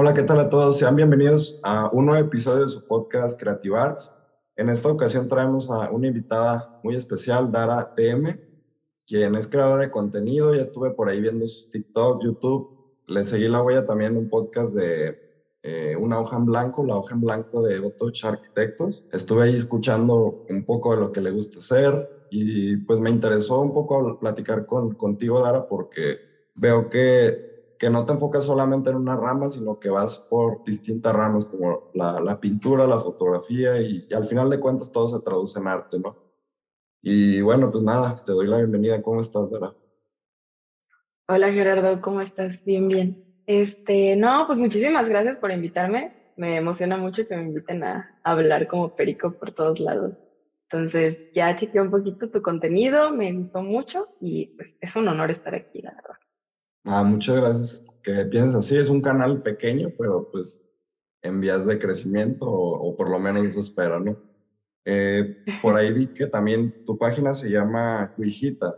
Hola, 0.00 0.14
¿qué 0.14 0.22
tal 0.22 0.38
a 0.38 0.48
todos? 0.48 0.78
Sean 0.78 0.94
bienvenidos 0.94 1.58
a 1.64 1.90
un 1.92 2.06
nuevo 2.06 2.24
episodio 2.24 2.62
de 2.62 2.68
su 2.68 2.86
podcast 2.86 3.36
Creative 3.36 3.76
Arts. 3.76 4.12
En 4.54 4.68
esta 4.68 4.88
ocasión 4.88 5.28
traemos 5.28 5.68
a 5.70 5.90
una 5.90 6.06
invitada 6.06 6.78
muy 6.84 6.94
especial, 6.94 7.50
Dara 7.50 7.92
PM, 7.96 8.40
quien 9.04 9.34
es 9.34 9.48
creadora 9.48 9.82
de 9.82 9.90
contenido. 9.90 10.54
Ya 10.54 10.62
estuve 10.62 10.92
por 10.92 11.08
ahí 11.08 11.20
viendo 11.20 11.48
sus 11.48 11.68
TikTok, 11.68 12.22
YouTube. 12.22 12.68
Le 13.08 13.24
seguí 13.24 13.48
la 13.48 13.60
huella 13.60 13.84
también 13.84 14.12
en 14.12 14.18
un 14.18 14.28
podcast 14.28 14.72
de 14.72 15.18
eh, 15.64 15.96
Una 15.98 16.20
hoja 16.20 16.36
en 16.36 16.46
blanco, 16.46 16.86
la 16.86 16.94
hoja 16.94 17.16
en 17.16 17.20
blanco 17.22 17.60
de 17.62 17.80
Otoch 17.80 18.24
Arquitectos. 18.24 19.02
Estuve 19.10 19.46
ahí 19.46 19.56
escuchando 19.56 20.44
un 20.48 20.64
poco 20.64 20.94
de 20.94 21.00
lo 21.00 21.10
que 21.10 21.20
le 21.20 21.32
gusta 21.32 21.58
hacer 21.58 22.28
y 22.30 22.76
pues 22.76 23.00
me 23.00 23.10
interesó 23.10 23.62
un 23.62 23.72
poco 23.72 24.16
platicar 24.20 24.64
con, 24.64 24.94
contigo, 24.94 25.40
Dara, 25.40 25.66
porque 25.66 26.18
veo 26.54 26.88
que 26.88 27.47
que 27.78 27.90
no 27.90 28.04
te 28.04 28.12
enfocas 28.12 28.44
solamente 28.44 28.90
en 28.90 28.96
una 28.96 29.16
rama, 29.16 29.48
sino 29.48 29.78
que 29.78 29.88
vas 29.88 30.18
por 30.28 30.62
distintas 30.64 31.14
ramas 31.14 31.46
como 31.46 31.84
la, 31.92 32.20
la 32.20 32.38
pintura, 32.40 32.86
la 32.86 32.98
fotografía 32.98 33.80
y, 33.80 34.06
al 34.12 34.24
final 34.24 34.50
de 34.50 34.58
cuentas 34.58 34.90
todo 34.90 35.06
se 35.08 35.20
traduce 35.20 35.58
en 35.60 35.68
arte, 35.68 35.98
¿no? 36.00 36.18
Y 37.00 37.40
bueno, 37.40 37.70
pues 37.70 37.84
nada, 37.84 38.16
te 38.24 38.32
doy 38.32 38.48
la 38.48 38.58
bienvenida. 38.58 39.00
¿Cómo 39.00 39.20
estás, 39.20 39.50
Dara? 39.50 39.72
Hola 41.28 41.52
Gerardo, 41.52 42.00
¿cómo 42.00 42.20
estás? 42.20 42.64
Bien, 42.64 42.88
bien. 42.88 43.16
Este, 43.46 44.16
no, 44.16 44.44
pues 44.46 44.58
muchísimas 44.58 45.08
gracias 45.08 45.38
por 45.38 45.52
invitarme. 45.52 46.12
Me 46.36 46.56
emociona 46.56 46.96
mucho 46.96 47.26
que 47.26 47.36
me 47.36 47.44
inviten 47.44 47.84
a, 47.84 48.10
hablar 48.24 48.66
como 48.66 48.94
perico 48.94 49.32
por 49.32 49.52
todos 49.52 49.78
lados. 49.78 50.18
Entonces, 50.70 51.26
ya 51.32 51.54
chequeé 51.54 51.80
un 51.80 51.90
poquito 51.90 52.28
tu 52.28 52.42
contenido, 52.42 53.10
me 53.10 53.32
gustó 53.32 53.62
mucho 53.62 54.08
y 54.20 54.46
pues 54.56 54.76
es 54.80 54.96
un 54.96 55.08
honor 55.08 55.30
estar 55.30 55.54
aquí, 55.54 55.80
la 55.80 55.92
verdad. 55.94 56.27
Ah, 56.90 57.02
muchas 57.04 57.36
gracias. 57.36 57.86
Que 58.02 58.24
piensas 58.24 58.54
así, 58.54 58.76
es 58.76 58.88
un 58.88 59.02
canal 59.02 59.42
pequeño, 59.42 59.90
pero 59.98 60.26
pues 60.32 60.58
en 61.22 61.38
vías 61.40 61.66
de 61.66 61.78
crecimiento, 61.78 62.46
o, 62.48 62.96
por 62.96 63.10
lo 63.10 63.18
menos 63.18 63.44
eso 63.44 63.60
espera, 63.60 64.00
¿no? 64.00 64.18
Eh, 64.86 65.36
por 65.60 65.76
ahí 65.76 65.92
vi 65.92 66.06
que 66.08 66.26
también 66.26 66.72
tu 66.86 66.96
página 66.96 67.34
se 67.34 67.50
llama 67.50 68.10
Cuijita 68.14 68.74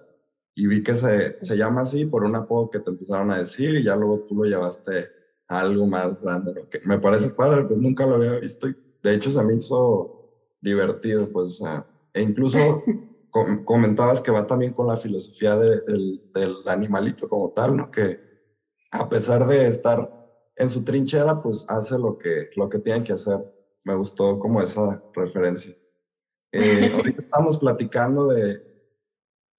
y 0.56 0.66
vi 0.66 0.82
que 0.82 0.96
se, 0.96 1.36
se 1.40 1.56
llama 1.56 1.82
así 1.82 2.04
por 2.04 2.24
un 2.24 2.34
apodo 2.34 2.68
que 2.68 2.80
te 2.80 2.90
empezaron 2.90 3.30
a 3.30 3.38
decir 3.38 3.76
y 3.76 3.84
ya 3.84 3.94
luego 3.94 4.24
tú 4.26 4.34
lo 4.34 4.44
llevaste 4.44 5.08
a 5.46 5.60
algo 5.60 5.86
más 5.86 6.20
grande, 6.20 6.52
que 6.68 6.80
me 6.84 6.98
parece 6.98 7.30
padre, 7.30 7.62
pues 7.62 7.78
nunca 7.78 8.06
lo 8.06 8.16
había 8.16 8.40
visto 8.40 8.66
de 9.02 9.14
hecho 9.14 9.30
se 9.30 9.42
me 9.44 9.54
hizo 9.54 10.10
divertido, 10.60 11.30
pues, 11.30 11.60
e 12.12 12.22
incluso 12.22 12.82
comentabas 13.30 14.20
que 14.20 14.30
va 14.30 14.46
también 14.46 14.72
con 14.72 14.86
la 14.86 14.96
filosofía 14.96 15.56
del, 15.56 16.20
animalito 16.66 17.28
como 17.28 17.50
tal, 17.50 17.76
¿no? 17.76 17.90
Que 17.90 18.20
a 18.90 19.08
pesar 19.08 19.46
de 19.46 19.66
estar 19.66 20.10
en 20.56 20.68
su 20.68 20.84
trinchera, 20.84 21.42
pues 21.42 21.64
hace 21.68 21.98
lo 21.98 22.18
que, 22.18 22.50
lo 22.56 22.68
que 22.68 22.78
tiene 22.78 23.04
que 23.04 23.12
hacer. 23.12 23.38
Me 23.84 23.94
gustó 23.94 24.38
como 24.38 24.60
esa 24.60 25.02
referencia. 25.14 25.74
Eh, 26.52 26.90
ahorita 26.94 27.20
estamos 27.20 27.58
platicando 27.58 28.26
de 28.26 28.70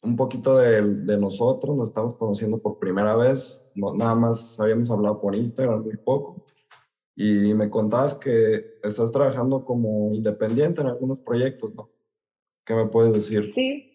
un 0.04 0.16
poquito 0.16 0.58
de, 0.58 0.82
nosotros, 1.18 1.76
nos 1.76 1.90
estamos 1.90 2.16
conociendo 2.16 2.58
por 2.60 2.80
primera 2.80 3.16
vez, 3.16 3.62
nada 3.76 4.16
más 4.16 4.60
habíamos 4.60 4.90
hablado 4.90 5.20
por 5.20 5.36
Instagram 5.36 5.84
muy 5.84 5.98
poco. 5.98 6.44
Y 7.16 7.54
me 7.54 7.70
contabas 7.70 8.16
que 8.16 8.80
estás 8.82 9.12
trabajando 9.12 9.64
como 9.64 10.14
independiente 10.14 10.82
en 10.82 10.88
algunos 10.88 11.20
proyectos, 11.20 11.76
¿no? 11.76 11.90
¿Qué 12.66 12.74
me 12.74 12.86
puedes 12.88 13.14
decir? 13.14 13.52
Sí. 13.54 13.88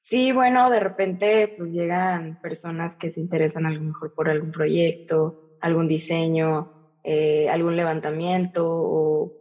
Sí, 0.00 0.32
bueno, 0.32 0.68
de 0.70 0.80
repente 0.80 1.54
pues 1.56 1.70
llegan 1.70 2.36
personas 2.36 2.94
que 2.98 3.10
se 3.10 3.20
interesan 3.20 3.64
a 3.64 3.70
lo 3.70 3.80
mejor 3.80 4.12
por 4.12 4.28
algún 4.28 4.50
proyecto, 4.50 5.34
algún 5.60 5.88
diseño, 5.88 6.70
eh, 7.02 7.48
algún 7.48 7.74
levantamiento 7.76 8.64
o 8.66 9.32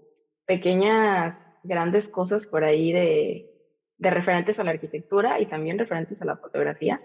pequeñas, 0.46 1.50
grandes 1.64 2.08
cosas 2.08 2.48
por 2.48 2.64
ahí 2.64 2.94
de, 2.94 3.46
de 3.98 4.10
referentes 4.10 4.58
a 4.58 4.64
la 4.64 4.72
arquitectura 4.72 5.40
y 5.42 5.48
también 5.48 5.78
referentes 5.78 6.22
a 6.22 6.26
la 6.26 6.38
fotografía. 6.38 7.02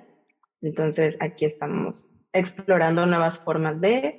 Entonces 0.60 1.16
aquí 1.18 1.44
estamos 1.44 2.12
explorando 2.32 3.06
nuevas 3.06 3.40
formas 3.40 3.80
de 3.80 4.18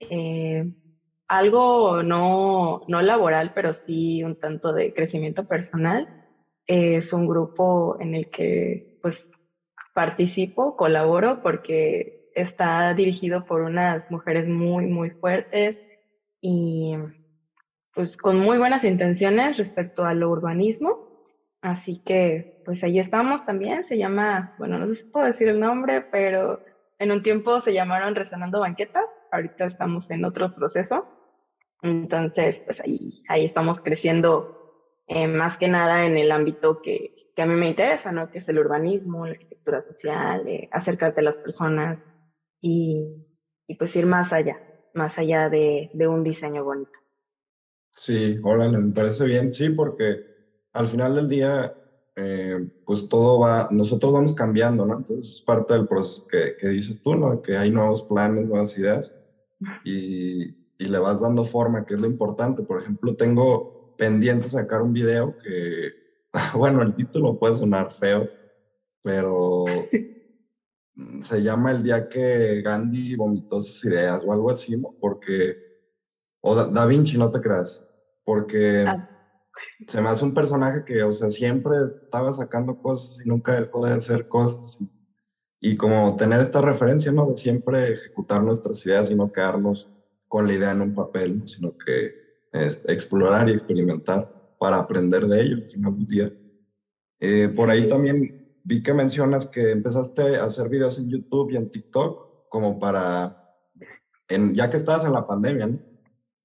eh, 0.00 0.64
algo 1.28 2.02
no, 2.02 2.80
no 2.88 3.02
laboral, 3.02 3.52
pero 3.54 3.72
sí 3.74 4.24
un 4.24 4.36
tanto 4.36 4.72
de 4.72 4.92
crecimiento 4.92 5.44
personal 5.46 6.08
es 6.66 7.12
un 7.12 7.26
grupo 7.26 7.96
en 8.00 8.14
el 8.14 8.30
que 8.30 8.98
pues 9.02 9.30
participo, 9.94 10.76
colaboro 10.76 11.42
porque 11.42 12.30
está 12.34 12.94
dirigido 12.94 13.44
por 13.44 13.62
unas 13.62 14.10
mujeres 14.10 14.48
muy, 14.48 14.86
muy 14.86 15.10
fuertes 15.10 15.82
y 16.40 16.94
pues 17.94 18.16
con 18.16 18.38
muy 18.38 18.58
buenas 18.58 18.84
intenciones 18.84 19.58
respecto 19.58 20.04
a 20.04 20.14
lo 20.14 20.30
urbanismo. 20.30 21.08
Así 21.60 22.02
que 22.04 22.62
pues 22.64 22.82
ahí 22.84 22.98
estamos 22.98 23.44
también. 23.44 23.84
Se 23.84 23.98
llama, 23.98 24.54
bueno, 24.58 24.78
no 24.78 24.86
sé 24.88 24.94
si 24.94 25.04
puedo 25.04 25.26
decir 25.26 25.48
el 25.48 25.60
nombre, 25.60 26.00
pero 26.10 26.60
en 26.98 27.12
un 27.12 27.22
tiempo 27.22 27.60
se 27.60 27.72
llamaron 27.72 28.14
Resonando 28.14 28.60
Banquetas. 28.60 29.20
Ahorita 29.30 29.66
estamos 29.66 30.10
en 30.10 30.24
otro 30.24 30.54
proceso. 30.54 31.06
Entonces, 31.82 32.62
pues 32.64 32.80
ahí, 32.80 33.22
ahí 33.28 33.44
estamos 33.44 33.80
creciendo 33.80 34.61
eh, 35.14 35.26
más 35.26 35.58
que 35.58 35.68
nada 35.68 36.06
en 36.06 36.16
el 36.16 36.32
ámbito 36.32 36.80
que, 36.80 37.32
que, 37.36 37.42
a 37.42 37.46
mí 37.46 37.54
me 37.54 37.68
interesa, 37.68 38.12
¿no? 38.12 38.30
Que 38.30 38.38
es 38.38 38.48
el 38.48 38.58
urbanismo, 38.58 39.26
la 39.26 39.32
arquitectura 39.32 39.82
social, 39.82 40.46
eh, 40.48 40.68
acercarte 40.72 41.20
a 41.20 41.24
las 41.24 41.38
personas 41.38 41.98
y, 42.62 43.26
y, 43.66 43.74
pues 43.74 43.94
ir 43.96 44.06
más 44.06 44.32
allá, 44.32 44.56
más 44.94 45.18
allá 45.18 45.50
de, 45.50 45.90
de 45.92 46.08
un 46.08 46.24
diseño 46.24 46.64
bonito. 46.64 46.92
Sí, 47.94 48.38
órale, 48.42 48.78
me 48.78 48.92
parece 48.92 49.26
bien, 49.26 49.52
sí, 49.52 49.68
porque 49.68 50.24
al 50.72 50.86
final 50.86 51.14
del 51.14 51.28
día, 51.28 51.74
eh, 52.16 52.56
pues 52.86 53.06
todo 53.06 53.38
va, 53.38 53.68
nosotros 53.70 54.14
vamos 54.14 54.32
cambiando, 54.32 54.86
¿no? 54.86 54.96
Entonces 54.96 55.34
es 55.34 55.42
parte 55.42 55.74
del 55.74 55.86
proceso 55.86 56.26
que, 56.26 56.56
que 56.58 56.68
dices 56.68 57.02
tú, 57.02 57.16
¿no? 57.16 57.42
Que 57.42 57.58
hay 57.58 57.70
nuevos 57.70 58.02
planes, 58.02 58.46
nuevas 58.46 58.78
ideas 58.78 59.12
y, 59.84 60.44
y 60.78 60.88
le 60.88 60.98
vas 60.98 61.20
dando 61.20 61.44
forma, 61.44 61.84
que 61.84 61.94
es 61.94 62.00
lo 62.00 62.06
importante. 62.06 62.62
Por 62.62 62.80
ejemplo, 62.80 63.14
tengo 63.14 63.81
pendiente 63.96 64.48
sacar 64.48 64.82
un 64.82 64.92
video 64.92 65.36
que, 65.38 65.92
bueno, 66.54 66.82
el 66.82 66.94
título 66.94 67.38
puede 67.38 67.54
sonar 67.54 67.90
feo, 67.90 68.28
pero 69.02 69.64
se 71.20 71.42
llama 71.42 71.70
El 71.70 71.82
día 71.82 72.08
que 72.08 72.62
Gandhi 72.62 73.16
vomitó 73.16 73.60
sus 73.60 73.84
ideas 73.84 74.22
o 74.24 74.32
algo 74.32 74.50
así, 74.50 74.76
¿no? 74.76 74.94
Porque, 75.00 75.56
o 76.40 76.54
da, 76.54 76.86
Vinci, 76.86 77.16
no 77.16 77.30
te 77.30 77.40
creas, 77.40 77.88
porque 78.24 78.84
ah. 78.86 79.08
se 79.86 80.00
me 80.00 80.08
hace 80.08 80.24
un 80.24 80.34
personaje 80.34 80.84
que, 80.84 81.02
o 81.02 81.12
sea, 81.12 81.30
siempre 81.30 81.76
estaba 81.82 82.32
sacando 82.32 82.80
cosas 82.80 83.24
y 83.24 83.28
nunca 83.28 83.58
dejó 83.58 83.84
de 83.86 83.92
hacer 83.92 84.28
cosas. 84.28 84.78
Y, 85.60 85.76
como 85.76 86.16
tener 86.16 86.40
esta 86.40 86.60
referencia, 86.60 87.12
¿no? 87.12 87.26
De 87.26 87.36
siempre 87.36 87.92
ejecutar 87.92 88.42
nuestras 88.42 88.84
ideas 88.84 89.10
y 89.10 89.14
no 89.14 89.30
quedarnos 89.32 89.88
con 90.26 90.46
la 90.46 90.54
idea 90.54 90.72
en 90.72 90.80
un 90.80 90.94
papel, 90.94 91.46
sino 91.46 91.76
que 91.78 92.21
explorar 92.52 93.48
y 93.48 93.52
experimentar 93.52 94.54
para 94.58 94.76
aprender 94.76 95.26
de 95.26 95.42
ello 95.42 95.56
al 95.56 95.68
final 95.68 95.94
del 95.94 96.06
día. 96.06 96.32
Eh, 97.20 97.48
por 97.48 97.70
ahí 97.70 97.86
también 97.86 98.58
vi 98.64 98.82
que 98.82 98.94
mencionas 98.94 99.46
que 99.46 99.70
empezaste 99.70 100.36
a 100.36 100.44
hacer 100.44 100.68
videos 100.68 100.98
en 100.98 101.08
YouTube 101.08 101.52
y 101.52 101.56
en 101.56 101.70
TikTok 101.70 102.48
como 102.48 102.78
para, 102.78 103.56
en, 104.28 104.54
ya 104.54 104.70
que 104.70 104.76
estabas 104.76 105.04
en 105.04 105.12
la 105.12 105.26
pandemia, 105.26 105.66
¿no? 105.66 105.78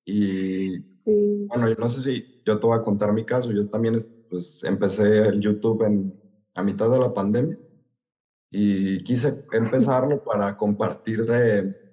Y 0.05 0.79
bueno, 1.47 1.67
yo 1.67 1.75
no 1.75 1.89
sé 1.89 2.01
si 2.01 2.41
yo 2.45 2.59
te 2.59 2.65
voy 2.65 2.77
a 2.77 2.81
contar 2.81 3.13
mi 3.13 3.25
caso, 3.25 3.51
yo 3.51 3.67
también 3.67 3.97
pues, 4.29 4.63
empecé 4.63 5.27
el 5.27 5.41
YouTube 5.41 5.83
en, 5.83 6.13
a 6.53 6.63
mitad 6.63 6.89
de 6.89 6.99
la 6.99 7.13
pandemia 7.13 7.57
y 8.49 9.03
quise 9.03 9.45
empezarlo 9.51 10.23
para 10.23 10.55
compartir 10.55 11.25
de 11.25 11.86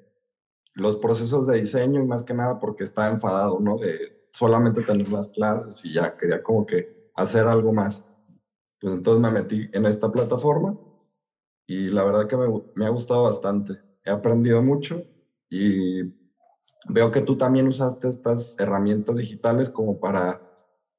los 0.75 0.97
procesos 0.97 1.47
de 1.47 1.59
diseño 1.59 2.03
y 2.03 2.07
más 2.07 2.23
que 2.25 2.35
nada 2.35 2.59
porque 2.59 2.85
estaba 2.85 3.09
enfadado, 3.09 3.61
¿no? 3.61 3.79
De 3.79 4.29
solamente 4.33 4.83
tener 4.83 5.09
las 5.09 5.29
clases 5.29 5.85
y 5.85 5.93
ya 5.93 6.17
quería 6.17 6.43
como 6.43 6.67
que 6.67 7.11
hacer 7.15 7.47
algo 7.47 7.73
más. 7.73 8.05
Pues 8.81 8.93
entonces 8.93 9.23
me 9.23 9.31
metí 9.31 9.69
en 9.73 9.87
esta 9.87 10.11
plataforma 10.11 10.77
y 11.67 11.89
la 11.89 12.05
verdad 12.05 12.27
que 12.27 12.37
me, 12.37 12.47
me 12.75 12.87
ha 12.87 12.91
gustado 12.91 13.23
bastante. 13.23 13.75
He 14.05 14.11
aprendido 14.11 14.61
mucho 14.63 15.03
y 15.49 16.03
veo 16.89 17.11
que 17.13 17.21
tú 17.21 17.37
también 17.37 17.69
usaste 17.69 18.09
estas 18.09 18.59
herramientas 18.59 19.17
digitales 19.17 19.71
como 19.71 19.99
para 20.01 20.41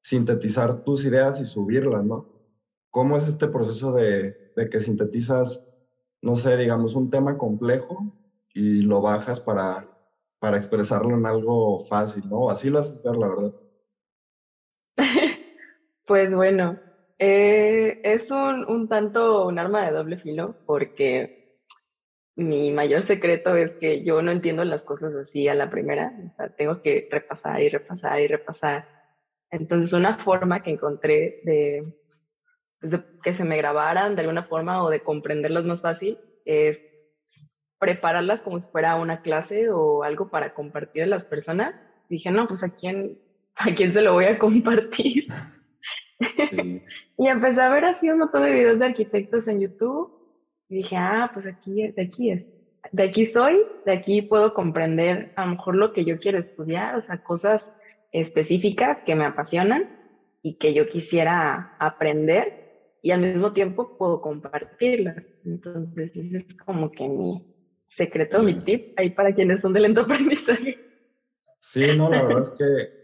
sintetizar 0.02 0.84
tus 0.84 1.04
ideas 1.04 1.40
y 1.40 1.44
subirlas, 1.44 2.02
¿no? 2.02 2.26
¿Cómo 2.90 3.18
es 3.18 3.28
este 3.28 3.48
proceso 3.48 3.92
de, 3.92 4.52
de 4.56 4.70
que 4.70 4.80
sintetizas, 4.80 5.68
no 6.22 6.34
sé, 6.34 6.56
digamos, 6.56 6.94
un 6.94 7.10
tema 7.10 7.36
complejo 7.36 8.25
y 8.56 8.80
lo 8.80 9.02
bajas 9.02 9.38
para, 9.38 9.86
para 10.38 10.56
expresarlo 10.56 11.14
en 11.14 11.26
algo 11.26 11.78
fácil, 11.78 12.22
¿no? 12.26 12.48
Así 12.48 12.70
lo 12.70 12.78
haces 12.78 13.02
ver, 13.02 13.14
la 13.16 13.28
verdad. 13.28 13.52
pues 16.06 16.34
bueno, 16.34 16.80
eh, 17.18 18.00
es 18.02 18.30
un, 18.30 18.64
un, 18.66 18.88
tanto 18.88 19.46
un 19.46 19.58
arma 19.58 19.84
de 19.84 19.92
doble 19.92 20.16
filo 20.16 20.56
porque 20.64 21.58
mi 22.34 22.70
mayor 22.70 23.02
secreto 23.02 23.54
es 23.56 23.74
que 23.74 24.02
yo 24.02 24.22
no 24.22 24.30
entiendo 24.30 24.64
las 24.64 24.86
cosas 24.86 25.14
así 25.14 25.48
a 25.48 25.54
la 25.54 25.68
primera, 25.68 26.12
tengo 26.56 26.80
que 26.80 27.08
repasar 27.10 27.60
y 27.60 27.68
repasar 27.68 28.20
y 28.22 28.26
repasar. 28.26 28.88
Entonces, 29.50 29.92
una 29.92 30.16
forma 30.16 30.62
que 30.62 30.70
encontré 30.70 31.40
de, 31.44 31.92
pues, 32.80 32.90
de 32.92 33.04
que 33.22 33.34
se 33.34 33.44
me 33.44 33.58
grabaran 33.58 34.14
de 34.14 34.22
alguna 34.22 34.44
forma 34.44 34.82
o 34.82 34.88
de 34.88 35.02
comprenderlas 35.02 35.66
más 35.66 35.82
fácil 35.82 36.18
es 36.46 36.95
prepararlas 37.78 38.42
como 38.42 38.60
si 38.60 38.68
fuera 38.70 38.96
una 38.96 39.22
clase 39.22 39.70
o 39.70 40.02
algo 40.02 40.30
para 40.30 40.54
compartir 40.54 41.04
a 41.04 41.06
las 41.06 41.26
personas. 41.26 41.74
Dije, 42.08 42.30
no, 42.30 42.46
pues 42.48 42.64
a 42.64 42.70
quién, 42.70 43.18
a 43.54 43.74
quién 43.74 43.92
se 43.92 44.02
lo 44.02 44.14
voy 44.14 44.26
a 44.26 44.38
compartir. 44.38 45.26
y 47.18 47.28
empecé 47.28 47.60
a 47.60 47.68
ver 47.68 47.84
así 47.84 48.08
un 48.08 48.18
montón 48.18 48.42
de 48.42 48.50
videos 48.50 48.78
de 48.78 48.86
arquitectos 48.86 49.48
en 49.48 49.60
YouTube. 49.60 50.12
Y 50.68 50.76
dije, 50.76 50.96
ah, 50.96 51.30
pues 51.32 51.46
aquí, 51.46 51.88
de 51.88 52.02
aquí 52.02 52.30
es. 52.30 52.58
De 52.92 53.04
aquí 53.04 53.26
soy, 53.26 53.62
de 53.84 53.92
aquí 53.92 54.22
puedo 54.22 54.54
comprender 54.54 55.32
a 55.36 55.44
lo 55.44 55.52
mejor 55.52 55.74
lo 55.76 55.92
que 55.92 56.04
yo 56.04 56.18
quiero 56.18 56.38
estudiar, 56.38 56.94
o 56.94 57.00
sea, 57.00 57.22
cosas 57.22 57.72
específicas 58.12 59.02
que 59.02 59.16
me 59.16 59.24
apasionan 59.24 59.90
y 60.40 60.54
que 60.54 60.72
yo 60.72 60.88
quisiera 60.88 61.76
aprender 61.80 62.66
y 63.02 63.10
al 63.10 63.20
mismo 63.20 63.52
tiempo 63.52 63.96
puedo 63.98 64.20
compartirlas. 64.20 65.32
Entonces, 65.44 66.16
ese 66.16 66.38
es 66.38 66.56
como 66.56 66.90
que 66.90 67.08
mi 67.08 67.55
secreto, 67.88 68.42
mi 68.42 68.54
tip 68.54 68.92
ahí 68.96 69.10
para 69.10 69.32
quienes 69.32 69.60
son 69.60 69.72
de 69.72 69.80
lento 69.80 70.02
aprendizaje. 70.02 70.76
Sí, 71.60 71.96
no, 71.96 72.08
la 72.08 72.22
verdad 72.22 72.42
es 72.42 72.50
que 72.50 72.96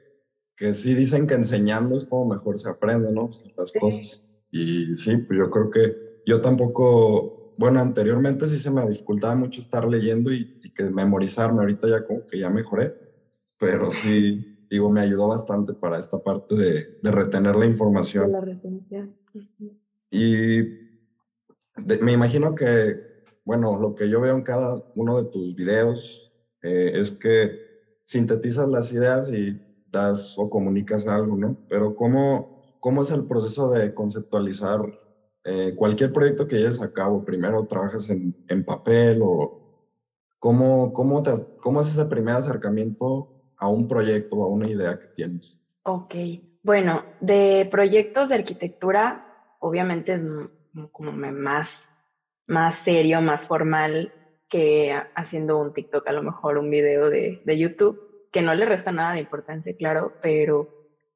que 0.63 0.75
sí 0.75 0.95
dicen 0.95 1.27
que 1.27 1.35
enseñando 1.35 1.97
es 1.97 2.05
como 2.05 2.35
mejor 2.35 2.57
se 2.57 2.69
aprende, 2.69 3.11
¿no? 3.11 3.31
Las 3.57 3.73
cosas. 3.73 4.29
Y 4.51 4.95
sí, 4.95 5.17
pues 5.17 5.39
yo 5.39 5.51
creo 5.51 5.71
que 5.71 5.93
yo 6.25 6.41
tampoco, 6.41 7.55
bueno, 7.57 7.81
anteriormente 7.81 8.47
sí 8.47 8.59
se 8.59 8.71
me 8.71 8.87
dificultaba 8.87 9.35
mucho 9.35 9.61
estar 9.61 9.89
leyendo 9.89 10.33
y, 10.33 10.49
que 10.73 10.85
memorizarme, 10.85 11.61
ahorita 11.61 11.89
ya 11.89 12.05
como 12.05 12.25
que 12.27 12.39
ya 12.39 12.49
mejoré, 12.49 12.93
pero 13.59 13.91
sí, 13.91 14.47
digo, 14.71 14.89
me 14.89 15.01
ayudó 15.01 15.27
bastante 15.29 15.75
para 15.75 15.99
esta 15.99 16.19
parte 16.19 16.55
de, 16.55 16.87
de 17.01 17.11
retener 17.11 17.57
la 17.57 17.67
información. 17.67 18.31
La 18.31 18.41
retención. 18.41 19.17
Y 20.11 20.63
me 22.01 22.13
imagino 22.13 22.55
que, 22.55 22.95
bueno, 23.45 23.79
lo 23.79 23.95
que 23.95 24.09
yo 24.09 24.21
veo 24.21 24.35
en 24.37 24.43
cada 24.43 24.81
uno 24.95 25.23
de 25.23 25.29
tus 25.31 25.55
videos 25.55 26.33
eh, 26.63 26.93
es 26.95 27.11
que 27.11 27.59
sintetizas 28.05 28.69
las 28.69 28.93
ideas 28.93 29.29
y 29.31 29.61
das 29.87 30.35
o 30.39 30.49
comunicas 30.49 31.07
algo, 31.07 31.37
¿no? 31.37 31.57
Pero 31.69 31.95
¿cómo, 31.95 32.63
cómo 32.79 33.03
es 33.03 33.11
el 33.11 33.27
proceso 33.27 33.71
de 33.71 33.93
conceptualizar 33.93 34.81
eh, 35.45 35.75
cualquier 35.77 36.13
proyecto 36.13 36.47
que 36.47 36.57
lleves 36.57 36.81
a 36.81 36.93
cabo? 36.93 37.25
Primero 37.25 37.67
trabajas 37.67 38.09
en, 38.11 38.35
en 38.49 38.65
papel 38.65 39.21
o 39.23 39.63
cómo, 40.39 40.93
cómo, 40.93 41.23
cómo 41.61 41.81
es 41.81 41.89
ese 41.91 42.05
primer 42.07 42.37
acercamiento 42.37 43.29
a 43.57 43.69
un 43.69 43.87
proyecto 43.87 44.43
a 44.43 44.49
una 44.49 44.69
idea 44.69 44.99
que 44.99 45.07
tienes. 45.09 45.61
Ok, 45.85 46.15
bueno, 46.63 47.05
de 47.21 47.69
proyectos 47.71 48.29
de 48.29 48.37
arquitectura, 48.37 49.25
obviamente 49.61 50.15
es 50.15 50.23
como 50.91 51.13
más, 51.13 51.89
más 52.47 52.77
serio, 52.79 53.21
más 53.21 53.47
formal 53.47 54.13
que 54.49 54.95
haciendo 55.15 55.59
un 55.59 55.73
TikTok, 55.73 56.07
a 56.07 56.13
lo 56.13 56.23
mejor 56.23 56.59
un 56.59 56.71
video 56.71 57.09
de, 57.09 57.41
de 57.45 57.59
YouTube 57.59 57.99
que 58.31 58.43
no 58.43 58.55
le 58.55 58.67
resta 58.67 58.93
nada 58.93 59.13
de 59.15 59.21
importancia, 59.21 59.75
claro, 59.77 60.15
pero 60.23 60.69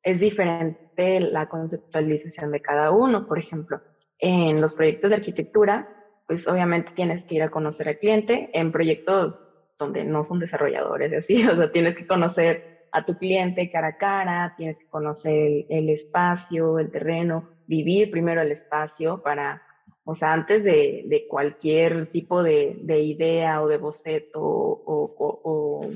es 0.02 0.20
diferente 0.20 1.20
la 1.20 1.49
conceptualización 1.49 2.52
de 2.52 2.61
cada 2.61 2.90
uno. 2.90 3.26
Por 3.26 3.38
ejemplo, 3.38 3.81
en 4.19 4.61
los 4.61 4.75
proyectos 4.75 5.11
de 5.11 5.17
arquitectura, 5.17 5.88
pues 6.26 6.46
obviamente 6.46 6.93
tienes 6.94 7.25
que 7.25 7.37
ir 7.37 7.43
a 7.43 7.50
conocer 7.50 7.88
al 7.88 7.99
cliente. 7.99 8.50
En 8.52 8.70
proyectos 8.70 9.43
donde 9.79 10.05
no 10.05 10.25
son 10.25 10.38
desarrolladores 10.38 11.12
y 11.12 11.17
así, 11.17 11.46
o 11.49 11.56
sea, 11.56 11.72
tienes 11.72 11.96
que 11.96 12.06
conocer 12.06 12.87
a 12.93 13.05
tu 13.05 13.19
cliente 13.19 13.70
cara 13.70 13.88
a 13.88 13.96
cara, 13.99 14.55
tienes 14.56 14.79
que 14.79 14.87
conocer 14.87 15.67
el, 15.69 15.90
espacio, 15.90 16.79
el 16.79 16.90
terreno, 16.90 17.50
vivir 17.67 18.11
primero 18.11 18.40
el 18.40 18.52
espacio 18.52 19.22
para, 19.22 19.65
o 20.08 20.14
sea, 20.14 20.31
antes 20.31 20.62
de, 20.62 21.03
de 21.06 21.26
cualquier 21.29 22.06
tipo 22.12 22.43
de, 22.43 22.79
de, 22.81 23.00
idea 23.00 23.61
o 23.61 23.69
de 23.69 23.76
boceto 23.76 24.41
o, 24.41 25.14
o 25.19 25.91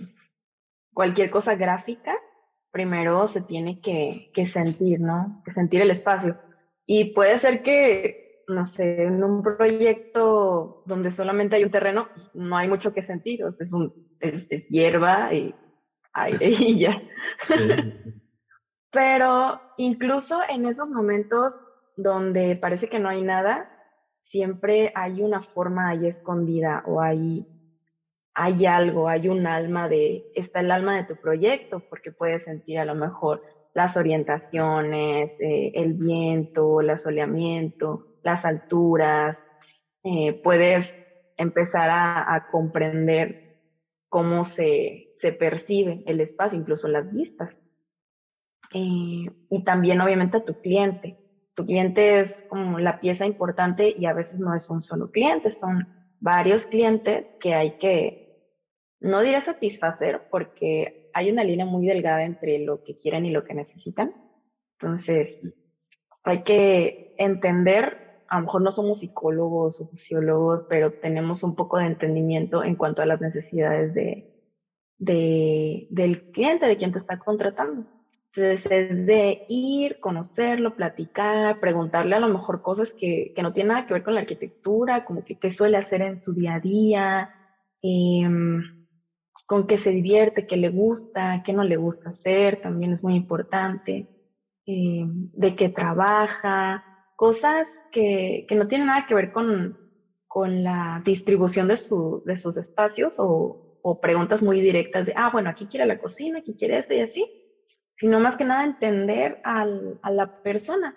cualquier 0.93 1.31
cosa 1.31 1.55
gráfica, 1.55 2.19
primero 2.71 3.27
se 3.29 3.41
tiene 3.41 3.81
que, 3.81 4.31
que 4.35 4.47
sentir, 4.47 5.01
¿no? 5.01 5.43
Que 5.45 5.53
sentir 5.53 5.81
el 5.81 5.91
espacio. 5.91 6.37
Y 6.87 7.15
puede 7.15 7.39
ser 7.39 7.62
que, 7.62 8.45
no 8.49 8.67
sé, 8.67 9.05
en 9.05 9.23
un 9.23 9.43
proyecto 9.43 10.83
donde 10.87 11.12
solamente 11.12 11.57
hay 11.57 11.65
un 11.65 11.71
terreno, 11.71 12.09
no 12.35 12.57
hay 12.57 12.69
mucho 12.69 12.93
que 12.93 13.03
sentir, 13.03 13.45
es, 13.59 13.73
un, 13.73 13.95
es, 14.21 14.49
hierba 14.69 15.33
y 15.33 15.55
aire 16.15 16.47
y 16.59 16.79
ya. 16.81 17.01
Pero 18.93 19.61
incluso 19.77 20.41
en 20.49 20.67
esos 20.67 20.91
momentos 20.91 21.65
donde 21.97 22.57
parece 22.57 22.89
que 22.89 22.99
no 22.99 23.09
hay 23.09 23.23
nada, 23.23 23.71
siempre 24.31 24.93
hay 24.94 25.23
una 25.23 25.43
forma 25.43 25.88
ahí 25.91 26.06
escondida 26.06 26.82
o 26.87 27.00
hay 27.00 27.47
hay 28.32 28.65
algo, 28.65 29.09
hay 29.09 29.29
un 29.29 29.47
alma 29.47 29.88
de, 29.88 30.25
está 30.35 30.61
el 30.61 30.71
alma 30.71 30.97
de 30.97 31.05
tu 31.05 31.17
proyecto, 31.17 31.81
porque 31.91 32.12
puedes 32.12 32.44
sentir 32.44 32.79
a 32.79 32.85
lo 32.85 32.94
mejor 32.94 33.43
las 33.75 33.97
orientaciones, 33.97 35.32
eh, 35.41 35.73
el 35.75 35.94
viento, 35.94 36.81
el 36.81 36.91
asoleamiento, 36.91 38.06
las 38.23 38.44
alturas, 38.44 39.44
eh, 40.05 40.33
puedes 40.43 40.99
empezar 41.37 41.91
a, 41.91 42.47
comprender 42.50 43.59
cómo 44.09 44.44
se, 44.44 45.11
se, 45.17 45.33
percibe 45.33 46.03
el 46.06 46.21
espacio, 46.21 46.59
incluso 46.59 46.88
las 46.88 47.12
vistas. 47.12 47.50
Eh, 48.73 49.26
y 49.50 49.65
también 49.65 50.00
obviamente 50.00 50.37
a 50.37 50.44
tu 50.44 50.55
cliente. 50.61 51.19
Tu 51.61 51.67
cliente 51.67 52.21
es 52.21 52.43
como 52.49 52.79
la 52.79 53.01
pieza 53.01 53.27
importante 53.27 53.95
y 53.95 54.07
a 54.07 54.15
veces 54.15 54.41
no 54.41 54.55
es 54.55 54.71
un 54.71 54.83
solo 54.83 55.11
cliente, 55.11 55.53
son 55.53 55.87
varios 56.19 56.65
clientes 56.65 57.37
que 57.39 57.53
hay 57.53 57.77
que 57.77 58.49
no 58.99 59.21
diré 59.21 59.43
satisfacer 59.43 60.23
porque 60.31 61.11
hay 61.12 61.31
una 61.31 61.45
línea 61.45 61.67
muy 61.67 61.87
delgada 61.87 62.25
entre 62.25 62.61
lo 62.61 62.83
que 62.83 62.97
quieren 62.97 63.27
y 63.27 63.31
lo 63.31 63.45
que 63.45 63.53
necesitan. 63.53 64.15
Entonces, 64.79 65.39
hay 66.23 66.45
que 66.45 67.15
entender, 67.19 68.23
a 68.29 68.37
lo 68.37 68.47
mejor 68.47 68.62
no 68.62 68.71
somos 68.71 69.01
psicólogos 69.01 69.83
o 69.83 69.87
sociólogos, 69.91 70.65
pero 70.67 70.95
tenemos 70.95 71.43
un 71.43 71.57
poco 71.57 71.77
de 71.77 71.89
entendimiento 71.89 72.65
en 72.65 72.75
cuanto 72.75 73.03
a 73.03 73.07
las 73.07 73.21
necesidades 73.21 73.93
de, 73.93 74.33
de, 74.97 75.89
del 75.91 76.31
cliente, 76.31 76.65
de 76.65 76.79
quien 76.79 76.93
te 76.93 76.99
está 76.99 77.19
contratando. 77.19 77.85
Entonces, 78.34 78.70
es 78.70 79.06
de 79.06 79.44
ir, 79.49 79.99
conocerlo, 79.99 80.76
platicar, 80.76 81.58
preguntarle 81.58 82.14
a 82.14 82.20
lo 82.20 82.28
mejor 82.28 82.62
cosas 82.62 82.92
que, 82.92 83.32
que 83.34 83.42
no 83.42 83.52
tienen 83.52 83.68
nada 83.68 83.87
que 83.87 83.94
ver 83.94 84.02
con 84.02 84.14
la 84.14 84.20
arquitectura, 84.20 85.04
como 85.04 85.25
que 85.25 85.37
qué 85.38 85.50
suele 85.50 85.76
hacer 85.76 86.02
en 86.02 86.22
su 86.22 86.32
día 86.32 86.54
a 86.54 86.60
día. 86.60 87.30
Eh, 87.82 88.28
con 89.50 89.66
qué 89.66 89.78
se 89.78 89.90
divierte, 89.90 90.46
qué 90.46 90.56
le 90.56 90.68
gusta, 90.68 91.42
qué 91.44 91.52
no 91.52 91.64
le 91.64 91.76
gusta 91.76 92.10
hacer, 92.10 92.60
también 92.60 92.92
es 92.92 93.02
muy 93.02 93.16
importante, 93.16 94.08
eh, 94.64 95.04
de 95.04 95.56
qué 95.56 95.68
trabaja, 95.68 96.84
cosas 97.16 97.66
que, 97.90 98.46
que, 98.49 98.54
no 98.54 98.68
tienen 98.68 98.87
nada 98.87 99.06
que 99.08 99.14
ver 99.16 99.32
con, 99.32 99.76
con 100.28 100.62
la 100.62 101.02
distribución 101.04 101.66
de, 101.66 101.76
su, 101.76 102.22
de 102.25 102.38
sus 102.38 102.56
espacios 102.56 103.16
o, 103.18 103.80
o, 103.82 104.00
preguntas 104.00 104.40
muy 104.40 104.60
directas 104.60 105.06
de, 105.06 105.14
ah, 105.16 105.30
bueno, 105.32 105.50
aquí 105.50 105.66
quiere 105.66 105.84
la 105.84 105.99
cocina, 105.99 106.38
aquí 106.38 106.54
quiere 106.54 106.78
eso 106.78 106.94
y 106.94 107.00
así, 107.00 107.26
sino 108.00 108.19
más 108.19 108.38
que 108.38 108.47
nada 108.47 108.64
entender 108.64 109.42
a 109.45 109.66
la 110.11 110.42
persona, 110.42 110.97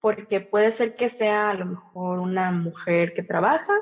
porque 0.00 0.40
puede 0.40 0.70
ser 0.70 0.94
que 0.94 1.08
sea 1.08 1.50
a 1.50 1.54
lo 1.54 1.66
mejor 1.66 2.20
una 2.20 2.52
mujer 2.52 3.12
que 3.12 3.24
trabaja, 3.24 3.72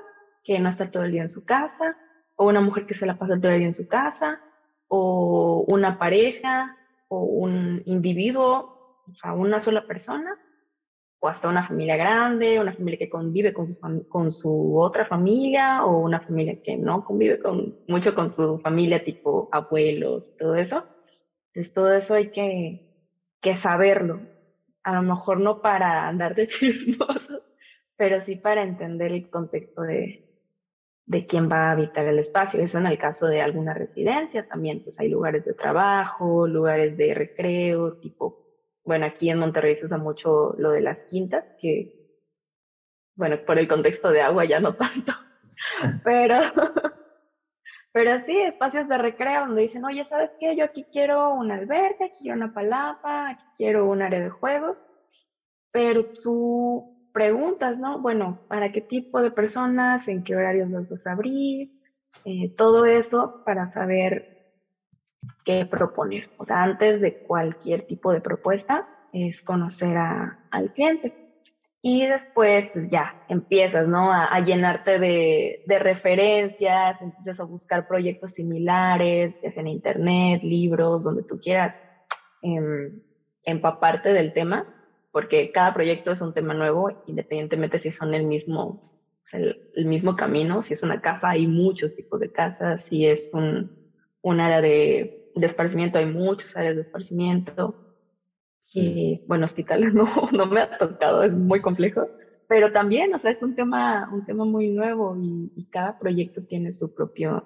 que 0.43 0.59
no 0.59 0.71
está 0.71 0.91
todo 0.91 1.03
el 1.05 1.13
día 1.13 1.21
en 1.21 1.29
su 1.29 1.45
casa, 1.45 1.99
o 2.35 2.47
una 2.47 2.63
mujer 2.63 2.87
que 2.87 2.95
se 2.95 3.05
la 3.05 3.19
pasa 3.19 3.39
todo 3.39 3.53
el 3.53 3.59
día 3.59 3.67
en 3.67 3.75
su 3.75 3.89
casa, 3.89 4.41
o 4.89 5.67
una 5.69 5.99
pareja, 5.99 6.75
o 7.09 7.25
un 7.25 7.83
individuo, 7.85 9.03
o 9.07 9.15
sea, 9.21 9.35
una 9.35 9.61
sola 9.61 9.87
persona, 9.87 10.35
o 11.21 11.29
hasta 11.29 11.51
una 11.51 11.69
familia 11.69 11.99
grande, 11.99 12.59
una 12.59 12.73
familia 12.73 13.01
que 13.01 13.11
convive 13.11 13.53
con 13.53 13.67
su, 13.67 13.79
con 14.09 14.31
su 14.31 14.81
otra 14.81 15.05
familia, 15.05 15.85
o 15.85 15.99
una 15.99 16.21
familia 16.21 16.63
que 16.63 16.79
no 16.79 17.05
convive 17.05 17.39
con, 17.39 17.77
mucho 17.87 18.15
con 18.15 18.31
su 18.31 18.59
familia, 18.61 19.05
tipo 19.05 19.51
abuelos, 19.53 20.35
todo 20.39 20.55
eso. 20.55 20.87
Entonces, 21.55 21.75
todo 21.75 21.93
eso 21.93 22.15
hay 22.15 22.31
que, 22.31 22.81
que 23.41 23.55
saberlo. 23.55 24.21
A 24.83 24.95
lo 24.95 25.03
mejor 25.03 25.39
no 25.41 25.61
para 25.61 26.09
andar 26.09 26.35
de 26.35 26.47
chismosos, 26.49 27.53
pero 27.97 28.21
sí 28.21 28.37
para 28.37 28.63
entender 28.63 29.13
el 29.13 29.29
contexto 29.29 29.83
de, 29.83 30.33
de 31.07 31.27
quién 31.27 31.51
va 31.51 31.69
a 31.69 31.73
habitar 31.73 32.07
el 32.09 32.19
espacio. 32.19 32.61
Eso 32.61 32.79
en 32.79 32.87
el 32.87 32.99
caso 32.99 33.27
de 33.27 33.43
alguna 33.43 33.75
residencia 33.75 34.47
también, 34.47 34.83
pues 34.83 34.99
hay 34.99 35.09
lugares 35.09 35.45
de 35.45 35.55
trabajo, 35.55 36.47
lugares 36.47 36.97
de 36.97 37.15
recreo, 37.15 37.99
tipo, 37.99 38.43
bueno, 38.85 39.07
aquí 39.07 39.31
en 39.31 39.39
Monterrey 39.39 39.77
se 39.77 39.87
usa 39.87 39.99
mucho 39.99 40.55
lo 40.59 40.71
de 40.71 40.81
las 40.81 41.05
quintas, 41.07 41.45
que, 41.61 41.93
bueno, 43.15 43.39
por 43.45 43.59
el 43.59 43.69
contexto 43.69 44.11
de 44.11 44.23
agua 44.23 44.45
ya 44.45 44.59
no 44.59 44.75
tanto, 44.75 45.13
pero, 46.05 46.37
Pero 47.93 48.19
sí, 48.21 48.37
espacios 48.41 48.89
de 48.89 48.99
recreo 48.99 49.43
donde 49.47 49.63
dicen, 49.63 49.85
oye, 49.85 50.05
¿sabes 50.05 50.31
qué? 50.39 50.57
Yo 50.57 50.65
aquí 50.65 50.87
quiero 50.91 51.35
una 51.35 51.57
alberca, 51.57 52.07
aquí 52.07 52.17
quiero 52.23 52.37
una 52.37 52.53
palapa, 52.53 53.31
aquí 53.31 53.45
quiero 53.57 53.87
un 53.89 54.03
área 54.03 54.21
de 54.21 54.31
juegos. 54.31 54.83
Pero 55.73 56.05
tú 56.23 56.87
preguntas, 57.13 57.79
¿no? 57.79 58.01
Bueno, 58.01 58.41
¿para 58.49 58.73
qué 58.73 58.81
tipo 58.81 59.21
de 59.21 59.31
personas? 59.31 60.09
¿En 60.09 60.23
qué 60.23 60.35
horarios 60.37 60.71
los 60.71 60.89
vas 60.89 61.07
a 61.07 61.13
abrir? 61.13 61.71
Eh, 62.25 62.51
todo 62.57 62.87
eso 62.87 63.43
para 63.45 63.69
saber 63.69 64.25
qué 65.45 65.67
proponer. 65.67 66.31
O 66.37 66.45
sea, 66.45 66.63
antes 66.63 67.01
de 67.01 67.15
cualquier 67.23 67.83
tipo 67.83 68.13
de 68.13 68.21
propuesta 68.21 68.87
es 69.13 69.43
conocer 69.43 69.97
al 69.99 70.71
cliente. 70.73 71.13
Y 71.85 72.07
después, 72.07 72.71
pues 72.73 72.91
ya, 72.91 73.25
empiezas, 73.29 73.89
¿no? 73.89 74.13
A, 74.13 74.39
llenarte 74.39 75.01
de, 75.01 75.65
referencias, 75.81 77.03
empiezas 77.03 77.41
a 77.41 77.45
buscar 77.45 77.89
proyectos 77.89 78.35
similares, 78.35 79.35
ya 79.43 79.51
en 79.57 79.67
internet, 79.67 80.43
libros, 80.45 81.03
donde 81.03 81.25
tú 81.25 81.41
quieras 81.41 81.83
em, 82.41 83.03
empaparte 83.43 84.13
del 84.13 84.33
tema, 84.33 84.73
porque 85.11 85.51
cada 85.51 85.75
proyecto 85.75 86.13
es 86.13 86.23
un 86.23 86.33
tema 86.33 86.55
nuevo, 86.55 87.03
independientemente 87.09 87.81
si 87.81 87.91
son 87.91 88.15
el 88.15 88.27
mismo, 88.27 89.03
el, 89.33 89.85
mismo 89.85 90.15
camino, 90.15 90.63
si 90.63 90.75
es 90.75 90.85
una 90.85 91.01
casa, 91.01 91.31
hay 91.31 91.49
muchos 91.49 91.97
tipos 91.97 92.21
de 92.21 92.31
casas, 92.31 92.85
si 92.85 93.07
es 93.07 93.29
un, 93.35 93.91
un 94.21 94.41
área 94.41 94.61
de, 94.61 95.33
de 95.35 95.47
esparcimiento, 95.47 95.99
hay 95.99 96.07
muchas 96.07 96.57
áreas 96.57 96.77
de 96.77 96.83
esparcimiento 96.83 97.82
y 98.75 99.23
bueno, 99.27 99.45
hospitales 99.45 99.95
no, 99.95 100.07
no 100.33 100.47
me 100.47 100.61
ha 100.61 100.79
tocado, 100.79 101.23
es 101.23 101.37
muy 101.37 101.61
complejo, 101.61 102.09
pero 102.49 102.73
también, 102.73 103.15
o 103.15 103.19
sea, 103.19 103.31
es 103.31 103.43
un 103.43 103.55
tema, 103.55 104.11
un 104.13 104.25
tema 104.25 104.45
muy 104.45 104.69
nuevo 104.69 105.17
y, 105.19 105.51
cada 105.71 105.99
proyecto 105.99 106.43
tiene 106.43 106.71
su, 106.73 106.93
propio, 106.93 107.43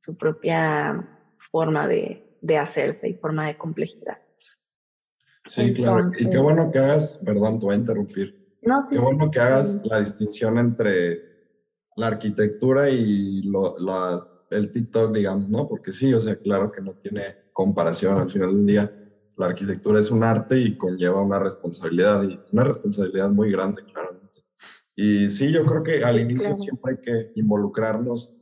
su 0.00 0.14
propia 0.14 1.08
forma 1.50 1.88
de, 1.88 2.36
de 2.42 2.58
hacerse 2.58 3.08
y 3.08 3.14
forma 3.14 3.46
de 3.46 3.56
complejidad. 3.56 4.18
Sí, 5.46 5.72
claro. 5.72 6.08
Y 6.18 6.28
qué 6.28 6.36
bueno 6.36 6.70
que 6.70 6.78
hagas, 6.78 7.18
perdón, 7.24 7.58
te 7.58 7.64
voy 7.64 7.76
a 7.76 7.78
interrumpir. 7.78 8.58
No, 8.60 8.82
sí, 8.82 8.94
qué 8.94 8.98
bueno 9.00 9.30
que 9.30 9.40
hagas 9.40 9.86
la 9.86 10.00
distinción 10.00 10.58
entre 10.58 11.18
la 11.96 12.08
arquitectura 12.08 12.90
y 12.90 13.42
lo, 13.42 13.76
el 14.50 14.70
TikTok, 14.70 15.14
digamos, 15.14 15.48
¿no? 15.48 15.66
Porque 15.66 15.92
sí, 15.92 16.12
o 16.12 16.20
sea, 16.20 16.36
claro 16.36 16.70
que 16.70 16.82
no 16.82 16.92
tiene 16.94 17.36
comparación 17.52 18.18
al 18.18 18.30
final 18.30 18.54
del 18.54 18.66
día 18.66 19.01
la 19.42 19.48
arquitectura 19.48 19.98
es 19.98 20.10
un 20.12 20.22
arte 20.22 20.56
y 20.56 20.76
conlleva 20.76 21.20
una 21.20 21.40
responsabilidad 21.40 22.22
y 22.22 22.38
una 22.52 22.62
responsabilidad 22.62 23.28
muy 23.30 23.50
grande, 23.50 23.82
claramente. 23.84 24.44
Y 24.94 25.30
sí, 25.30 25.50
yo 25.50 25.66
creo 25.66 25.82
que 25.82 26.04
al 26.04 26.20
inicio 26.20 26.56
siempre 26.58 26.92
hay 26.92 27.00
que 27.00 27.32
involucrarnos 27.40 28.32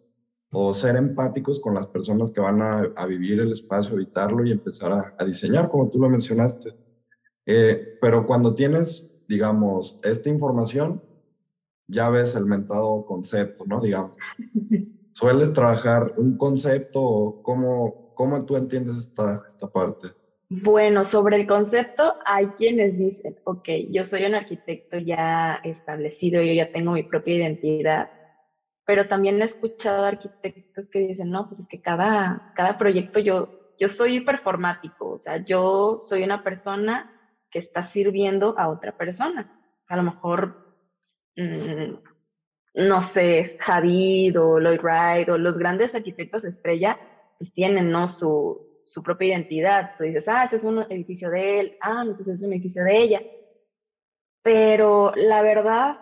o 0.52 0.74
ser 0.74 0.96
empáticos 0.96 1.58
con 1.58 1.74
las 1.74 1.86
personas 1.86 2.30
que 2.30 2.40
van 2.40 2.60
a, 2.60 3.06
vivir 3.06 3.40
el 3.40 3.50
espacio, 3.52 3.94
habitarlo 3.94 4.44
y 4.44 4.50
empezar 4.50 4.92
a, 4.92 5.24
diseñar, 5.24 5.70
como 5.70 5.88
tú 5.88 5.98
lo 6.00 6.10
mencionaste. 6.10 6.74
Eh, 7.46 7.96
pero 8.00 8.26
cuando 8.26 8.54
tienes, 8.54 9.24
digamos, 9.26 10.00
esta 10.02 10.28
información, 10.28 11.02
ya 11.86 12.10
ves 12.10 12.34
el 12.34 12.44
mentado 12.44 13.06
concepto, 13.06 13.64
¿no? 13.66 13.80
Digamos. 13.80 14.16
¿Sueles 15.14 15.52
trabajar 15.54 16.12
un 16.18 16.36
concepto 16.36 17.00
o 17.02 17.42
cómo, 17.42 18.12
cómo 18.14 18.44
tú 18.44 18.56
entiendes 18.56 18.96
esta, 18.96 19.42
esta 19.46 19.66
parte? 19.66 20.19
Bueno, 20.52 21.04
sobre 21.04 21.36
el 21.36 21.46
concepto, 21.46 22.16
hay 22.26 22.48
quienes 22.48 22.98
dicen, 22.98 23.38
ok, 23.44 23.68
yo 23.90 24.04
soy 24.04 24.24
un 24.24 24.34
arquitecto 24.34 24.98
ya 24.98 25.60
establecido, 25.62 26.42
yo 26.42 26.52
ya 26.52 26.72
tengo 26.72 26.90
mi 26.90 27.04
propia 27.04 27.36
identidad, 27.36 28.10
pero 28.84 29.06
también 29.06 29.40
he 29.40 29.44
escuchado 29.44 30.04
arquitectos 30.04 30.90
que 30.90 30.98
dicen, 30.98 31.30
no, 31.30 31.46
pues 31.46 31.60
es 31.60 31.68
que 31.68 31.80
cada, 31.80 32.52
cada 32.56 32.78
proyecto 32.78 33.20
yo, 33.20 33.76
yo 33.78 33.86
soy 33.86 34.22
performático, 34.22 35.10
o 35.12 35.18
sea, 35.18 35.36
yo 35.36 36.00
soy 36.00 36.24
una 36.24 36.42
persona 36.42 37.12
que 37.48 37.60
está 37.60 37.84
sirviendo 37.84 38.58
a 38.58 38.70
otra 38.70 38.96
persona. 38.96 39.52
A 39.86 39.96
lo 39.96 40.02
mejor, 40.02 40.74
mm, 41.36 41.94
no 42.74 43.00
sé, 43.02 43.56
Hadid 43.64 44.40
o 44.40 44.58
Lloyd 44.58 44.80
Wright 44.80 45.28
o 45.28 45.38
los 45.38 45.58
grandes 45.58 45.94
arquitectos 45.94 46.44
estrella, 46.44 46.98
pues 47.38 47.52
tienen, 47.52 47.92
¿no? 47.92 48.08
Su, 48.08 48.69
su 48.90 49.02
propia 49.02 49.28
identidad. 49.28 49.92
Tú 49.96 50.04
dices, 50.04 50.28
ah, 50.28 50.44
ese 50.44 50.56
es 50.56 50.64
un 50.64 50.80
edificio 50.90 51.30
de 51.30 51.60
él, 51.60 51.78
ah, 51.80 52.04
pues 52.14 52.28
es 52.28 52.42
un 52.42 52.52
edificio 52.52 52.82
de 52.82 52.98
ella. 52.98 53.22
Pero 54.42 55.12
la 55.14 55.42
verdad 55.42 56.00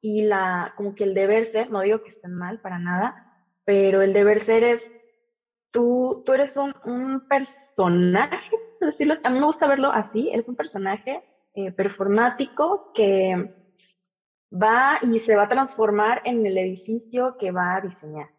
y 0.00 0.22
la, 0.22 0.72
como 0.76 0.94
que 0.94 1.04
el 1.04 1.12
deber 1.12 1.44
ser, 1.44 1.70
no 1.70 1.82
digo 1.82 2.02
que 2.02 2.10
estén 2.10 2.34
mal 2.34 2.58
para 2.60 2.78
nada, 2.78 3.30
pero 3.64 4.00
el 4.00 4.14
deber 4.14 4.40
ser 4.40 4.64
es, 4.64 4.82
tú, 5.70 6.22
tú 6.24 6.32
eres 6.32 6.56
un, 6.56 6.74
un 6.84 7.28
personaje, 7.28 8.56
decirlo, 8.80 9.16
a 9.22 9.28
mí 9.28 9.38
me 9.38 9.46
gusta 9.46 9.68
verlo 9.68 9.92
así, 9.92 10.30
eres 10.30 10.48
un 10.48 10.56
personaje 10.56 11.22
eh, 11.54 11.72
performático 11.72 12.90
que 12.94 13.54
va 14.50 14.98
y 15.02 15.18
se 15.18 15.36
va 15.36 15.42
a 15.42 15.48
transformar 15.48 16.22
en 16.24 16.46
el 16.46 16.56
edificio 16.56 17.36
que 17.38 17.50
va 17.50 17.76
a 17.76 17.80
diseñar. 17.82 18.30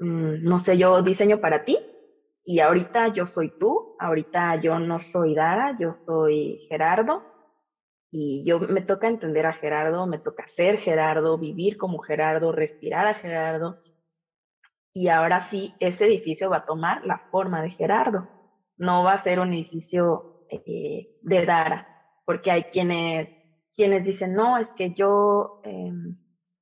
Mm, 0.00 0.42
no 0.42 0.58
sé, 0.58 0.76
yo 0.76 1.02
diseño 1.02 1.40
para 1.40 1.64
ti, 1.64 1.78
y 2.44 2.60
ahorita 2.60 3.08
yo 3.08 3.26
soy 3.26 3.52
tú, 3.58 3.96
ahorita 3.98 4.56
yo 4.56 4.78
no 4.78 4.98
soy 4.98 5.34
Dara, 5.34 5.76
yo 5.80 5.96
soy 6.04 6.66
Gerardo. 6.68 7.22
Y 8.10 8.44
yo 8.44 8.60
me 8.60 8.82
toca 8.82 9.08
entender 9.08 9.46
a 9.46 9.54
Gerardo, 9.54 10.06
me 10.06 10.18
toca 10.18 10.46
ser 10.46 10.78
Gerardo, 10.78 11.36
vivir 11.38 11.76
como 11.78 11.98
Gerardo, 11.98 12.52
respirar 12.52 13.06
a 13.06 13.14
Gerardo. 13.14 13.82
Y 14.92 15.08
ahora 15.08 15.40
sí, 15.40 15.74
ese 15.80 16.04
edificio 16.06 16.50
va 16.50 16.58
a 16.58 16.66
tomar 16.66 17.04
la 17.04 17.18
forma 17.30 17.62
de 17.62 17.70
Gerardo. 17.70 18.28
No 18.76 19.02
va 19.02 19.12
a 19.12 19.18
ser 19.18 19.40
un 19.40 19.52
edificio 19.52 20.46
eh, 20.50 21.16
de 21.22 21.46
Dara, 21.46 21.88
porque 22.24 22.50
hay 22.50 22.64
quienes, 22.64 23.36
quienes 23.74 24.04
dicen, 24.04 24.34
no, 24.34 24.58
es 24.58 24.68
que 24.76 24.92
yo, 24.92 25.60
em, 25.64 26.16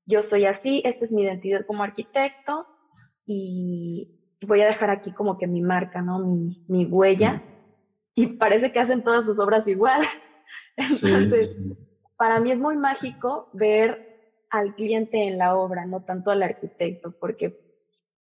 yo 0.06 0.22
soy 0.22 0.46
así, 0.46 0.80
esta 0.84 1.04
es 1.04 1.12
mi 1.12 1.24
identidad 1.24 1.66
como 1.66 1.82
arquitecto 1.82 2.66
y, 3.26 4.21
voy 4.46 4.60
a 4.60 4.66
dejar 4.66 4.90
aquí 4.90 5.12
como 5.12 5.38
que 5.38 5.46
mi 5.46 5.60
marca, 5.60 6.02
¿no? 6.02 6.18
Mi, 6.18 6.64
mi 6.68 6.84
huella. 6.86 7.42
Y 8.14 8.26
parece 8.26 8.72
que 8.72 8.80
hacen 8.80 9.02
todas 9.02 9.24
sus 9.24 9.38
obras 9.38 9.66
igual. 9.66 10.02
Entonces, 10.76 11.58
para 12.16 12.40
mí 12.40 12.52
es 12.52 12.60
muy 12.60 12.76
mágico 12.76 13.48
ver 13.52 14.12
al 14.50 14.74
cliente 14.74 15.26
en 15.26 15.38
la 15.38 15.56
obra, 15.56 15.86
no 15.86 16.04
tanto 16.04 16.30
al 16.30 16.42
arquitecto, 16.42 17.12
porque 17.18 17.58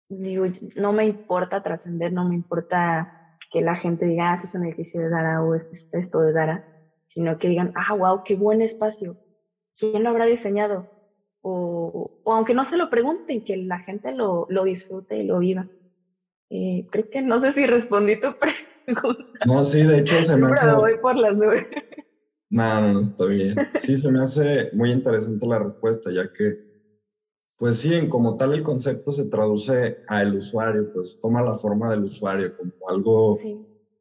digo, 0.08 0.46
no 0.76 0.92
me 0.92 1.06
importa 1.06 1.62
trascender, 1.62 2.12
no 2.12 2.28
me 2.28 2.34
importa 2.34 3.38
que 3.50 3.60
la 3.60 3.76
gente 3.76 4.06
diga, 4.06 4.32
ah, 4.32 4.34
es 4.42 4.54
un 4.54 4.64
edificio 4.64 5.00
de 5.00 5.10
Dara 5.10 5.42
o 5.42 5.54
es 5.54 5.88
esto 5.92 6.20
de 6.20 6.32
Dara, 6.32 6.66
sino 7.08 7.38
que 7.38 7.48
digan, 7.48 7.72
ah, 7.76 7.94
wow, 7.94 8.22
qué 8.24 8.36
buen 8.36 8.62
espacio. 8.62 9.16
¿Quién 9.78 10.02
lo 10.02 10.10
habrá 10.10 10.24
diseñado? 10.26 10.90
O, 11.42 12.20
o 12.24 12.32
aunque 12.32 12.54
no 12.54 12.64
se 12.64 12.76
lo 12.76 12.90
pregunten, 12.90 13.44
que 13.44 13.56
la 13.56 13.80
gente 13.80 14.12
lo, 14.12 14.46
lo 14.48 14.64
disfrute 14.64 15.18
y 15.18 15.24
lo 15.24 15.38
viva. 15.38 15.68
Eh, 16.50 16.86
creo 16.90 17.08
que 17.10 17.22
no 17.22 17.40
sé 17.40 17.52
si 17.52 17.66
respondí 17.66 18.20
tu 18.20 18.28
pregunta. 18.86 19.24
No, 19.46 19.64
sí, 19.64 19.82
de 19.82 19.98
hecho 19.98 20.22
se 20.22 20.36
me 20.36 20.50
hace... 20.50 20.72
voy 20.72 20.98
por 20.98 21.16
las 21.16 21.34
nubes. 21.34 21.66
No, 22.50 22.92
no, 22.92 23.00
está 23.00 23.24
bien. 23.24 23.54
Sí, 23.80 23.96
se 23.96 24.10
me 24.12 24.20
hace 24.20 24.70
muy 24.72 24.92
interesante 24.92 25.46
la 25.46 25.58
respuesta, 25.58 26.12
ya 26.12 26.30
que, 26.32 26.58
pues 27.56 27.78
sí, 27.78 27.94
en 27.94 28.08
como 28.08 28.36
tal 28.36 28.54
el 28.54 28.62
concepto 28.62 29.10
se 29.10 29.28
traduce 29.28 29.98
al 30.06 30.36
usuario, 30.36 30.92
pues 30.92 31.18
toma 31.20 31.42
la 31.42 31.54
forma 31.54 31.90
del 31.90 32.04
usuario 32.04 32.54
como 32.56 32.72
algo, 32.88 33.38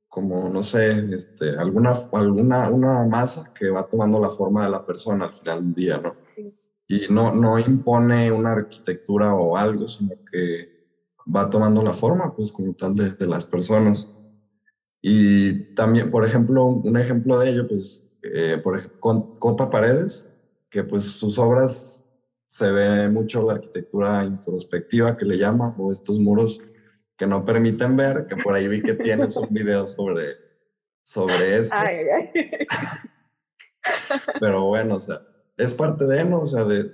como, 0.07 0.49
no 0.49 0.61
sé, 0.61 0.91
este, 1.15 1.51
alguna, 1.57 1.93
alguna 2.11 2.69
una 2.69 3.03
masa 3.05 3.51
que 3.57 3.69
va 3.69 3.87
tomando 3.87 4.19
la 4.19 4.29
forma 4.29 4.65
de 4.65 4.69
la 4.69 4.85
persona 4.85 5.25
al 5.25 5.33
final 5.33 5.63
del 5.63 5.73
día, 5.73 5.97
¿no? 5.97 6.15
Sí. 6.35 6.53
Y 6.87 7.07
no, 7.09 7.33
no 7.33 7.57
impone 7.57 8.31
una 8.31 8.51
arquitectura 8.51 9.33
o 9.33 9.57
algo, 9.57 9.87
sino 9.87 10.15
que 10.31 10.72
va 11.25 11.49
tomando 11.49 11.83
la 11.83 11.93
forma, 11.93 12.35
pues 12.35 12.51
como 12.51 12.73
tal, 12.73 12.95
de, 12.95 13.27
las 13.27 13.45
personas. 13.45 14.07
Y 15.01 15.75
también, 15.75 16.09
por 16.09 16.25
ejemplo, 16.25 16.65
un 16.65 16.97
ejemplo 16.97 17.39
de 17.39 17.49
ello, 17.49 17.67
pues, 17.67 18.17
eh, 18.23 18.59
por 18.63 18.77
ejemplo, 18.77 19.35
Cota 19.39 19.69
Paredes, 19.69 20.33
que 20.69 20.83
pues 20.83 21.03
sus 21.03 21.37
obras 21.37 22.05
se 22.47 22.71
ve 22.71 23.09
mucho 23.09 23.45
la 23.45 23.53
arquitectura 23.53 24.23
introspectiva 24.23 25.17
que 25.17 25.25
le 25.25 25.37
llama, 25.37 25.75
o 25.77 25.91
estos 25.91 26.19
muros 26.19 26.61
que 27.17 27.27
no 27.27 27.45
permiten 27.45 27.95
ver, 27.95 28.27
que 28.27 28.37
por 28.37 28.55
ahí 28.55 28.67
vi 28.67 28.81
que 28.81 28.93
tienes 28.93 29.35
un 29.37 29.53
video 29.53 29.85
sobre, 29.87 30.35
sobre 31.03 31.57
esto. 31.57 31.75
Pero 34.39 34.65
bueno, 34.65 34.95
o 34.95 34.99
sea, 34.99 35.19
es 35.57 35.73
parte 35.73 36.05
de, 36.05 36.23
¿no? 36.25 36.41
O 36.41 36.45
sea, 36.45 36.63
de, 36.65 36.89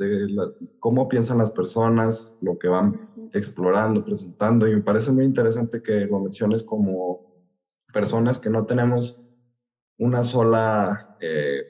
cómo 0.79 1.07
piensan 1.07 1.37
las 1.37 1.51
personas, 1.51 2.37
lo 2.41 2.57
que 2.59 2.67
van 2.67 3.08
explorando, 3.33 4.03
presentando, 4.03 4.67
y 4.67 4.73
me 4.75 4.81
parece 4.81 5.11
muy 5.11 5.25
interesante 5.25 5.81
que 5.81 6.05
lo 6.07 6.19
menciones 6.19 6.63
como 6.63 7.21
personas 7.93 8.37
que 8.37 8.49
no 8.49 8.65
tenemos 8.65 9.17
una 9.97 10.23
sola, 10.23 11.05
eh, 11.19 11.63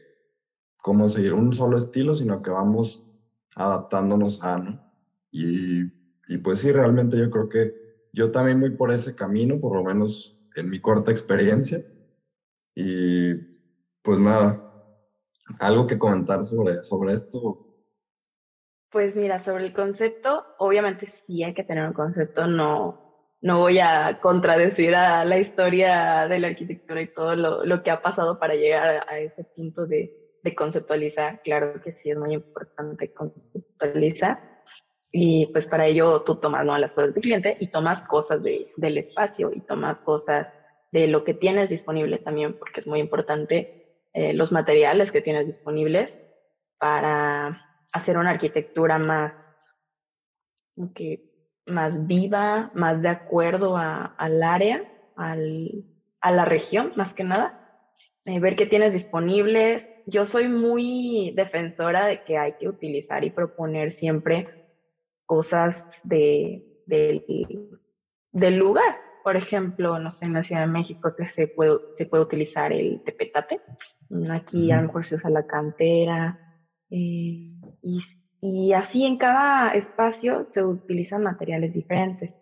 ¿cómo 0.82 1.10
seguir? 1.10 1.34
Un 1.34 1.54
solo 1.54 1.78
estilo, 1.78 2.16
sino 2.16 2.42
que 2.42 2.52
vamos 2.52 3.04
adaptándonos 3.56 4.42
a, 4.44 4.60
¿no? 4.60 4.80
Y, 5.32 5.84
y 6.28 6.38
pues 6.44 6.60
sí, 6.60 6.72
realmente 6.72 7.18
yo 7.18 7.30
creo 7.30 7.50
que 7.50 7.74
yo 8.12 8.32
también 8.32 8.60
voy 8.60 8.72
por 8.72 8.92
ese 8.92 9.16
camino, 9.16 9.60
por 9.60 9.76
lo 9.76 9.84
menos 9.84 10.38
en 10.56 10.70
mi 10.70 10.80
corta 10.80 11.12
experiencia. 11.12 11.82
Y 12.76 13.36
pues 14.02 14.20
nada, 14.20 14.64
¿algo 15.60 15.88
que 15.88 15.98
comentar 15.98 16.44
sobre, 16.44 16.84
sobre 16.84 17.14
esto? 17.14 17.60
Pues 18.92 19.16
mira, 19.16 19.40
sobre 19.40 19.66
el 19.66 19.74
concepto, 19.74 20.46
obviamente 20.58 21.06
sí 21.06 21.44
hay 21.44 21.54
que 21.54 21.64
tener 21.64 21.86
un 21.86 21.94
concepto, 21.94 22.48
no, 22.48 23.10
no 23.42 23.60
voy 23.60 23.80
a 23.80 24.20
contradecir 24.20 24.96
a 24.96 25.24
la 25.26 25.38
historia 25.38 26.28
de 26.28 26.40
la 26.40 26.48
arquitectura 26.48 27.02
y 27.02 27.14
todo 27.14 27.36
lo, 27.36 27.64
lo 27.66 27.84
que 27.84 27.92
ha 27.92 28.02
pasado 28.02 28.40
para 28.40 28.56
llegar 28.56 29.06
a 29.08 29.20
ese 29.20 29.44
punto 29.44 29.86
de, 29.86 30.12
de 30.44 30.56
conceptualizar. 30.56 31.42
Claro 31.44 31.82
que 31.82 31.94
sí 31.94 32.10
es 32.10 32.18
muy 32.18 32.34
importante 32.34 33.14
conceptualizar. 33.14 34.40
Y 35.12 35.48
pues 35.48 35.68
para 35.68 35.88
ello 35.88 36.22
tú 36.24 36.36
tomas 36.36 36.66
¿no? 36.66 36.78
las 36.78 36.94
cosas 36.94 37.14
del 37.14 37.24
cliente 37.24 37.58
y 37.60 37.72
tomas 37.72 38.04
cosas 38.04 38.44
de, 38.44 38.72
del 38.78 38.98
espacio 38.98 39.52
y 39.54 39.62
tomas 39.62 40.02
cosas 40.02 40.48
de 40.92 41.08
lo 41.08 41.24
que 41.24 41.34
tienes 41.34 41.70
disponible 41.70 42.18
también, 42.18 42.58
porque 42.58 42.80
es 42.80 42.88
muy 42.88 43.00
importante 43.00 44.04
eh, 44.14 44.34
los 44.34 44.52
materiales 44.52 45.12
que 45.12 45.22
tienes 45.22 45.46
disponibles 45.46 46.20
para 46.80 47.69
hacer 47.92 48.18
una 48.18 48.32
arquitectura 48.32 48.98
más, 48.98 49.50
más 51.66 52.08
viva, 52.08 52.72
más 52.74 53.02
de 53.02 53.10
acuerdo 53.10 53.78
al 53.78 54.44
área, 54.44 54.84
al, 55.16 55.86
a 56.22 56.32
la 56.32 56.46
región, 56.46 56.94
más 56.96 57.14
que 57.14 57.24
nada. 57.24 57.60
Eh, 58.26 58.40
ver 58.40 58.56
qué 58.56 58.66
tienes 58.66 58.94
disponibles. 58.94 59.90
Yo 60.06 60.26
soy 60.26 60.48
muy 60.48 61.34
defensora 61.36 62.06
de 62.06 62.24
que 62.24 62.38
hay 62.38 62.54
que 62.60 62.68
utilizar 62.68 63.24
y 63.24 63.32
proponer 63.32 63.92
siempre 63.92 64.68
cosas 65.26 66.00
de, 66.04 66.64
del 66.86 68.58
lugar. 68.58 68.98
Por 69.24 69.36
ejemplo, 69.36 70.00
no 70.00 70.12
sé, 70.12 70.26
en 70.26 70.34
la 70.34 70.44
Ciudad 70.44 70.62
de 70.62 70.68
México 70.68 71.14
que 71.16 71.28
se 71.28 71.48
puede, 71.48 71.78
se 71.92 72.06
puede 72.06 72.24
utilizar 72.24 72.72
el 72.72 73.02
tepetate. 73.04 73.62
Aquí 74.32 74.72
a 74.72 74.78
lo 74.78 74.88
mejor 74.88 75.06
se 75.06 75.16
usa 75.16 75.30
la 75.30 75.46
cantera. 75.46 76.40
Eh, 76.90 77.59
y, 77.82 78.02
y 78.42 78.74
así 78.74 79.06
en 79.06 79.18
cada 79.18 79.72
espacio 79.74 80.46
se 80.46 80.64
utilizan 80.64 81.24
materiales 81.24 81.74
diferentes. 81.74 82.40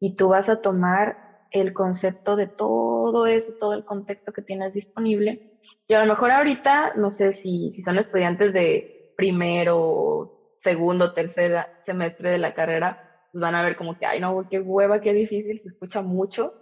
Y 0.00 0.14
tú 0.16 0.28
vas 0.28 0.48
a 0.48 0.60
tomar 0.60 1.28
el 1.50 1.72
concepto 1.72 2.36
de 2.36 2.46
todo 2.46 3.26
eso, 3.26 3.52
todo 3.58 3.72
el 3.74 3.84
contexto 3.84 4.32
que 4.32 4.42
tienes 4.42 4.72
disponible. 4.72 5.58
Y 5.86 5.94
a 5.94 6.00
lo 6.00 6.06
mejor 6.06 6.30
ahorita, 6.30 6.94
no 6.94 7.10
sé 7.10 7.32
si, 7.32 7.72
si 7.74 7.82
son 7.82 7.98
estudiantes 7.98 8.52
de 8.52 9.12
primero, 9.16 10.56
segundo, 10.60 11.12
tercer 11.12 11.66
semestre 11.84 12.30
de 12.30 12.38
la 12.38 12.54
carrera, 12.54 13.26
pues 13.32 13.42
van 13.42 13.54
a 13.54 13.62
ver 13.62 13.76
como 13.76 13.98
que, 13.98 14.06
ay, 14.06 14.20
no, 14.20 14.46
qué 14.48 14.60
hueva, 14.60 15.00
qué 15.00 15.12
difícil, 15.12 15.58
se 15.60 15.68
escucha 15.68 16.02
mucho. 16.02 16.54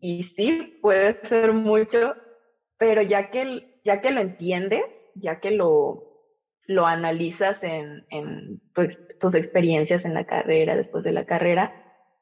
Y 0.00 0.24
sí, 0.24 0.78
puede 0.80 1.14
ser 1.26 1.52
mucho, 1.52 2.14
pero 2.78 3.02
ya 3.02 3.30
que, 3.30 3.80
ya 3.84 4.00
que 4.00 4.10
lo 4.10 4.20
entiendes, 4.20 4.82
ya 5.14 5.40
que 5.40 5.50
lo, 5.50 6.09
lo 6.66 6.86
analizas 6.86 7.62
en, 7.62 8.04
en 8.10 8.60
tus 9.18 9.34
experiencias 9.34 10.04
en 10.04 10.14
la 10.14 10.24
carrera, 10.24 10.76
después 10.76 11.02
de 11.04 11.12
la 11.12 11.24
carrera, 11.24 11.72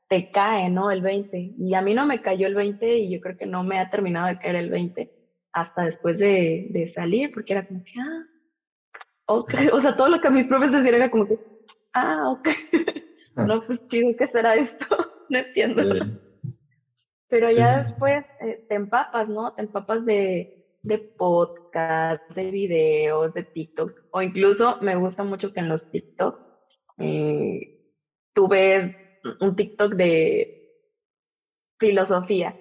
te 0.08 0.30
cae, 0.30 0.70
¿no? 0.70 0.90
El 0.90 1.02
20. 1.02 1.54
Y 1.58 1.74
a 1.74 1.82
mí 1.82 1.94
no 1.94 2.06
me 2.06 2.20
cayó 2.20 2.46
el 2.46 2.54
20 2.54 2.96
y 2.98 3.12
yo 3.12 3.20
creo 3.20 3.36
que 3.36 3.46
no 3.46 3.62
me 3.62 3.78
ha 3.78 3.90
terminado 3.90 4.26
de 4.26 4.38
caer 4.38 4.56
el 4.56 4.70
20 4.70 5.10
hasta 5.52 5.84
después 5.84 6.18
de, 6.18 6.66
de 6.70 6.88
salir, 6.88 7.30
porque 7.32 7.52
era 7.52 7.66
como 7.66 7.82
que, 7.82 7.92
ah, 8.00 8.26
ok. 9.26 9.54
O 9.72 9.80
sea, 9.80 9.96
todo 9.96 10.08
lo 10.08 10.20
que 10.20 10.30
mis 10.30 10.48
profes 10.48 10.72
decían 10.72 10.94
era 10.94 11.10
como 11.10 11.26
que, 11.26 11.38
ah, 11.92 12.30
ok. 12.30 12.48
no, 13.46 13.62
pues 13.62 13.86
chido, 13.86 14.14
¿qué 14.16 14.26
será 14.26 14.54
esto? 14.54 14.86
no 15.28 15.38
entiendo. 15.38 15.82
Pero 17.28 17.50
ya 17.50 17.78
después 17.78 18.24
eh, 18.40 18.64
te 18.68 18.74
empapas, 18.74 19.28
¿no? 19.28 19.52
Te 19.52 19.60
empapas 19.62 20.04
de, 20.06 20.57
de 20.82 20.98
podcasts, 21.16 22.34
de 22.34 22.50
videos, 22.50 23.32
de 23.34 23.44
TikToks, 23.44 23.94
o 24.10 24.22
incluso 24.22 24.78
me 24.80 24.96
gusta 24.96 25.24
mucho 25.24 25.52
que 25.52 25.60
en 25.60 25.68
los 25.68 25.88
TikToks 25.88 26.48
eh, 26.98 27.70
tú 28.34 28.48
ves 28.48 28.92
un 29.40 29.56
TikTok 29.56 29.94
de 29.94 30.50
filosofía 31.78 32.56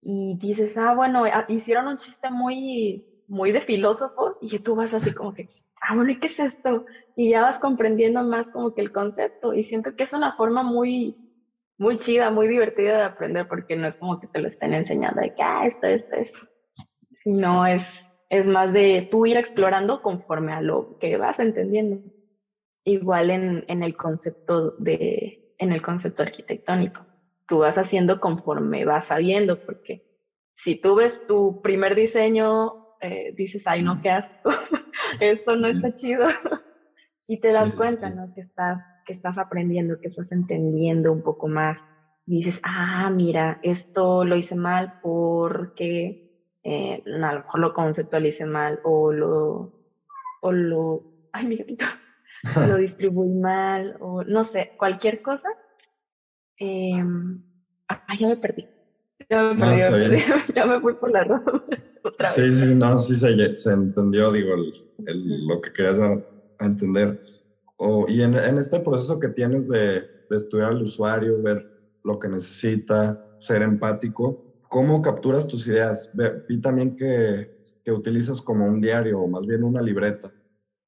y 0.00 0.36
dices, 0.40 0.76
ah, 0.78 0.94
bueno, 0.94 1.24
ah, 1.26 1.44
hicieron 1.48 1.88
un 1.88 1.98
chiste 1.98 2.30
muy, 2.30 3.04
muy 3.26 3.52
de 3.52 3.62
filósofos 3.62 4.36
y 4.40 4.58
tú 4.60 4.76
vas 4.76 4.94
así 4.94 5.12
como 5.14 5.34
que, 5.34 5.48
ah, 5.82 5.94
bueno, 5.96 6.12
¿y 6.12 6.18
qué 6.20 6.28
es 6.28 6.40
esto? 6.40 6.84
Y 7.16 7.30
ya 7.30 7.42
vas 7.42 7.58
comprendiendo 7.58 8.22
más 8.24 8.48
como 8.50 8.72
que 8.74 8.82
el 8.82 8.92
concepto 8.92 9.54
y 9.54 9.64
siento 9.64 9.94
que 9.94 10.04
es 10.04 10.12
una 10.12 10.34
forma 10.36 10.62
muy, 10.62 11.18
muy 11.78 11.98
chida, 11.98 12.30
muy 12.30 12.48
divertida 12.48 12.98
de 12.98 13.04
aprender 13.04 13.46
porque 13.48 13.76
no 13.76 13.88
es 13.88 13.98
como 13.98 14.20
que 14.20 14.28
te 14.28 14.40
lo 14.40 14.48
estén 14.48 14.74
enseñando 14.74 15.20
de 15.22 15.32
que, 15.32 15.42
ah, 15.42 15.66
esto, 15.66 15.86
esto, 15.88 16.16
esto, 16.16 16.38
sino 17.22 17.66
es, 17.66 18.04
es 18.28 18.46
más 18.46 18.72
de 18.72 19.06
tú 19.10 19.26
ir 19.26 19.36
explorando 19.36 20.00
conforme 20.00 20.52
a 20.52 20.60
lo 20.60 20.96
que 20.98 21.16
vas 21.16 21.38
entendiendo. 21.38 22.00
Igual 22.84 23.30
en, 23.30 23.64
en 23.68 23.82
el 23.82 23.96
concepto 23.96 24.74
de, 24.78 25.40
en 25.58 25.72
el 25.72 25.82
concepto 25.82 26.22
arquitectónico. 26.22 27.06
Tú 27.46 27.58
vas 27.58 27.76
haciendo 27.78 28.20
conforme 28.20 28.84
vas 28.84 29.06
sabiendo, 29.06 29.60
porque 29.60 30.02
si 30.56 30.76
tú 30.76 30.96
ves 30.96 31.24
tu 31.26 31.60
primer 31.60 31.94
diseño, 31.94 32.74
eh, 33.00 33.32
dices, 33.34 33.66
ay, 33.66 33.82
no, 33.82 34.00
qué 34.00 34.10
asco, 34.10 34.50
esto 35.20 35.56
no 35.56 35.68
está 35.68 35.94
chido. 35.94 36.24
y 37.26 37.38
te 37.38 37.52
das 37.52 37.74
cuenta, 37.74 38.10
¿no? 38.10 38.32
Que 38.34 38.40
estás, 38.40 38.92
que 39.04 39.12
estás 39.12 39.38
aprendiendo, 39.38 39.98
que 40.00 40.08
estás 40.08 40.32
entendiendo 40.32 41.12
un 41.12 41.22
poco 41.22 41.46
más. 41.46 41.84
Y 42.26 42.38
dices, 42.38 42.60
ah, 42.62 43.10
mira, 43.10 43.58
esto 43.62 44.24
lo 44.24 44.36
hice 44.36 44.54
mal 44.54 44.94
porque 45.00 46.18
eh, 46.68 47.02
a 47.06 47.32
lo 47.32 47.38
mejor 47.40 47.60
lo 47.60 47.72
conceptualicé 47.72 48.44
mal 48.44 48.78
o 48.82 49.10
lo, 49.10 49.72
o 50.42 50.52
lo, 50.52 51.06
ay, 51.32 51.46
mi 51.46 51.56
gatito, 51.56 51.86
lo 52.74 52.76
distribuí 52.76 53.30
mal 53.30 53.96
o 54.00 54.22
no 54.24 54.44
sé, 54.44 54.72
cualquier 54.76 55.22
cosa. 55.22 55.48
Eh, 56.60 57.02
ya 58.18 58.26
me 58.26 58.36
perdí. 58.36 58.68
Ya 59.30 59.40
me, 59.52 59.56
perdí, 59.56 60.22
ya 60.54 60.66
me 60.66 60.80
fui 60.80 60.94
por 60.94 61.10
la 61.10 61.24
ropa. 61.24 61.64
Sí, 62.28 62.54
sí, 62.54 62.74
no, 62.74 62.98
sí 63.00 63.16
se, 63.16 63.54
se 63.54 63.72
entendió, 63.72 64.30
digo, 64.32 64.54
el, 64.54 65.46
lo 65.46 65.60
que 65.60 65.72
querías 65.72 65.98
entender. 66.58 67.18
O, 67.76 68.06
y 68.08 68.22
en, 68.22 68.34
en, 68.34 68.56
este 68.56 68.80
proceso 68.80 69.18
que 69.18 69.28
tienes 69.28 69.68
de, 69.68 70.06
de 70.28 70.36
estudiar 70.36 70.70
al 70.70 70.82
usuario, 70.82 71.42
ver 71.42 71.66
lo 72.04 72.18
que 72.18 72.28
necesita, 72.28 73.20
ser 73.36 73.62
empático, 73.62 74.38
¿cómo 74.68 75.02
capturas 75.02 75.46
tus 75.46 75.66
ideas? 75.66 76.10
Vi 76.48 76.60
también 76.60 76.94
que, 76.94 77.50
que 77.82 77.92
utilizas 77.92 78.40
como 78.42 78.66
un 78.66 78.80
diario 78.80 79.20
o 79.20 79.28
más 79.28 79.46
bien 79.46 79.64
una 79.64 79.82
libreta. 79.82 80.30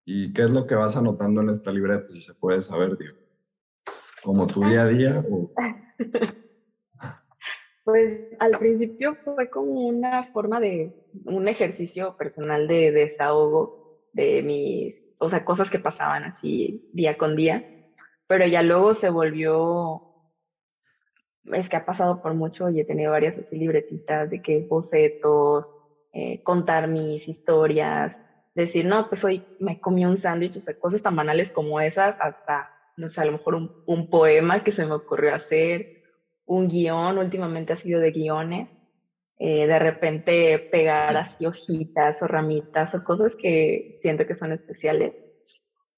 ¿Y 0.05 0.33
qué 0.33 0.43
es 0.43 0.51
lo 0.51 0.67
que 0.67 0.75
vas 0.75 0.97
anotando 0.97 1.41
en 1.41 1.51
esta 1.51 1.73
libreta, 1.73 2.07
si 2.07 2.21
se 2.21 2.35
puede 2.35 2.63
saber, 2.63 2.97
Diego? 2.97 3.17
¿Como 4.23 4.47
tu 4.47 4.63
día 4.65 4.83
a 4.83 4.87
día? 4.87 5.25
O... 5.31 5.51
Pues 7.83 8.21
al 8.39 8.59
principio 8.59 9.17
fue 9.25 9.49
como 9.49 9.89
una 9.89 10.31
forma 10.33 10.61
de, 10.61 10.95
un 11.25 11.49
ejercicio 11.49 12.15
personal 12.17 12.69
de 12.69 12.93
desahogo 12.93 14.01
de 14.13 14.43
mis, 14.43 15.03
o 15.19 15.31
sea, 15.31 15.45
cosas 15.45 15.71
que 15.71 15.79
pasaban 15.79 16.25
así 16.25 16.89
día 16.93 17.17
con 17.17 17.37
día, 17.37 17.65
pero 18.27 18.47
ya 18.47 18.63
luego 18.63 18.95
se 18.95 19.11
volvió, 19.11 20.10
es 21.45 21.69
que 21.69 21.77
ha 21.77 21.85
pasado 21.85 22.21
por 22.21 22.35
mucho 22.35 22.69
y 22.71 22.81
he 22.81 22.85
tenido 22.85 23.13
varias 23.13 23.39
así 23.39 23.57
libretitas 23.57 24.31
de 24.31 24.41
que 24.41 24.61
bocetos, 24.61 25.73
eh, 26.13 26.43
contar 26.43 26.89
mis 26.89 27.29
historias, 27.29 28.21
decir, 28.55 28.85
no, 28.85 29.09
pues 29.09 29.25
hoy 29.25 29.43
me 29.59 29.81
comí 29.81 30.05
un 30.05 30.17
sándwich, 30.17 30.57
o 30.57 30.63
sea, 30.63 30.75
cosas 30.75 31.03
tan 31.03 31.17
banales 31.17 31.53
como 31.53 31.81
esas, 31.81 32.17
hasta, 32.21 32.69
no 32.97 33.09
sé, 33.09 33.21
a 33.21 33.25
lo 33.25 33.33
mejor 33.33 33.55
un, 33.55 34.11
poema 34.11 34.63
que 34.65 34.73
se 34.73 34.85
me 34.85 34.95
ocurrió 34.95 35.35
hacer, 35.35 36.03
un 36.47 36.69
guion, 36.69 37.19
últimamente 37.19 37.73
ha 37.73 37.77
sido 37.77 38.01
de 38.01 38.11
guiones, 38.11 38.69
eh, 39.39 39.67
de 39.67 39.79
repente 39.79 40.59
pegar 40.59 41.17
así 41.17 41.47
hojitas 41.47 42.21
o 42.23 42.27
ramitas 42.27 42.95
o 42.95 43.05
cosas 43.05 43.37
que 43.37 43.99
siento 44.03 44.27
que 44.27 44.35
son 44.35 44.53
especiales. 44.53 45.15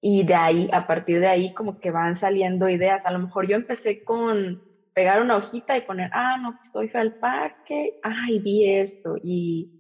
Y 0.01 0.25
de 0.25 0.35
ahí, 0.35 0.69
a 0.73 0.87
partir 0.87 1.21
de 1.21 1.29
ahí, 1.29 1.55
como 1.55 1.79
que 1.79 1.91
van 1.91 2.17
saliendo 2.17 2.69
ideas. 2.69 3.01
A 3.05 3.13
lo 3.13 3.21
mejor 3.21 3.49
yo 3.49 3.57
empecé 3.57 4.03
con 4.05 4.61
pegar 4.95 5.21
una 5.23 5.37
hojita 5.37 5.77
y 5.77 5.83
poner, 5.83 6.11
ah, 6.13 6.37
no, 6.39 6.57
pues 6.57 6.75
hoy 6.77 6.89
fue 6.89 7.01
al 7.01 7.13
parque, 7.15 7.99
ay, 8.03 8.41
vi 8.41 8.67
esto. 8.69 9.17
Y 9.23 9.71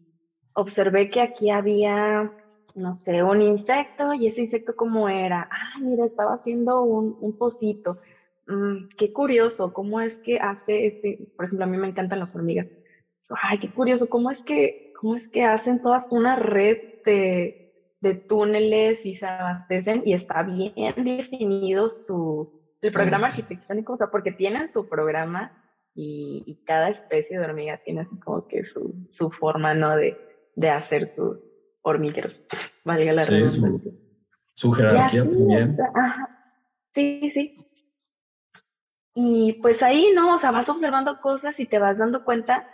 observé 0.54 1.10
que 1.10 1.20
aquí 1.22 1.50
había 1.50 2.32
no 2.74 2.92
sé, 2.94 3.22
un 3.22 3.42
insecto 3.42 4.14
y 4.14 4.26
ese 4.26 4.42
insecto 4.42 4.74
cómo 4.76 5.08
era. 5.08 5.48
Ah, 5.50 5.78
mira, 5.80 6.04
estaba 6.04 6.34
haciendo 6.34 6.82
un, 6.82 7.16
un 7.20 7.36
pocito. 7.36 7.98
Mm, 8.46 8.88
qué 8.96 9.12
curioso, 9.12 9.72
cómo 9.72 10.00
es 10.00 10.16
que 10.16 10.38
hace 10.38 10.86
este, 10.86 11.18
por 11.36 11.46
ejemplo, 11.46 11.64
a 11.64 11.68
mí 11.68 11.76
me 11.76 11.88
encantan 11.88 12.18
las 12.20 12.34
hormigas. 12.34 12.68
Ay, 13.30 13.58
qué 13.58 13.72
curioso, 13.72 14.08
cómo 14.08 14.30
es 14.30 14.42
que, 14.42 14.92
cómo 15.00 15.16
es 15.16 15.28
que 15.28 15.44
hacen 15.44 15.80
todas 15.80 16.08
una 16.10 16.36
red 16.36 16.78
de, 17.04 17.58
de 18.00 18.14
túneles 18.14 19.04
y 19.06 19.16
se 19.16 19.26
abastecen 19.26 20.02
y 20.04 20.14
está 20.14 20.42
bien 20.42 20.72
definido 20.96 21.88
su, 21.90 22.50
el 22.82 22.92
programa 22.92 23.28
arquitectónico, 23.28 23.92
o 23.92 23.96
sea, 23.96 24.08
porque 24.08 24.32
tienen 24.32 24.68
su 24.68 24.88
programa 24.88 25.52
y, 25.94 26.62
cada 26.66 26.88
especie 26.88 27.38
de 27.38 27.44
hormiga 27.44 27.80
tiene 27.84 28.00
así 28.00 28.18
como 28.18 28.46
que 28.46 28.64
su, 28.64 29.06
su 29.10 29.30
forma, 29.30 29.74
¿no? 29.74 29.96
De, 29.96 30.18
de 30.56 30.70
hacer 30.70 31.06
sus 31.06 31.48
hormigueros, 31.82 32.46
valga 32.84 33.12
la 33.12 33.22
sí, 33.22 33.48
su, 33.48 33.98
su, 34.54 34.72
jerarquía 34.72 35.28
también. 35.28 35.76
Sí, 36.94 37.30
sí. 37.32 37.56
Y 39.14 39.54
pues 39.54 39.82
ahí, 39.82 40.10
¿no? 40.14 40.34
O 40.34 40.38
sea, 40.38 40.50
vas 40.50 40.68
observando 40.68 41.20
cosas 41.20 41.58
y 41.60 41.66
te 41.66 41.78
vas 41.78 41.98
dando 41.98 42.24
cuenta 42.24 42.66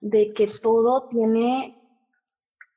de 0.00 0.32
que 0.32 0.46
todo 0.46 1.08
tiene, 1.08 1.78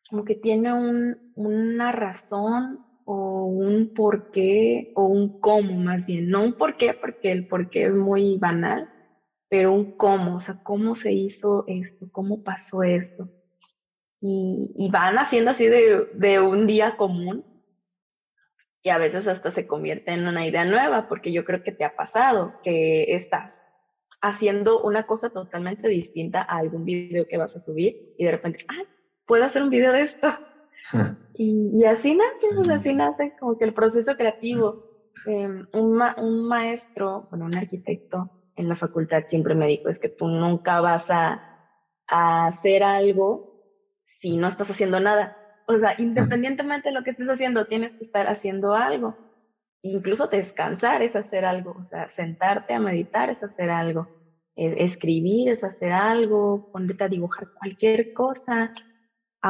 como 0.09 0.23
que 0.23 0.35
tiene 0.35 0.73
un, 0.73 1.33
una 1.35 1.91
razón 1.91 2.84
o 3.05 3.45
un 3.45 3.93
porqué 3.93 4.91
o 4.95 5.05
un 5.05 5.39
cómo 5.39 5.75
más 5.75 6.07
bien. 6.07 6.29
No 6.29 6.43
un 6.43 6.53
porqué, 6.53 6.93
porque 6.93 7.31
el 7.31 7.47
porqué 7.47 7.85
es 7.85 7.93
muy 7.93 8.37
banal, 8.37 8.89
pero 9.47 9.71
un 9.71 9.95
cómo, 9.95 10.37
o 10.37 10.41
sea, 10.41 10.59
cómo 10.63 10.95
se 10.95 11.13
hizo 11.13 11.63
esto, 11.67 12.07
cómo 12.11 12.43
pasó 12.43 12.83
esto. 12.83 13.29
Y, 14.19 14.73
y 14.75 14.89
van 14.89 15.17
haciendo 15.17 15.51
así 15.51 15.67
de, 15.67 16.07
de 16.15 16.41
un 16.41 16.65
día 16.65 16.97
común 16.97 17.45
y 18.81 18.89
a 18.89 18.97
veces 18.97 19.27
hasta 19.27 19.51
se 19.51 19.65
convierte 19.67 20.11
en 20.11 20.27
una 20.27 20.45
idea 20.45 20.65
nueva, 20.65 21.07
porque 21.07 21.31
yo 21.31 21.43
creo 21.45 21.63
que 21.63 21.71
te 21.71 21.83
ha 21.83 21.95
pasado 21.95 22.59
que 22.63 23.15
estás 23.15 23.61
haciendo 24.21 24.81
una 24.81 25.05
cosa 25.05 25.29
totalmente 25.29 25.87
distinta 25.87 26.41
a 26.41 26.57
algún 26.57 26.85
video 26.85 27.27
que 27.27 27.37
vas 27.37 27.55
a 27.55 27.61
subir 27.61 28.13
y 28.17 28.25
de 28.25 28.31
repente, 28.31 28.65
ah, 28.67 28.83
puedo 29.25 29.43
hacer 29.43 29.63
un 29.63 29.69
video 29.69 29.91
de 29.91 30.01
esto. 30.01 30.27
y, 31.33 31.83
así 31.85 32.15
nace, 32.15 32.47
pues 32.55 32.69
así 32.69 32.93
nace 32.93 33.33
como 33.39 33.57
que 33.57 33.65
el 33.65 33.73
proceso 33.73 34.15
creativo. 34.15 34.79
Em, 35.25 35.65
un, 35.71 36.01
un, 36.17 36.47
maestro, 36.47 37.25
bueno, 37.29 37.45
un 37.45 37.55
arquitecto 37.55 38.31
en 38.55 38.67
la 38.67 38.75
facultad 38.75 39.23
siempre 39.25 39.55
me 39.55 39.67
dijo, 39.67 39.89
es 39.89 39.97
que 39.97 40.09
tú 40.09 40.27
nunca 40.27 40.81
vas 40.81 41.09
a, 41.09 41.41
a 42.07 42.47
hacer 42.47 42.83
algo 42.83 43.45
si 44.19 44.35
no 44.37 44.47
estás 44.49 44.69
haciendo 44.69 44.99
nada 44.99 45.35
o 45.67 45.77
sea, 45.79 45.95
independientemente 45.97 46.89
de 46.89 46.95
lo 46.95 47.03
que 47.03 47.11
estés 47.11 47.29
haciendo, 47.29 47.65
tienes 47.65 47.95
que 47.95 48.03
estar 48.03 48.27
haciendo 48.27 48.73
algo. 48.73 49.17
Incluso 49.81 50.27
descansar 50.27 51.01
es 51.03 51.15
hacer 51.15 51.45
algo, 51.45 51.71
o 51.71 51.85
sea, 51.89 52.09
sentarte 52.09 52.73
a 52.73 52.79
meditar 52.79 53.29
es 53.29 53.41
hacer 53.43 53.69
algo, 53.69 54.09
escribir 54.55 55.49
es 55.49 55.63
hacer 55.63 55.91
algo, 55.91 56.63
ponerte 56.71 57.03
a 57.03 57.07
dibujar 57.07 57.47
cualquier 57.53 58.11
cosa, 58.11 58.71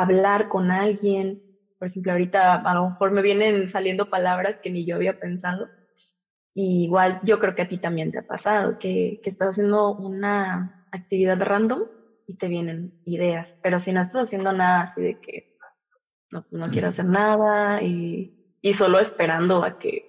hablar 0.02 0.48
con 0.48 0.72
alguien. 0.72 1.42
Por 1.80 1.90
ejemplo, 1.90 2.12
ahorita 2.14 2.56
a 2.56 2.74
lo 2.76 2.90
mejor 2.90 3.12
me 3.12 3.22
vienen 3.22 3.68
saliendo 3.68 4.10
palabras 4.10 4.58
que 4.62 4.72
ni 4.72 4.86
yo 4.86 4.96
había 4.96 5.14
pensado. 5.20 5.70
igual 6.56 7.20
yo 7.24 7.40
creo 7.40 7.56
que 7.56 7.64
a 7.64 7.68
ti 7.68 7.80
también 7.80 8.12
te 8.12 8.20
ha 8.20 8.24
pasado, 8.24 8.78
que, 8.80 9.20
que 9.24 9.30
estás 9.30 9.52
haciendo 9.52 9.96
una 9.96 10.74
actividad 10.92 11.40
random 11.42 11.82
y 12.28 12.38
te 12.38 12.48
vienen 12.48 12.94
ideas, 13.06 13.56
pero 13.62 13.80
si 13.80 13.92
no 13.94 14.02
estás 14.04 14.26
haciendo 14.26 14.54
nada 14.54 14.84
así 14.84 15.02
de 15.02 15.20
que 15.22 15.46
no, 16.32 16.46
no 16.52 16.68
quiere 16.68 16.88
hacer 16.88 17.06
nada 17.06 17.82
y, 17.84 18.34
y 18.62 18.74
solo 18.74 19.00
esperando 19.00 19.64
a 19.64 19.78
que 19.78 20.06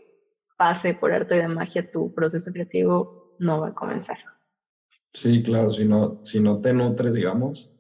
pase 0.57 0.95
por 0.95 1.13
arte 1.13 1.35
de 1.37 1.49
magia 1.49 1.89
tu 1.91 2.13
proceso 2.15 2.53
creativo 2.53 3.13
no 3.39 3.61
va 3.61 3.69
a 3.69 3.75
comenzar. 3.75 4.19
Sí, 5.13 5.43
claro, 5.43 5.71
si 5.71 5.85
no, 5.85 6.21
si 6.23 6.41
no 6.41 6.61
te 6.61 6.73
nutres, 6.73 7.15
digamos, 7.15 7.71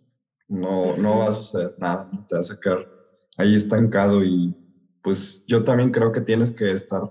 no, 0.49 0.97
no 0.97 1.19
va 1.19 1.29
a 1.29 1.33
suceder 1.33 1.75
nada, 1.79 2.11
te 2.29 2.37
vas 2.37 2.51
a 2.51 2.61
quedar 2.61 2.89
ahí 3.37 3.55
estancado 3.55 4.25
y 4.25 4.55
pues 5.03 5.45
yo 5.47 5.65
también 5.65 5.91
creo 5.91 6.13
que 6.13 6.21
tienes 6.21 6.51
que 6.51 6.71
estar 6.71 7.03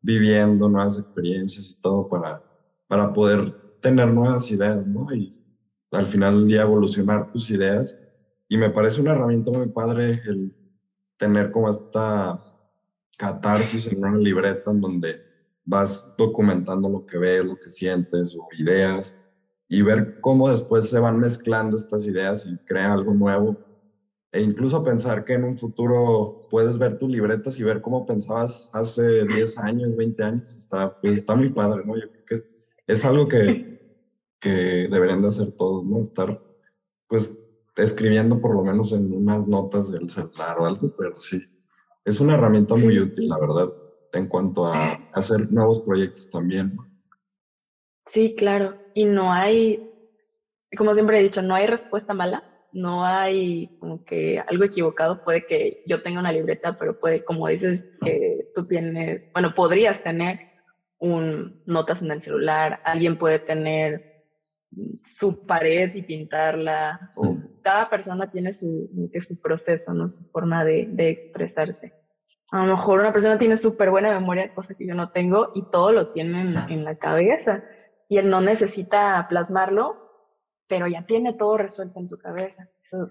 viviendo 0.00 0.68
nuevas 0.68 0.98
experiencias 0.98 1.70
y 1.70 1.80
todo 1.80 2.08
para, 2.08 2.42
para 2.88 3.12
poder 3.12 3.52
tener 3.80 4.08
nuevas 4.08 4.50
ideas, 4.50 4.86
¿no? 4.86 5.12
Y 5.14 5.44
al 5.90 6.06
final 6.06 6.36
del 6.36 6.48
día 6.48 6.62
evolucionar 6.62 7.30
tus 7.30 7.50
ideas. 7.50 7.98
Y 8.48 8.56
me 8.56 8.70
parece 8.70 9.00
una 9.00 9.12
herramienta 9.12 9.50
muy 9.50 9.68
padre 9.68 10.20
el 10.24 10.56
tener 11.16 11.50
como 11.50 11.70
esta 11.70 12.42
catarsis 13.16 13.86
en 13.86 13.98
una 13.98 14.16
libreta 14.16 14.70
en 14.70 14.80
donde 14.80 15.22
vas 15.64 16.14
documentando 16.16 16.88
lo 16.88 17.06
que 17.06 17.18
ves, 17.18 17.44
lo 17.44 17.56
que 17.56 17.70
sientes 17.70 18.34
o 18.34 18.48
ideas 18.58 19.14
y 19.72 19.80
ver 19.80 20.20
cómo 20.20 20.50
después 20.50 20.86
se 20.90 20.98
van 20.98 21.18
mezclando 21.18 21.76
estas 21.76 22.04
ideas 22.04 22.44
y 22.44 22.58
crean 22.66 22.90
algo 22.90 23.14
nuevo. 23.14 23.56
E 24.30 24.42
incluso 24.42 24.84
pensar 24.84 25.24
que 25.24 25.32
en 25.32 25.44
un 25.44 25.56
futuro 25.56 26.42
puedes 26.50 26.76
ver 26.76 26.98
tus 26.98 27.10
libretas 27.10 27.58
y 27.58 27.62
ver 27.62 27.80
cómo 27.80 28.04
pensabas 28.04 28.68
hace 28.74 29.24
10 29.24 29.56
años, 29.56 29.96
20 29.96 30.22
años. 30.24 30.54
Está, 30.54 30.94
pues 31.00 31.14
está 31.14 31.34
muy 31.36 31.54
padre, 31.54 31.84
¿no? 31.86 31.94
Yo 31.96 32.02
creo 32.10 32.24
que 32.26 32.46
es 32.86 33.02
algo 33.06 33.26
que, 33.26 33.80
que 34.38 34.50
deberían 34.90 35.22
de 35.22 35.28
hacer 35.28 35.52
todos, 35.52 35.84
¿no? 35.86 36.02
Estar 36.02 36.38
pues 37.08 37.32
escribiendo 37.74 38.42
por 38.42 38.54
lo 38.54 38.64
menos 38.64 38.92
en 38.92 39.10
unas 39.10 39.46
notas 39.46 39.90
del 39.90 40.10
celular 40.10 40.58
o 40.58 40.66
algo, 40.66 40.92
pero 40.98 41.18
sí, 41.18 41.40
es 42.04 42.20
una 42.20 42.34
herramienta 42.34 42.74
muy 42.74 42.98
útil, 42.98 43.26
la 43.26 43.38
verdad, 43.38 43.72
en 44.12 44.26
cuanto 44.26 44.66
a 44.66 45.00
hacer 45.14 45.50
nuevos 45.50 45.80
proyectos 45.80 46.28
también. 46.28 46.76
Sí, 48.06 48.34
claro, 48.36 48.81
y 48.94 49.04
no 49.04 49.32
hay, 49.32 49.90
como 50.76 50.94
siempre 50.94 51.18
he 51.18 51.22
dicho, 51.22 51.42
no 51.42 51.54
hay 51.54 51.66
respuesta 51.66 52.14
mala, 52.14 52.44
no 52.72 53.04
hay 53.04 53.76
como 53.78 54.04
que 54.04 54.42
algo 54.46 54.64
equivocado, 54.64 55.24
puede 55.24 55.46
que 55.46 55.82
yo 55.86 56.02
tenga 56.02 56.20
una 56.20 56.32
libreta, 56.32 56.78
pero 56.78 56.98
puede, 56.98 57.24
como 57.24 57.48
dices, 57.48 57.86
que 58.02 58.48
tú 58.54 58.66
tienes, 58.66 59.30
bueno, 59.32 59.54
podrías 59.54 60.02
tener 60.02 60.40
un 60.98 61.62
notas 61.66 62.02
en 62.02 62.12
el 62.12 62.20
celular, 62.20 62.80
alguien 62.84 63.18
puede 63.18 63.38
tener 63.40 64.12
su 65.06 65.46
pared 65.46 65.94
y 65.94 66.02
pintarla. 66.02 67.12
O 67.16 67.36
cada 67.62 67.90
persona 67.90 68.30
tiene 68.30 68.52
su, 68.52 68.88
su 69.20 69.40
proceso, 69.40 69.92
¿no? 69.92 70.08
su 70.08 70.24
forma 70.30 70.64
de, 70.64 70.86
de 70.90 71.10
expresarse. 71.10 71.92
A 72.50 72.66
lo 72.66 72.76
mejor 72.76 73.00
una 73.00 73.12
persona 73.12 73.38
tiene 73.38 73.56
súper 73.56 73.90
buena 73.90 74.12
memoria, 74.12 74.52
cosa 74.54 74.74
que 74.74 74.86
yo 74.86 74.94
no 74.94 75.10
tengo, 75.10 75.52
y 75.54 75.62
todo 75.70 75.92
lo 75.92 76.12
tiene 76.12 76.54
en, 76.68 76.84
la 76.84 76.96
cabeza. 76.96 77.64
Y 78.12 78.18
él 78.18 78.28
no 78.28 78.42
necesita 78.42 79.26
plasmarlo, 79.28 79.96
pero 80.68 80.86
ya 80.86 81.06
tiene 81.06 81.32
todo 81.32 81.56
resuelto 81.56 81.98
en 81.98 82.08
su 82.08 82.18
cabeza. 82.18 82.68
Eso 82.84 83.10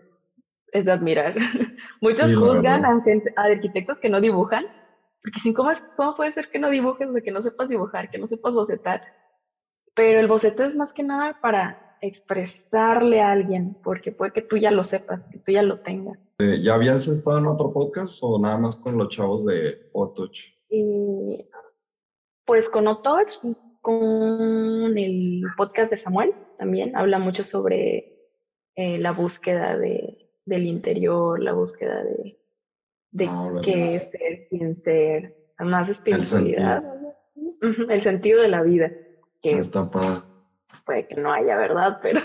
es 0.72 0.86
de 0.86 0.92
admirar. 0.92 1.36
Muchos 2.02 2.36
juzgan 2.36 2.86
a, 2.86 2.90
a, 2.90 3.44
arquitectos 3.46 4.00
que 4.00 4.10
no 4.10 4.22
dibujan, 4.22 4.66
porque 5.24 5.40
sin 5.40 5.54
¿cómo, 5.54 5.72
¿cómo 5.98 6.16
puede 6.16 6.32
ser 6.32 6.52
que 6.52 6.60
no 6.60 6.70
dibujes, 6.70 7.12
de 7.12 7.24
que 7.24 7.32
no 7.32 7.42
sepas 7.42 7.70
dibujar, 7.70 8.12
que 8.12 8.20
no 8.20 8.28
sepas 8.28 8.54
bocetar? 8.54 9.02
pero 9.94 10.20
el 10.20 10.28
boceto 10.28 10.64
es 10.64 10.76
más 10.76 10.94
que 10.94 11.04
nada 11.04 11.40
para 11.42 11.98
expresarle 12.02 13.22
a 13.22 13.32
alguien, 13.32 13.78
porque 13.84 14.12
puede 14.12 14.32
que 14.34 14.42
tú 14.42 14.58
ya 14.58 14.72
lo 14.72 14.84
sepas, 14.84 15.28
que 15.28 15.38
tú 15.40 15.52
ya 15.52 15.62
lo 15.62 15.82
tengas. 15.82 16.18
Eh, 16.40 16.60
¿Ya 16.64 16.76
habías 16.76 17.08
estado 17.08 17.40
en 17.40 17.48
otro 17.48 17.72
podcast 17.72 18.18
o 18.22 18.40
nada 18.40 18.58
más 18.58 18.76
con 18.76 18.98
los 18.98 19.10
chavos 19.10 19.46
de 19.46 19.90
Otoch? 19.94 20.38
pues 22.46 22.70
con 22.70 22.88
Otoch 22.88 23.32
y 23.44 23.56
con 23.82 24.98
el 24.98 25.44
podcast 25.58 25.90
de 25.90 25.98
Samuel 25.98 26.34
también, 26.58 26.96
habla 26.96 27.20
mucho 27.20 27.44
sobre 27.44 28.30
eh, 28.76 28.98
la 29.00 29.12
búsqueda 29.12 29.78
de, 29.78 30.30
del 30.46 30.66
interior, 30.66 31.42
la 31.42 31.54
búsqueda 31.54 32.04
de, 32.04 32.40
de 33.12 33.28
ah, 33.28 33.52
qué 33.64 33.96
es 33.96 34.12
ser, 34.12 34.48
quién 34.50 34.76
ser, 34.76 35.36
más 35.60 35.90
espiritualidad, 35.90 36.84
el 36.84 37.18
sentido. 37.20 37.90
el 37.90 38.02
sentido 38.02 38.42
de 38.42 38.48
la 38.48 38.64
vida 38.64 38.92
que 39.42 39.52
Está 39.52 39.90
puede 40.86 41.08
que 41.08 41.16
no 41.16 41.34
haya, 41.34 41.58
¿verdad? 41.58 42.00
Pero... 42.02 42.22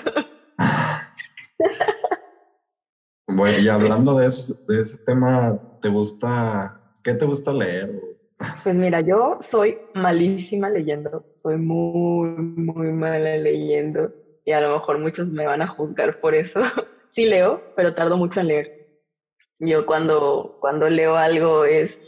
bueno, 3.26 3.58
y 3.58 3.68
hablando 3.68 4.16
de 4.18 4.26
ese, 4.26 4.72
de 4.72 4.80
ese 4.80 5.04
tema, 5.04 5.58
¿te 5.80 5.88
gusta, 5.88 6.80
qué 7.02 7.14
te 7.14 7.24
gusta 7.24 7.52
leer? 7.52 8.15
Pues 8.38 8.74
mira, 8.74 9.00
yo 9.00 9.38
soy 9.40 9.78
malísima 9.94 10.68
leyendo, 10.68 11.24
soy 11.34 11.56
muy, 11.56 12.28
muy 12.28 12.92
mala 12.92 13.36
leyendo 13.36 14.12
y 14.44 14.52
a 14.52 14.60
lo 14.60 14.74
mejor 14.74 14.98
muchos 14.98 15.32
me 15.32 15.46
van 15.46 15.62
a 15.62 15.68
juzgar 15.68 16.20
por 16.20 16.34
eso. 16.34 16.60
sí 17.08 17.24
leo, 17.24 17.62
pero 17.76 17.94
tardo 17.94 18.16
mucho 18.16 18.40
en 18.40 18.48
leer. 18.48 18.88
Yo 19.58 19.86
cuando, 19.86 20.58
cuando 20.60 20.90
leo 20.90 21.16
algo 21.16 21.64
es 21.64 21.98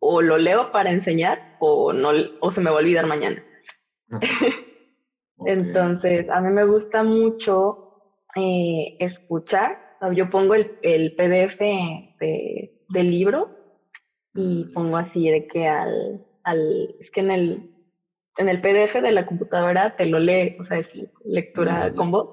o 0.00 0.20
lo 0.20 0.36
leo 0.36 0.72
para 0.72 0.90
enseñar 0.90 1.56
o, 1.60 1.92
no, 1.92 2.10
o 2.40 2.50
se 2.50 2.60
me 2.60 2.70
va 2.70 2.76
a 2.76 2.80
olvidar 2.80 3.06
mañana. 3.06 3.42
Entonces, 5.46 6.28
a 6.28 6.40
mí 6.40 6.50
me 6.50 6.64
gusta 6.64 7.04
mucho 7.04 8.18
eh, 8.34 8.96
escuchar. 8.98 9.78
Yo 10.14 10.28
pongo 10.28 10.54
el, 10.54 10.76
el 10.82 11.14
PDF 11.14 11.58
de, 11.58 12.82
del 12.88 13.10
libro 13.10 13.53
y 14.34 14.64
pongo 14.72 14.96
así 14.96 15.28
de 15.30 15.46
que 15.46 15.68
al, 15.68 16.24
al, 16.42 16.94
es 16.98 17.10
que 17.10 17.20
en 17.20 17.30
el, 17.30 17.70
en 18.36 18.48
el 18.48 18.60
PDF 18.60 19.00
de 19.00 19.12
la 19.12 19.26
computadora 19.26 19.96
te 19.96 20.06
lo 20.06 20.18
lee, 20.18 20.56
o 20.58 20.64
sea, 20.64 20.78
es 20.78 20.92
lectura 21.24 21.92
con 21.94 22.10
voz, 22.10 22.28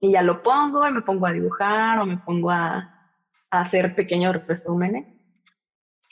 y 0.00 0.12
ya 0.12 0.22
lo 0.22 0.42
pongo 0.42 0.86
y 0.86 0.92
me 0.92 1.02
pongo 1.02 1.26
a 1.26 1.32
dibujar 1.32 1.98
o 1.98 2.06
me 2.06 2.18
pongo 2.18 2.50
a, 2.50 3.10
a 3.50 3.60
hacer 3.60 3.94
pequeños 3.94 4.46
resúmenes. 4.46 5.06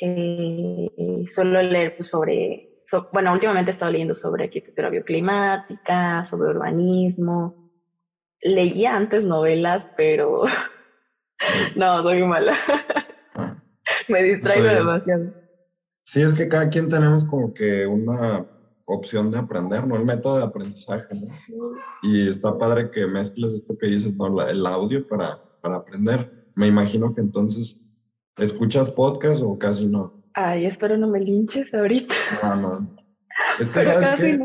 Eh, 0.00 1.24
suelo 1.28 1.60
leer 1.62 1.96
pues, 1.96 2.08
sobre 2.08 2.68
bueno, 3.12 3.32
últimamente 3.32 3.70
he 3.70 3.72
estado 3.72 3.92
leyendo 3.92 4.14
sobre 4.14 4.44
arquitectura 4.44 4.88
bioclimática, 4.88 6.24
sobre 6.24 6.50
urbanismo. 6.50 7.70
Leía 8.40 8.96
antes 8.96 9.24
novelas, 9.24 9.90
pero 9.96 10.44
no, 11.76 12.02
soy 12.02 12.22
mala. 12.22 12.52
Me 14.12 14.22
distraigo 14.22 14.66
demasiado. 14.66 15.32
Sí, 16.04 16.22
es 16.22 16.32
que 16.32 16.48
cada 16.48 16.70
quien 16.70 16.88
tenemos 16.88 17.24
como 17.24 17.52
que 17.52 17.86
una 17.86 18.46
opción 18.86 19.30
de 19.30 19.38
aprender, 19.38 19.86
¿no? 19.86 19.96
El 19.96 20.06
método 20.06 20.38
de 20.38 20.44
aprendizaje, 20.44 21.14
¿no? 21.14 21.26
Y 22.02 22.28
está 22.28 22.56
padre 22.56 22.90
que 22.90 23.06
mezcles 23.06 23.52
esto 23.52 23.76
que 23.76 23.88
dices, 23.88 24.16
¿no? 24.16 24.40
el 24.48 24.66
audio 24.66 25.06
para, 25.06 25.38
para 25.60 25.76
aprender. 25.76 26.50
Me 26.54 26.66
imagino 26.66 27.14
que 27.14 27.20
entonces, 27.20 27.86
¿escuchas 28.38 28.90
podcast 28.90 29.42
o 29.42 29.58
casi 29.58 29.86
no? 29.86 30.24
Ay, 30.32 30.66
espero 30.66 30.96
no 30.96 31.08
me 31.08 31.20
linches 31.20 31.72
ahorita. 31.74 32.14
No, 32.42 32.56
no. 32.56 32.96
Es 33.58 33.70
que, 33.70 33.84
¿sabes 33.84 34.08
qué? 34.18 34.40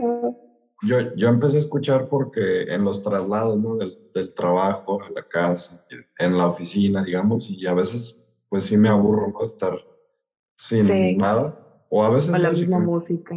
Yo, 0.86 1.16
yo 1.16 1.30
empecé 1.30 1.56
a 1.56 1.60
escuchar 1.60 2.10
porque 2.10 2.64
en 2.64 2.84
los 2.84 3.02
traslados, 3.02 3.58
¿no? 3.58 3.78
Del, 3.78 3.98
del 4.14 4.34
trabajo 4.34 5.02
a 5.02 5.10
la 5.10 5.26
casa, 5.28 5.86
en 6.20 6.38
la 6.38 6.48
oficina, 6.48 7.04
digamos, 7.04 7.50
y 7.50 7.66
a 7.66 7.74
veces, 7.74 8.23
pues 8.54 8.66
sí 8.66 8.78
me 8.78 8.88
aburro, 8.88 9.30
¿no? 9.30 9.44
Estar 9.48 9.84
sin 10.56 11.18
nada. 11.18 11.58
O 11.90 12.04
a 12.04 12.12
veces... 12.12 12.30
la 12.38 12.52
misma 12.52 12.78
música. 12.78 13.36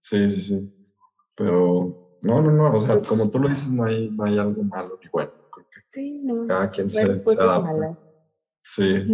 Sí, 0.00 0.28
sí, 0.28 0.40
sí. 0.40 0.88
Pero 1.36 2.18
no, 2.22 2.42
no, 2.42 2.50
no. 2.50 2.74
O 2.74 2.80
sea, 2.80 2.98
como 2.98 3.30
tú 3.30 3.38
lo 3.38 3.48
dices, 3.48 3.70
no 3.70 3.84
hay, 3.84 4.10
no 4.10 4.24
hay 4.24 4.36
algo 4.36 4.60
malo. 4.64 4.98
Y 5.00 5.08
bueno, 5.12 5.30
sí, 5.92 6.20
no. 6.24 6.48
cada 6.48 6.68
quien 6.72 6.90
se, 6.90 7.00
adapta. 7.00 7.96
Sí. 8.60 9.06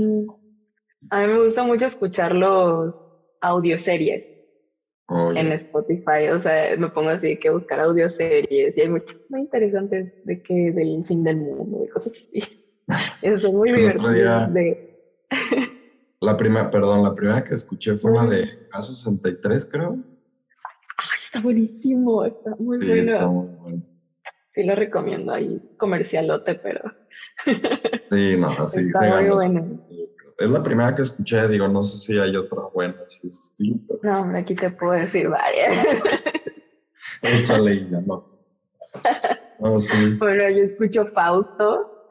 A 1.11 1.21
mí 1.21 1.27
me 1.27 1.45
gusta 1.45 1.65
mucho 1.65 1.85
escuchar 1.85 2.35
los 2.35 2.99
audioseries 3.43 4.25
en 5.37 5.53
Spotify. 5.53 6.29
O 6.35 6.41
sea, 6.41 6.75
me 6.79 6.89
pongo 6.89 7.11
así 7.11 7.39
que 7.39 7.51
buscar 7.51 7.79
audioseries 7.79 8.75
y 8.75 8.81
hay 8.81 8.89
muchos 8.89 9.23
muy 9.29 9.43
interesantes 9.43 10.15
de 10.25 10.43
que 10.43 10.73
del 10.73 11.05
fin 11.05 11.23
del 11.23 11.37
mundo, 11.37 11.81
de 11.81 11.91
cosas 11.91 12.15
así. 12.15 12.41
Eso 13.21 13.49
es 13.49 13.53
muy 13.53 13.71
divertido. 13.71 14.49
De... 14.49 14.92
La 16.21 16.37
primera, 16.37 16.71
perdón, 16.71 17.03
la 17.03 17.15
primera 17.15 17.43
que 17.43 17.55
escuché 17.55 17.97
fue 17.97 18.13
la 18.15 18.25
de 18.25 18.69
Caso 18.69 18.93
63, 18.93 19.67
creo. 19.67 19.99
Ay, 20.97 21.19
está 21.23 21.41
buenísimo, 21.41 22.25
está 22.25 22.55
muy 22.59 22.81
sí, 22.81 22.87
bueno. 22.87 23.03
Está 23.03 23.27
muy 23.27 23.47
bueno. 23.49 23.83
Sí, 24.51 24.63
lo 24.63 24.75
recomiendo 24.75 25.33
ahí, 25.33 25.61
comercialote, 25.77 26.55
pero. 26.57 26.81
Sí, 28.13 28.37
no, 28.39 28.51
así 28.51 28.81
está 28.81 29.23
muy 29.23 29.31
bueno. 29.31 29.81
Es 30.39 30.51
la 30.51 30.63
primera 30.63 30.95
que 30.95 31.03
escuché, 31.03 31.49
digo, 31.49 31.67
no 31.69 31.83
sé 31.83 31.99
si 31.99 32.19
hay 32.19 32.37
otra 32.37 32.63
buena 32.75 32.95
estilo. 33.07 33.77
No, 34.03 34.21
hombre, 34.21 34.41
aquí 34.41 34.55
te 34.55 34.71
puedo 34.71 34.93
decir 34.93 35.29
varias. 35.29 35.87
Échale 37.23 37.89
ya, 37.89 38.01
no. 39.61 39.81
sí. 39.81 40.17
Bueno, 40.19 40.51
yo 40.51 40.65
escucho 40.65 41.07
Fausto, 41.07 42.02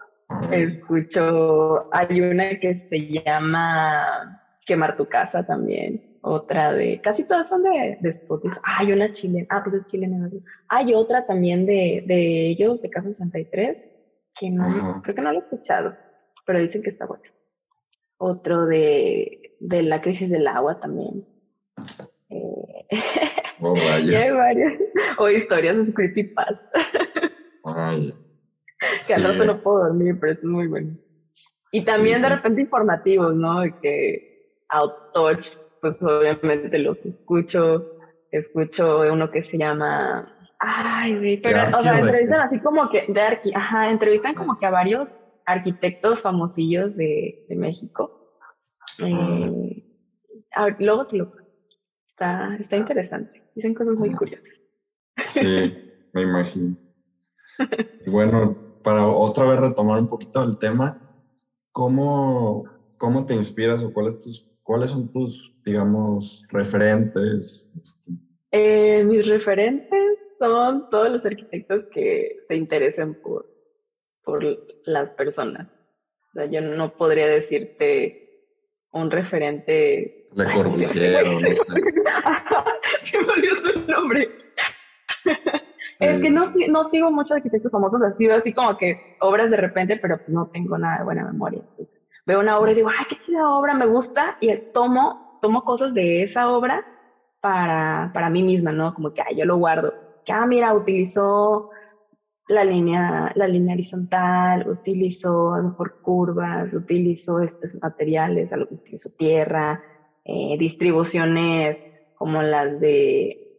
Escucho, 0.52 1.90
hay 1.92 2.22
una 2.22 2.60
que 2.60 2.76
se 2.76 3.08
llama 3.08 4.42
Quemar 4.66 4.98
tu 4.98 5.08
casa 5.08 5.46
también, 5.46 6.18
otra 6.22 6.74
de, 6.74 7.02
casi 7.02 7.28
todas 7.28 7.50
son 7.50 7.64
de, 7.64 7.98
de 8.00 8.10
Spotify. 8.10 8.60
hay 8.64 8.92
una 8.92 9.12
chilena, 9.12 9.48
ah, 9.50 9.62
pues 9.64 9.78
es 9.78 9.88
chilena. 9.88 10.30
Hay 10.68 10.94
otra 10.94 11.26
también 11.26 11.66
de, 11.66 12.04
de 12.06 12.48
ellos, 12.48 12.82
de 12.82 12.90
Caso 12.90 13.08
63, 13.08 13.90
que 14.36 14.50
no, 14.52 15.02
creo 15.02 15.16
que 15.16 15.22
no 15.22 15.32
lo 15.32 15.40
he 15.40 15.42
escuchado, 15.42 15.96
pero 16.46 16.60
dicen 16.60 16.84
que 16.84 16.92
está 16.92 17.06
bueno. 17.06 17.24
Otro 18.18 18.68
de, 18.68 19.56
de 19.60 19.82
la 19.82 20.02
crisis 20.02 20.30
del 20.30 20.48
agua 20.48 20.80
también. 20.80 21.26
Eh, 22.30 22.86
oh, 23.62 23.76
y 24.04 24.14
hay 24.14 24.32
varias. 24.32 24.74
O 25.18 25.28
historias 25.28 25.88
de 25.88 25.94
creepypasta. 25.94 26.80
Ay 27.64 28.14
que 29.08 29.14
al 29.14 29.24
rato 29.24 29.46
no 29.46 29.62
puedo 29.62 29.80
dormir, 29.80 30.18
pero 30.20 30.34
es 30.34 30.44
muy 30.44 30.68
bueno. 30.68 30.98
Y 31.72 31.84
también 31.84 32.22
de 32.22 32.30
repente 32.30 32.62
informativos, 32.62 33.34
¿no? 33.36 33.62
De 33.62 33.74
que 33.80 34.64
Outtouch, 34.70 35.48
pues 35.80 35.96
obviamente 36.02 36.78
los 36.80 36.98
escucho, 37.06 37.98
escucho 38.30 39.02
uno 39.12 39.32
que 39.32 39.44
se 39.44 39.58
llama... 39.58 40.38
Ay, 40.60 41.40
pero, 41.42 41.78
o 41.78 41.82
sea, 41.82 41.98
entrevistan 41.98 42.42
así 42.42 42.60
como 42.60 42.90
que, 42.90 43.06
de 43.08 43.22
arqui, 43.22 43.52
ajá, 43.56 43.90
entrevistan 43.90 44.36
como 44.36 44.60
que 44.60 44.66
a 44.68 44.70
varios 44.70 45.18
arquitectos 45.46 46.22
famosillos 46.22 46.96
de, 46.96 47.46
de 47.50 47.56
México. 47.56 48.38
Eh, 49.00 49.84
luego 50.78 51.08
te 51.08 51.18
lo 51.18 51.32
está, 52.06 52.56
está 52.60 52.76
interesante. 52.76 53.42
Dicen 53.56 53.74
cosas 53.74 53.98
muy 53.98 54.12
curiosas. 54.12 54.52
Sí, 55.26 55.74
me 56.14 56.22
imagino. 56.22 56.76
Y 58.06 58.10
bueno, 58.10 58.71
para 58.84 59.08
otra 59.08 59.46
vez 59.46 59.60
retomar 59.60 60.00
un 60.00 60.08
poquito 60.08 60.44
el 60.44 60.58
tema, 60.58 61.00
¿cómo, 61.72 62.66
cómo 62.98 63.26
te 63.26 63.34
inspiras 63.34 63.84
o 63.84 63.94
cuáles, 63.94 64.20
tus, 64.20 64.52
cuáles 64.64 64.92
son 64.92 65.12
tus, 65.12 65.54
digamos, 65.64 66.46
referentes? 66.52 67.70
Este, 67.76 68.12
eh, 68.52 69.04
mis 69.04 69.28
referentes 69.28 70.18
son 70.40 70.90
todos 70.90 71.10
los 71.10 71.26
arquitectos 71.26 71.86
que 71.94 72.40
se 72.48 72.56
interesen 72.56 73.20
por, 73.22 73.46
por 74.24 74.44
las 74.86 75.10
personas. 75.12 75.68
O 76.32 76.34
sea, 76.34 76.46
yo 76.46 76.62
no 76.62 76.96
podría 76.96 77.28
decirte 77.28 78.22
un 78.92 79.12
referente. 79.12 80.30
Le 80.36 80.46
Corbusier, 80.54 81.26
no 81.26 81.40
sé. 81.40 81.56
Se 83.02 83.20
me 83.20 83.28
olvidó 83.28 83.56
su 83.62 83.92
nombre. 83.92 84.30
Es 86.02 86.22
que 86.22 86.30
no, 86.30 86.42
no 86.70 86.90
sigo 86.90 87.12
muchos 87.12 87.38
arquitectos 87.38 87.72
famosos, 87.72 88.02
así, 88.02 88.28
así 88.30 88.54
como 88.54 88.76
que 88.78 89.18
obras 89.20 89.52
de 89.52 89.58
repente, 89.58 89.98
pero 89.98 90.18
pues 90.18 90.30
no 90.30 90.48
tengo 90.48 90.78
nada 90.78 91.00
de 91.00 91.04
buena 91.04 91.26
memoria. 91.26 91.62
veo 92.26 92.40
una 92.40 92.58
obra 92.58 92.72
y 92.72 92.76
digo, 92.76 92.90
ay, 92.90 93.06
qué 93.08 93.18
chida 93.24 93.50
obra, 93.50 93.74
me 93.76 93.86
gusta, 93.86 94.38
y 94.40 94.56
tomo, 94.74 95.40
tomo 95.42 95.64
cosas 95.64 95.94
de 95.94 96.24
esa 96.24 96.50
obra 96.50 96.84
para, 97.40 98.12
para 98.14 98.30
mí 98.30 98.42
misma, 98.44 98.72
¿no? 98.72 98.94
Como 98.94 99.14
que, 99.14 99.22
ay, 99.22 99.38
yo 99.38 99.46
lo 99.46 99.58
guardo. 99.58 99.94
Que, 100.26 100.34
ah, 100.34 100.46
mira, 100.46 100.74
utilizó 100.74 101.70
la 102.48 102.64
línea, 102.64 103.32
la 103.36 103.48
línea 103.48 103.76
horizontal, 103.76 104.68
utilizó 104.68 105.54
a 105.54 105.60
lo 105.60 105.70
mejor 105.70 106.02
curvas, 106.02 106.74
utilizó 106.74 107.40
estos 107.40 107.76
materiales, 107.82 108.52
utilizó 108.70 109.10
tierra, 109.12 109.84
eh, 110.26 110.56
distribuciones 110.58 111.86
como 112.16 112.42
las 112.42 112.80
de 112.80 113.51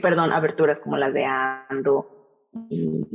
perdón, 0.00 0.32
aberturas 0.32 0.80
como 0.80 0.96
las 0.96 1.12
de 1.12 1.24
Ando 1.24 2.06
y, 2.70 3.06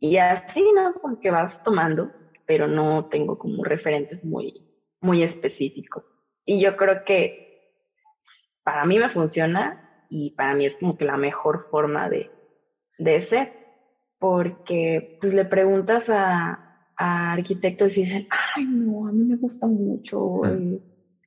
y 0.00 0.16
así, 0.18 0.64
¿no? 0.74 0.92
Como 0.94 1.18
que 1.18 1.30
vas 1.30 1.62
tomando, 1.62 2.10
pero 2.46 2.66
no 2.68 3.06
tengo 3.06 3.38
como 3.38 3.64
referentes 3.64 4.24
muy, 4.24 4.66
muy 5.00 5.22
específicos. 5.22 6.04
Y 6.44 6.60
yo 6.60 6.76
creo 6.76 7.04
que 7.04 7.44
para 8.62 8.84
mí 8.84 8.98
me 8.98 9.10
funciona 9.10 10.06
y 10.08 10.30
para 10.30 10.54
mí 10.54 10.66
es 10.66 10.76
como 10.76 10.96
que 10.96 11.04
la 11.04 11.16
mejor 11.16 11.68
forma 11.70 12.08
de, 12.08 12.30
de 12.98 13.20
ser, 13.20 13.52
porque 14.18 15.18
pues 15.20 15.34
le 15.34 15.44
preguntas 15.44 16.08
a, 16.10 16.88
a 16.96 17.32
arquitectos 17.32 17.96
y 17.96 18.02
dicen, 18.02 18.26
ay, 18.56 18.64
no, 18.64 19.08
a 19.08 19.12
mí 19.12 19.24
me 19.24 19.36
gusta 19.36 19.66
mucho 19.66 20.40
eh, 20.44 20.80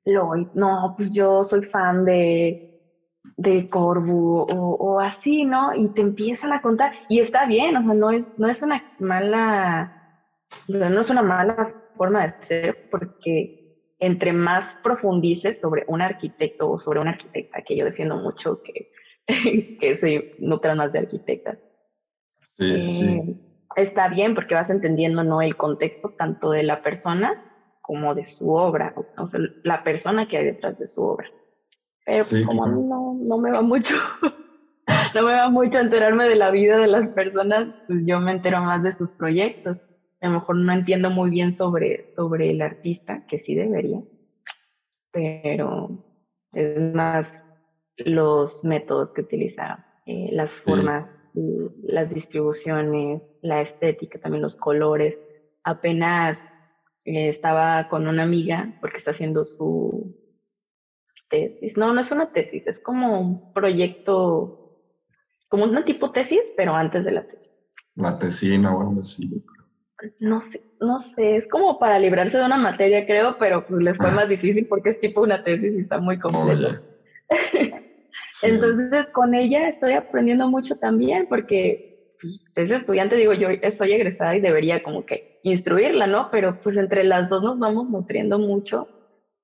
Lloyd, 0.05 0.47
no, 0.53 0.93
pues 0.95 1.11
yo 1.11 1.43
soy 1.43 1.63
fan 1.65 2.05
de 2.05 2.66
de 3.37 3.69
Corbu 3.69 4.47
o, 4.49 4.99
así, 4.99 5.45
¿no? 5.45 5.73
Y 5.75 5.89
te 5.89 6.01
empiezan 6.01 6.51
a 6.51 6.61
contar. 6.61 6.93
Y 7.07 7.19
está 7.19 7.45
bien, 7.45 7.77
o 7.77 7.83
sea, 7.83 7.93
no 7.93 8.11
es, 8.11 8.37
no 8.39 8.49
es 8.49 8.61
una 8.63 8.83
mala, 8.99 10.25
no 10.67 10.99
es 10.99 11.09
una 11.09 11.21
mala 11.21 11.73
forma 11.95 12.27
de 12.27 12.33
ser, 12.43 12.89
porque 12.89 13.93
entre 13.99 14.33
más 14.33 14.77
profundices 14.83 15.61
sobre 15.61 15.85
un 15.87 16.01
arquitecto 16.01 16.69
o 16.69 16.79
sobre 16.79 16.99
una 16.99 17.11
arquitecta, 17.11 17.61
que 17.61 17.77
yo 17.77 17.85
defiendo 17.85 18.17
mucho 18.17 18.61
que, 18.63 18.91
que 19.79 19.95
soy 19.95 20.33
nutra 20.39 20.75
más 20.75 20.91
de 20.91 20.99
arquitectas. 20.99 21.63
Sí, 22.57 22.79
sí. 22.79 23.07
Eh, 23.07 23.35
está 23.75 24.09
bien 24.09 24.33
porque 24.33 24.55
vas 24.55 24.71
entendiendo 24.71 25.23
no 25.23 25.41
el 25.43 25.55
contexto 25.55 26.15
tanto 26.17 26.49
de 26.49 26.63
la 26.63 26.81
persona 26.81 27.43
como 27.81 28.15
de 28.15 28.25
su 28.25 28.51
obra, 28.51 28.95
o 29.17 29.27
sea, 29.27 29.39
la 29.63 29.83
persona 29.83 30.27
que 30.27 30.37
hay 30.37 30.45
detrás 30.45 30.77
de 30.77 30.87
su 30.87 31.03
obra. 31.03 31.29
Pero 32.07 32.23
pues, 32.23 32.45
como 32.45 32.63
a 32.63 32.67
mí 32.67 32.81
no, 32.83 33.17
no 33.19 33.37
me 33.37 33.51
va 33.51 33.61
mucho, 33.61 33.93
no 35.13 35.23
me 35.23 35.33
va 35.33 35.49
mucho 35.49 35.77
enterarme 35.77 36.23
de 36.23 36.35
la 36.35 36.51
vida 36.51 36.77
de 36.77 36.87
las 36.87 37.11
personas, 37.11 37.75
pues 37.85 38.05
yo 38.05 38.21
me 38.21 38.31
entero 38.31 38.61
más 38.61 38.81
de 38.81 38.93
sus 38.93 39.13
proyectos. 39.13 39.77
A 40.21 40.27
lo 40.27 40.35
mejor 40.35 40.55
no 40.55 40.71
entiendo 40.71 41.09
muy 41.09 41.29
bien 41.29 41.51
sobre, 41.51 42.07
sobre 42.07 42.49
el 42.51 42.61
artista, 42.61 43.25
que 43.27 43.39
sí 43.39 43.55
debería, 43.55 44.01
pero 45.11 46.01
es 46.53 46.95
más 46.95 47.33
los 47.97 48.63
métodos 48.63 49.11
que 49.11 49.21
utilizaron, 49.21 49.83
eh, 50.05 50.29
las 50.31 50.53
formas, 50.53 51.17
las 51.83 52.09
distribuciones, 52.09 53.21
la 53.41 53.59
estética, 53.59 54.17
también 54.17 54.41
los 54.41 54.55
colores. 54.55 55.19
Apenas 55.65 56.41
eh, 57.03 57.27
estaba 57.27 57.89
con 57.89 58.07
una 58.07 58.23
amiga 58.23 58.77
porque 58.79 58.97
está 58.97 59.11
haciendo 59.11 59.43
su 59.43 60.15
tesis. 61.29 61.77
No, 61.77 61.93
no 61.93 62.01
es 62.01 62.11
una 62.11 62.31
tesis, 62.31 62.65
es 62.67 62.79
como 62.79 63.19
un 63.19 63.53
proyecto, 63.53 64.79
como 65.47 65.65
una 65.65 65.83
tipo 65.85 66.11
tesis, 66.11 66.41
pero 66.55 66.75
antes 66.75 67.03
de 67.05 67.11
la 67.11 67.27
tesis. 67.27 67.47
La 67.95 68.17
tesina 68.17 68.75
o 68.75 68.81
algo 68.81 69.01
así. 69.01 69.43
No 70.19 70.41
sé, 70.41 70.61
no 70.79 70.99
sé, 70.99 71.37
es 71.37 71.47
como 71.47 71.79
para 71.79 71.97
librarse 71.97 72.37
de 72.37 72.45
una 72.45 72.57
materia, 72.57 73.05
creo, 73.05 73.37
pero 73.39 73.65
pues 73.65 73.81
le 73.81 73.95
fue 73.95 74.11
más 74.11 74.29
difícil 74.29 74.67
porque 74.67 74.91
es 74.91 74.99
tipo 74.99 75.21
una 75.21 75.43
tesis 75.43 75.75
y 75.75 75.79
está 75.79 75.99
muy 75.99 76.19
compleja. 76.19 76.81
Entonces, 78.43 79.09
con 79.11 79.33
ella 79.33 79.67
estoy 79.67 79.93
aprendiendo 79.93 80.47
mucho 80.47 80.75
también 80.75 81.25
porque 81.27 82.13
pues, 82.21 82.41
es 82.55 82.71
estudiante, 82.71 83.15
digo, 83.15 83.33
yo 83.33 83.49
soy 83.71 83.93
egresada 83.93 84.35
y 84.35 84.41
debería 84.41 84.83
como 84.83 85.05
que 85.05 85.39
instruirla, 85.43 86.05
¿no? 86.05 86.29
Pero 86.31 86.59
pues 86.61 86.77
entre 86.77 87.03
las 87.03 87.29
dos 87.29 87.41
nos 87.43 87.59
vamos 87.59 87.89
nutriendo 87.89 88.37
mucho 88.37 88.87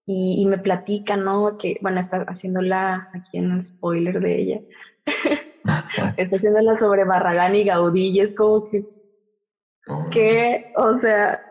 y, 0.05 0.45
me 0.45 0.57
platica, 0.57 1.15
¿no? 1.15 1.57
Que, 1.57 1.77
bueno, 1.81 1.99
está 1.99 2.23
haciéndola 2.27 3.09
aquí 3.13 3.37
en 3.37 3.51
un 3.51 3.63
spoiler 3.63 4.19
de 4.19 4.41
ella. 4.41 4.61
está 6.17 6.35
haciéndola 6.35 6.77
sobre 6.77 7.05
Barragán 7.05 7.55
y 7.55 7.63
Gaudí 7.63 8.09
y 8.09 8.19
es 8.19 8.35
como 8.35 8.69
que, 8.69 8.85
que, 10.11 10.73
o 10.75 10.97
sea, 10.97 11.41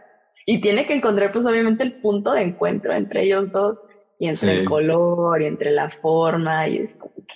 y 0.45 0.61
tiene 0.61 0.87
que 0.87 0.95
encontrar 0.95 1.33
pues 1.33 1.47
obviamente 1.47 1.83
el 1.83 2.01
punto 2.01 2.33
de 2.33 2.43
encuentro 2.43 2.93
entre 2.93 3.23
ellos 3.23 3.53
dos 3.53 3.81
y 4.19 4.29
entre 4.29 4.61
el 4.61 4.69
color 4.69 5.41
y 5.41 5.47
entre 5.47 5.71
la 5.71 5.89
forma 5.89 6.69
y 6.69 6.79
es 6.79 6.95
como 6.95 7.15
que, 7.15 7.35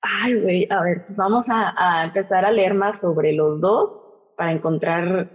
ay, 0.00 0.40
güey, 0.40 0.66
a 0.70 0.82
ver, 0.82 1.04
pues 1.06 1.16
vamos 1.16 1.48
a, 1.50 1.74
a, 1.76 2.04
empezar 2.04 2.44
a 2.44 2.52
leer 2.52 2.74
más 2.74 3.00
sobre 3.00 3.32
los 3.32 3.60
dos 3.60 3.98
para 4.36 4.52
encontrar 4.52 5.30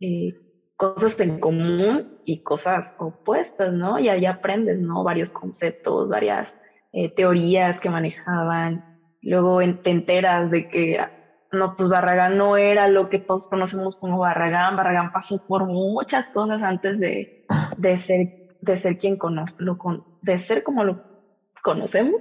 eh, 0.00 0.34
cosas 0.76 1.18
en 1.20 1.38
común 1.38 2.11
y 2.24 2.42
cosas 2.42 2.94
opuestas, 2.98 3.72
¿no? 3.72 3.98
Y 3.98 4.08
ahí 4.08 4.26
aprendes, 4.26 4.78
¿no? 4.78 5.02
Varios 5.02 5.32
conceptos, 5.32 6.08
varias 6.08 6.58
eh, 6.92 7.12
teorías 7.14 7.80
que 7.80 7.90
manejaban. 7.90 8.98
Luego 9.22 9.60
te 9.82 9.90
enteras 9.90 10.50
de 10.50 10.68
que, 10.68 11.00
no, 11.52 11.74
pues 11.76 11.88
Barragán 11.88 12.36
no 12.36 12.56
era 12.56 12.88
lo 12.88 13.08
que 13.08 13.18
todos 13.18 13.46
conocemos 13.46 13.96
como 13.96 14.18
Barragán. 14.18 14.76
Barragán 14.76 15.12
pasó 15.12 15.46
por 15.46 15.66
muchas 15.66 16.30
cosas 16.30 16.62
antes 16.62 16.98
de, 16.98 17.46
de 17.78 17.98
ser, 17.98 18.48
de 18.60 18.76
ser 18.76 18.98
quien 18.98 19.16
conoce, 19.16 19.54
lo 19.58 19.78
con, 19.78 20.04
de 20.22 20.38
ser 20.38 20.62
como 20.62 20.84
lo 20.84 21.02
conocemos. 21.62 22.20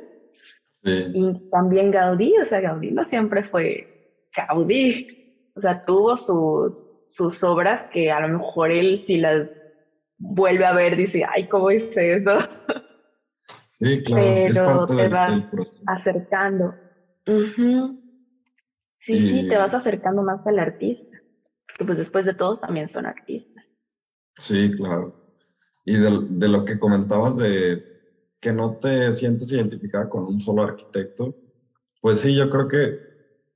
Y 0.83 1.49
también 1.51 1.91
Gaudí, 1.91 2.33
o 2.41 2.45
sea, 2.45 2.59
Gaudí 2.59 2.91
no 2.91 3.05
siempre 3.05 3.43
fue 3.43 4.27
Gaudí. 4.35 5.51
O 5.55 5.59
sea, 5.59 5.83
tuvo 5.83 6.17
sus, 6.17 6.87
sus 7.07 7.43
obras 7.43 7.85
que 7.91 8.11
a 8.11 8.19
lo 8.21 8.39
mejor 8.39 8.71
él 8.71 9.03
si 9.05 9.17
las 9.17 9.47
vuelve 10.21 10.65
a 10.65 10.73
ver 10.73 10.95
dice, 10.95 11.23
ay, 11.27 11.47
¿cómo 11.49 11.71
hice 11.71 12.15
eso? 12.15 12.31
Sí, 13.67 14.03
claro. 14.03 14.25
Pero 14.47 14.85
te 14.85 15.07
vas 15.07 15.47
acercando. 15.87 16.75
Sí, 18.99 19.19
sí, 19.19 19.49
te 19.49 19.57
vas 19.57 19.73
acercando 19.73 20.21
más 20.21 20.45
al 20.45 20.59
artista. 20.59 21.17
Que 21.77 21.85
pues 21.85 21.97
después 21.97 22.25
de 22.25 22.33
todos 22.33 22.61
también 22.61 22.87
son 22.87 23.05
artistas. 23.05 23.63
Sí, 24.37 24.71
claro. 24.71 25.15
Y 25.85 25.95
de, 25.95 26.19
de 26.29 26.47
lo 26.47 26.63
que 26.63 26.77
comentabas 26.77 27.37
de 27.37 27.83
que 28.39 28.51
no 28.51 28.77
te 28.77 29.11
sientes 29.13 29.51
identificada 29.51 30.09
con 30.09 30.23
un 30.23 30.39
solo 30.39 30.63
arquitecto, 30.63 31.35
pues 32.01 32.19
sí, 32.19 32.35
yo 32.35 32.49
creo 32.49 32.67
que 32.67 32.99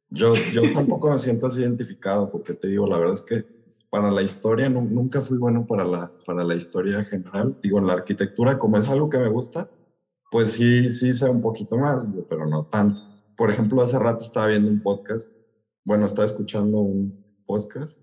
yo, 0.09 0.35
yo 0.51 0.71
tampoco 0.71 1.11
me 1.11 1.19
siento 1.19 1.47
así 1.47 1.61
identificado, 1.61 2.31
porque 2.31 2.53
te 2.53 2.67
digo, 2.67 2.87
la 2.87 2.97
verdad 2.97 3.15
es 3.15 3.21
que 3.21 3.54
para 3.95 4.11
la 4.11 4.23
historia 4.23 4.67
nunca 4.67 5.21
fui 5.21 5.37
bueno 5.37 5.65
para 5.65 5.85
la, 5.85 6.11
para 6.25 6.43
la 6.43 6.53
historia 6.53 7.01
general. 7.05 7.57
Digo, 7.63 7.79
en 7.79 7.87
la 7.87 7.93
arquitectura, 7.93 8.59
como 8.59 8.75
es 8.75 8.89
algo 8.89 9.09
que 9.09 9.17
me 9.17 9.29
gusta, 9.29 9.69
pues 10.29 10.51
sí, 10.51 10.89
sí 10.89 11.13
sé 11.13 11.29
un 11.29 11.41
poquito 11.41 11.77
más, 11.77 12.05
pero 12.27 12.45
no 12.45 12.65
tanto. 12.65 13.01
Por 13.37 13.51
ejemplo, 13.51 13.81
hace 13.81 13.97
rato 13.97 14.25
estaba 14.25 14.47
viendo 14.47 14.69
un 14.69 14.81
podcast, 14.81 15.33
bueno, 15.85 16.07
estaba 16.07 16.25
escuchando 16.25 16.79
un 16.79 17.25
podcast 17.45 17.97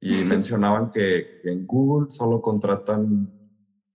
y 0.00 0.22
mencionaban 0.22 0.92
que, 0.92 1.38
que 1.42 1.50
en 1.50 1.66
Google 1.66 2.06
solo 2.12 2.40
contratan 2.40 3.28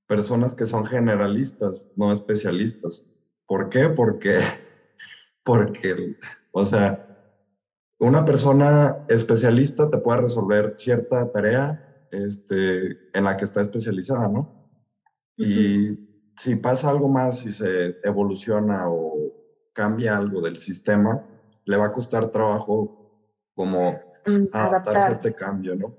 personas 0.08 0.54
que 0.54 0.66
son 0.66 0.86
generalistas, 0.86 1.88
no 1.96 2.12
especialistas. 2.12 3.06
¿Por 3.48 3.70
qué? 3.70 3.88
Porque, 3.88 4.38
porque, 5.46 6.18
o 6.52 6.66
sea, 6.66 7.08
una 8.02 8.26
persona 8.26 9.06
especialista 9.10 9.90
te 9.90 10.00
puede 10.00 10.22
resolver 10.22 10.74
cierta 10.76 11.32
tarea 11.32 12.08
este, 12.12 12.98
en 13.14 13.24
la 13.24 13.38
que 13.38 13.46
está 13.46 13.62
especializada, 13.62 14.28
¿no? 14.28 14.72
Y 15.38 16.34
si 16.36 16.56
pasa 16.56 16.90
algo 16.90 17.10
más, 17.10 17.46
y 17.46 17.52
se 17.52 17.98
evoluciona 18.04 18.90
o 18.90 19.14
cambia 19.74 20.18
algo 20.18 20.42
del 20.42 20.58
sistema, 20.58 21.24
le 21.66 21.78
va 21.78 21.86
a 21.86 21.92
costar 21.92 22.32
trabajo 22.32 23.30
como 23.54 23.92
mm, 24.26 24.48
adaptarse 24.52 25.08
a 25.08 25.12
este 25.12 25.36
cambio, 25.36 25.76
¿no? 25.76 25.96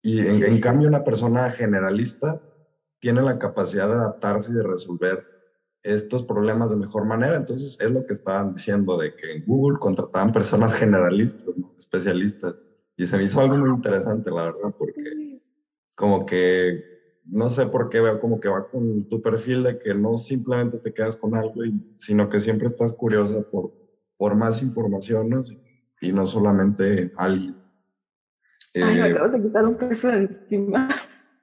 Y 0.00 0.20
en, 0.20 0.42
en 0.42 0.60
cambio 0.60 0.88
una 0.88 1.04
persona 1.04 1.50
generalista 1.50 2.40
tiene 2.98 3.20
la 3.20 3.38
capacidad 3.38 3.88
de 3.88 3.94
adaptarse 3.94 4.52
y 4.52 4.54
de 4.54 4.62
resolver 4.62 5.35
estos 5.86 6.22
problemas 6.24 6.70
de 6.70 6.76
mejor 6.76 7.06
manera. 7.06 7.36
Entonces, 7.36 7.78
es 7.80 7.90
lo 7.90 8.04
que 8.04 8.12
estaban 8.12 8.52
diciendo 8.52 8.98
de 8.98 9.14
que 9.14 9.36
en 9.36 9.44
Google 9.44 9.78
contrataban 9.78 10.32
personas 10.32 10.76
generalistas, 10.76 11.54
especialistas. 11.78 12.56
Y 12.96 13.06
se 13.06 13.16
me 13.16 13.24
hizo 13.24 13.40
algo 13.40 13.56
muy 13.56 13.70
interesante, 13.70 14.30
la 14.30 14.44
verdad, 14.44 14.74
porque 14.76 15.34
como 15.94 16.26
que, 16.26 16.78
no 17.26 17.48
sé 17.50 17.66
por 17.66 17.88
qué 17.88 18.00
veo 18.00 18.18
como 18.20 18.40
que 18.40 18.48
va 18.48 18.68
con 18.68 19.08
tu 19.08 19.20
perfil 19.22 19.62
de 19.62 19.78
que 19.78 19.94
no 19.94 20.16
simplemente 20.16 20.78
te 20.78 20.92
quedas 20.92 21.16
con 21.16 21.34
algo, 21.34 21.54
sino 21.94 22.28
que 22.28 22.40
siempre 22.40 22.66
estás 22.66 22.92
curiosa 22.92 23.42
por, 23.50 23.72
por 24.16 24.34
más 24.34 24.62
información, 24.62 25.28
Y 26.00 26.12
no 26.12 26.26
solamente 26.26 27.12
alguien. 27.16 27.56
Ay, 28.74 28.82
me 28.82 29.08
eh, 29.08 29.12
acabas 29.12 29.32
de 29.32 29.42
quitar 29.42 29.64
un 29.64 29.78
de 29.78 30.38
encima. 30.50 30.88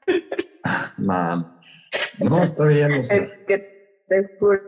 Nada. 0.97 1.62
No, 2.19 2.43
está 2.43 2.67
bien. 2.67 2.93
O 2.93 3.01
sea. 3.01 3.17
Es 3.17 3.32
que 3.47 3.72
te 4.21 4.30
juro, 4.38 4.62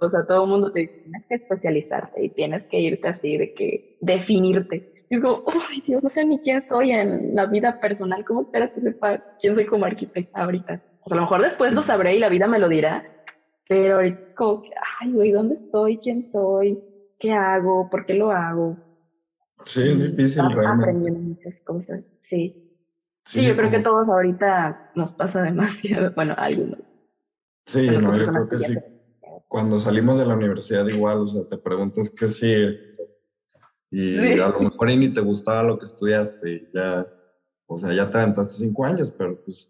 o 0.00 0.10
sea, 0.10 0.24
todo 0.24 0.44
el 0.44 0.50
mundo 0.50 0.70
te 0.70 0.80
dice, 0.80 0.92
tienes 1.02 1.26
que 1.26 1.34
especializarte 1.34 2.24
y 2.24 2.30
tienes 2.30 2.68
que 2.68 2.80
irte 2.80 3.08
así, 3.08 3.36
de 3.36 3.50
que 3.50 3.82
definirte. 4.00 4.84
Y 5.08 5.16
digo, 5.16 5.42
ay 5.46 5.82
Dios, 5.84 6.02
no 6.02 6.08
sé 6.08 6.24
ni 6.24 6.40
quién 6.40 6.62
soy 6.62 6.92
en 6.92 7.34
la 7.34 7.46
vida 7.46 7.78
personal, 7.78 8.24
¿cómo 8.24 8.42
esperas 8.42 8.72
que 8.72 8.80
sepa 8.80 9.20
quién 9.38 9.54
soy 9.54 9.66
como 9.66 9.84
arquitecta 9.84 10.42
ahorita? 10.42 10.80
a 11.04 11.14
lo 11.16 11.20
mejor 11.22 11.42
después 11.42 11.74
lo 11.74 11.82
sabré 11.82 12.14
y 12.14 12.20
la 12.20 12.28
vida 12.28 12.46
me 12.46 12.60
lo 12.60 12.68
dirá, 12.68 13.04
pero 13.68 13.96
ahorita 13.96 14.20
es 14.20 14.34
como 14.34 14.62
ay, 15.00 15.12
güey, 15.12 15.32
¿dónde 15.32 15.56
estoy? 15.56 15.98
¿Quién 15.98 16.22
soy? 16.22 16.80
¿Qué 17.18 17.32
hago? 17.32 17.88
¿Por 17.88 18.06
qué 18.06 18.14
lo 18.14 18.30
hago? 18.30 18.78
Sí, 19.64 19.82
es 19.82 20.16
difícil 20.16 20.50
realmente. 20.50 20.90
Aprendiendo 20.90 21.20
muchas 21.20 21.58
cosas, 21.64 22.04
sí. 22.22 22.56
Sí, 23.24 23.44
yo 23.44 23.56
creo 23.56 23.70
que 23.70 23.78
todos 23.80 24.08
ahorita 24.08 24.76
nos 24.94 25.14
pasa 25.14 25.42
demasiado, 25.42 26.12
bueno, 26.16 26.34
algunos. 26.36 26.92
Sí, 27.66 27.88
no, 27.88 28.16
yo 28.16 28.26
creo 28.26 28.48
que 28.48 28.58
sí. 28.58 28.76
Cuando 29.48 29.78
salimos 29.78 30.18
de 30.18 30.26
la 30.26 30.34
universidad 30.34 30.86
igual, 30.86 31.18
o 31.18 31.26
sea, 31.26 31.44
te 31.44 31.58
preguntas 31.58 32.10
qué 32.10 32.26
sigue. 32.26 32.80
Y 33.90 34.38
a 34.40 34.48
lo 34.48 34.60
mejor 34.60 34.88
ni 34.88 35.08
te 35.08 35.20
gustaba 35.20 35.62
lo 35.62 35.78
que 35.78 35.84
estudiaste 35.84 36.50
y 36.50 36.68
ya, 36.72 37.06
o 37.66 37.76
sea, 37.76 37.92
ya 37.92 38.08
te 38.08 38.18
aventaste 38.18 38.54
cinco 38.54 38.86
años, 38.86 39.10
pero 39.10 39.38
pues... 39.42 39.68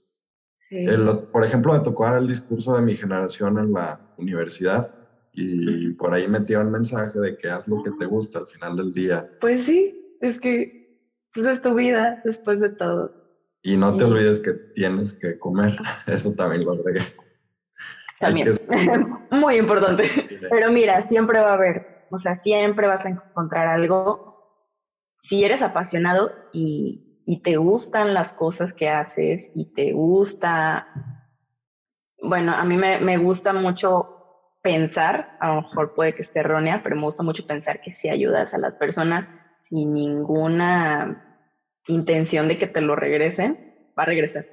por 1.32 1.44
ejemplo, 1.44 1.72
me 1.72 1.80
tocó 1.80 2.04
dar 2.04 2.18
el 2.18 2.28
discurso 2.28 2.76
de 2.76 2.82
mi 2.82 2.94
generación 2.94 3.58
en 3.58 3.72
la 3.72 4.14
universidad 4.18 4.94
y 5.32 5.90
por 5.94 6.14
ahí 6.14 6.28
metía 6.28 6.60
un 6.60 6.70
mensaje 6.70 7.18
de 7.18 7.36
que 7.36 7.48
haz 7.48 7.66
lo 7.66 7.82
que 7.82 7.90
te 7.98 8.06
gusta 8.06 8.38
al 8.38 8.46
final 8.46 8.76
del 8.76 8.92
día. 8.92 9.28
Pues 9.40 9.66
sí, 9.66 10.16
es 10.20 10.38
que 10.38 10.82
pues 11.34 11.46
es 11.46 11.62
tu 11.62 11.74
vida 11.74 12.20
después 12.24 12.60
de 12.60 12.68
todo. 12.68 13.12
Y 13.62 13.76
no 13.76 13.96
te 13.96 14.04
olvides 14.04 14.40
que 14.40 14.52
tienes 14.74 15.14
que 15.14 15.38
comer, 15.38 15.76
eso 16.06 16.34
también 16.36 16.64
lo 16.64 16.72
agregué. 16.72 17.00
También, 18.22 18.46
muy 19.30 19.56
importante. 19.56 20.08
Pero 20.48 20.70
mira, 20.70 21.00
siempre 21.02 21.40
va 21.40 21.50
a 21.50 21.54
haber, 21.54 22.06
o 22.08 22.18
sea, 22.18 22.40
siempre 22.40 22.86
vas 22.86 23.04
a 23.04 23.08
encontrar 23.08 23.66
algo. 23.66 24.32
Si 25.22 25.44
eres 25.44 25.60
apasionado 25.60 26.32
y, 26.52 27.20
y 27.26 27.42
te 27.42 27.56
gustan 27.56 28.14
las 28.14 28.32
cosas 28.34 28.74
que 28.74 28.88
haces 28.88 29.50
y 29.56 29.74
te 29.74 29.92
gusta, 29.92 30.86
bueno, 32.22 32.54
a 32.54 32.64
mí 32.64 32.76
me, 32.76 33.00
me 33.00 33.16
gusta 33.16 33.52
mucho 33.52 34.08
pensar, 34.62 35.36
a 35.40 35.48
lo 35.48 35.62
mejor 35.62 35.94
puede 35.94 36.14
que 36.14 36.22
esté 36.22 36.40
errónea, 36.40 36.80
pero 36.84 36.94
me 36.94 37.02
gusta 37.02 37.24
mucho 37.24 37.44
pensar 37.44 37.80
que 37.80 37.92
si 37.92 38.08
ayudas 38.08 38.54
a 38.54 38.58
las 38.58 38.76
personas 38.76 39.28
sin 39.64 39.94
ninguna 39.94 41.40
intención 41.88 42.46
de 42.46 42.58
que 42.58 42.68
te 42.68 42.80
lo 42.80 42.94
regresen, 42.94 43.92
va 43.98 44.04
a 44.04 44.06
regresar. 44.06 44.46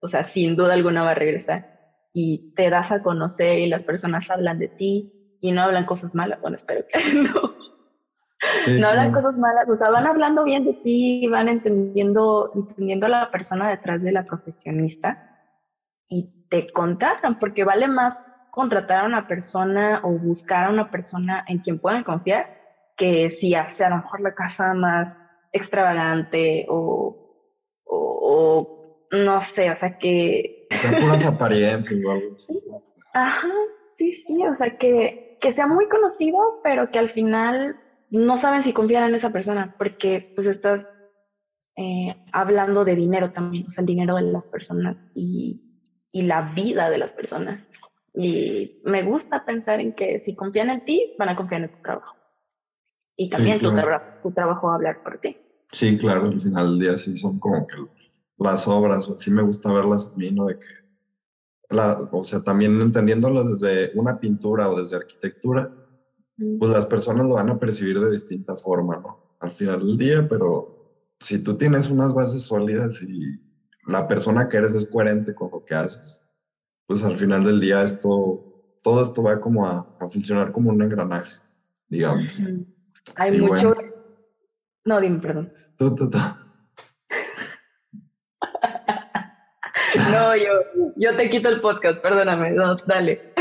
O 0.00 0.08
sea, 0.10 0.24
sin 0.24 0.56
duda 0.56 0.74
alguna 0.74 1.02
va 1.02 1.12
a 1.12 1.14
regresar 1.14 1.73
y 2.14 2.54
te 2.54 2.70
das 2.70 2.92
a 2.92 3.02
conocer 3.02 3.58
y 3.58 3.66
las 3.66 3.82
personas 3.82 4.30
hablan 4.30 4.58
de 4.58 4.68
ti 4.68 5.36
y 5.40 5.52
no 5.52 5.62
hablan 5.62 5.84
cosas 5.84 6.14
malas. 6.14 6.40
Bueno, 6.40 6.56
espero 6.56 6.86
que 6.90 7.12
no. 7.14 7.34
no 8.80 8.88
hablan 8.88 9.12
cosas 9.12 9.36
malas, 9.36 9.68
o 9.68 9.76
sea, 9.76 9.90
van 9.90 10.06
hablando 10.06 10.44
bien 10.44 10.64
de 10.64 10.74
ti, 10.74 11.26
van 11.28 11.48
entendiendo, 11.48 12.52
entendiendo 12.54 13.06
a 13.06 13.10
la 13.10 13.30
persona 13.30 13.68
detrás 13.68 14.02
de 14.02 14.12
la 14.12 14.24
profesionista 14.24 15.42
y 16.08 16.46
te 16.48 16.70
contratan 16.72 17.38
porque 17.38 17.64
vale 17.64 17.88
más 17.88 18.24
contratar 18.52 19.00
a 19.00 19.06
una 19.06 19.26
persona 19.26 20.00
o 20.04 20.10
buscar 20.10 20.66
a 20.66 20.70
una 20.70 20.90
persona 20.90 21.44
en 21.48 21.58
quien 21.58 21.80
puedan 21.80 22.04
confiar 22.04 22.62
que 22.96 23.30
si 23.30 23.56
hace 23.56 23.84
a 23.84 23.90
lo 23.90 23.96
mejor 23.96 24.20
la 24.20 24.34
casa 24.34 24.72
más 24.72 25.12
extravagante 25.52 26.66
o, 26.68 27.24
o, 27.86 28.73
no 29.14 29.40
sé, 29.40 29.70
o 29.70 29.76
sea 29.76 29.98
que... 29.98 30.66
Son 30.74 30.92
puras 30.92 31.24
apariencias 31.24 32.00
o 32.04 32.10
algo 32.10 32.32
así. 32.32 32.60
Ajá, 33.14 33.48
sí, 33.96 34.12
sí, 34.12 34.44
o 34.44 34.56
sea 34.56 34.76
que, 34.76 35.38
que 35.40 35.52
sea 35.52 35.66
muy 35.66 35.88
conocido, 35.88 36.60
pero 36.62 36.90
que 36.90 36.98
al 36.98 37.10
final 37.10 37.76
no 38.10 38.36
saben 38.36 38.64
si 38.64 38.72
confían 38.72 39.08
en 39.08 39.14
esa 39.14 39.32
persona, 39.32 39.74
porque 39.78 40.32
pues 40.34 40.46
estás 40.46 40.90
eh, 41.76 42.14
hablando 42.32 42.84
de 42.84 42.96
dinero 42.96 43.32
también, 43.32 43.66
o 43.66 43.70
sea, 43.70 43.82
el 43.82 43.86
dinero 43.86 44.16
de 44.16 44.22
las 44.22 44.46
personas 44.46 44.96
y, 45.14 45.60
y 46.12 46.22
la 46.22 46.52
vida 46.54 46.90
de 46.90 46.98
las 46.98 47.12
personas. 47.12 47.60
Y 48.14 48.80
me 48.84 49.02
gusta 49.02 49.44
pensar 49.44 49.80
en 49.80 49.94
que 49.94 50.20
si 50.20 50.36
confían 50.36 50.70
en 50.70 50.84
ti, 50.84 51.14
van 51.18 51.30
a 51.30 51.36
confiar 51.36 51.62
en 51.62 51.72
tu 51.72 51.82
trabajo. 51.82 52.16
Y 53.16 53.28
también 53.28 53.58
tu, 53.58 53.70
tu, 54.22 54.32
trabajo 54.32 54.68
va 54.68 54.72
a 54.72 54.76
hablar 54.76 55.02
por 55.02 55.18
ti. 55.18 55.36
Sí, 55.70 55.98
claro, 55.98 56.26
al 56.26 56.40
final 56.40 56.70
del 56.70 56.78
día 56.78 56.96
sí 56.96 57.16
son 57.16 57.38
como 57.38 57.66
que 57.66 57.76
las 58.38 58.66
obras, 58.68 59.08
o 59.08 59.16
sí 59.16 59.30
me 59.30 59.42
gusta 59.42 59.72
verlas 59.72 60.12
a 60.12 60.18
mí, 60.18 60.30
¿no? 60.30 60.46
De 60.46 60.58
que, 60.58 60.66
la, 61.70 62.08
o 62.12 62.24
sea, 62.24 62.40
también 62.40 62.80
entendiéndolo 62.80 63.44
desde 63.44 63.92
una 63.94 64.18
pintura 64.18 64.68
o 64.68 64.78
desde 64.78 64.96
arquitectura, 64.96 65.72
pues 66.58 66.70
las 66.72 66.86
personas 66.86 67.26
lo 67.26 67.34
van 67.34 67.50
a 67.50 67.58
percibir 67.58 67.98
de 68.00 68.10
distinta 68.10 68.54
forma, 68.56 68.96
¿no? 68.96 69.36
Al 69.40 69.52
final 69.52 69.80
del 69.86 69.98
día, 69.98 70.28
pero 70.28 70.74
si 71.20 71.42
tú 71.42 71.56
tienes 71.56 71.88
unas 71.90 72.12
bases 72.12 72.42
sólidas 72.42 73.02
y 73.02 73.40
la 73.86 74.08
persona 74.08 74.48
que 74.48 74.56
eres 74.56 74.74
es 74.74 74.86
coherente 74.86 75.34
con 75.34 75.50
lo 75.50 75.64
que 75.64 75.74
haces, 75.74 76.22
pues 76.86 77.02
al 77.04 77.14
final 77.14 77.44
del 77.44 77.60
día 77.60 77.82
esto, 77.82 78.78
todo 78.82 79.02
esto 79.02 79.22
va 79.22 79.40
como 79.40 79.66
a, 79.66 79.86
funcionar 80.10 80.52
como 80.52 80.70
un 80.70 80.82
engranaje, 80.82 81.36
digamos. 81.88 82.38
Hay 83.16 83.40
mucho... 83.40 83.74
No, 84.84 85.00
dime, 85.00 85.18
perdón. 85.18 85.52
Tú, 85.78 85.94
tú, 85.94 86.10
tú. 86.10 86.18
No, 90.14 90.36
yo, 90.36 90.92
yo 90.96 91.16
te 91.16 91.28
quito 91.28 91.48
el 91.48 91.60
podcast, 91.60 92.00
perdóname, 92.00 92.50
no, 92.52 92.76
dale. 92.86 93.32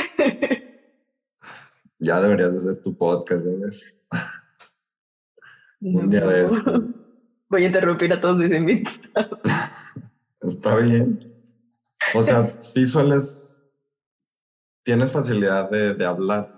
ya 2.00 2.20
deberías 2.20 2.52
de 2.52 2.58
hacer 2.58 2.82
tu 2.82 2.96
podcast, 2.98 3.44
¿ves? 3.46 4.04
Un 5.82 6.10
día 6.10 6.26
de 6.26 6.46
esto. 6.46 6.82
Voy 7.50 7.64
a 7.64 7.68
interrumpir 7.68 8.12
a 8.14 8.22
todos 8.22 8.38
mis 8.38 8.52
invitados. 8.52 9.40
Está 10.42 10.78
bien. 10.78 11.20
O 12.14 12.22
sea, 12.22 12.50
sí 12.50 12.88
sueles, 12.88 13.74
tienes 14.84 15.12
facilidad 15.12 15.70
de, 15.70 15.94
de 15.94 16.06
hablar, 16.06 16.52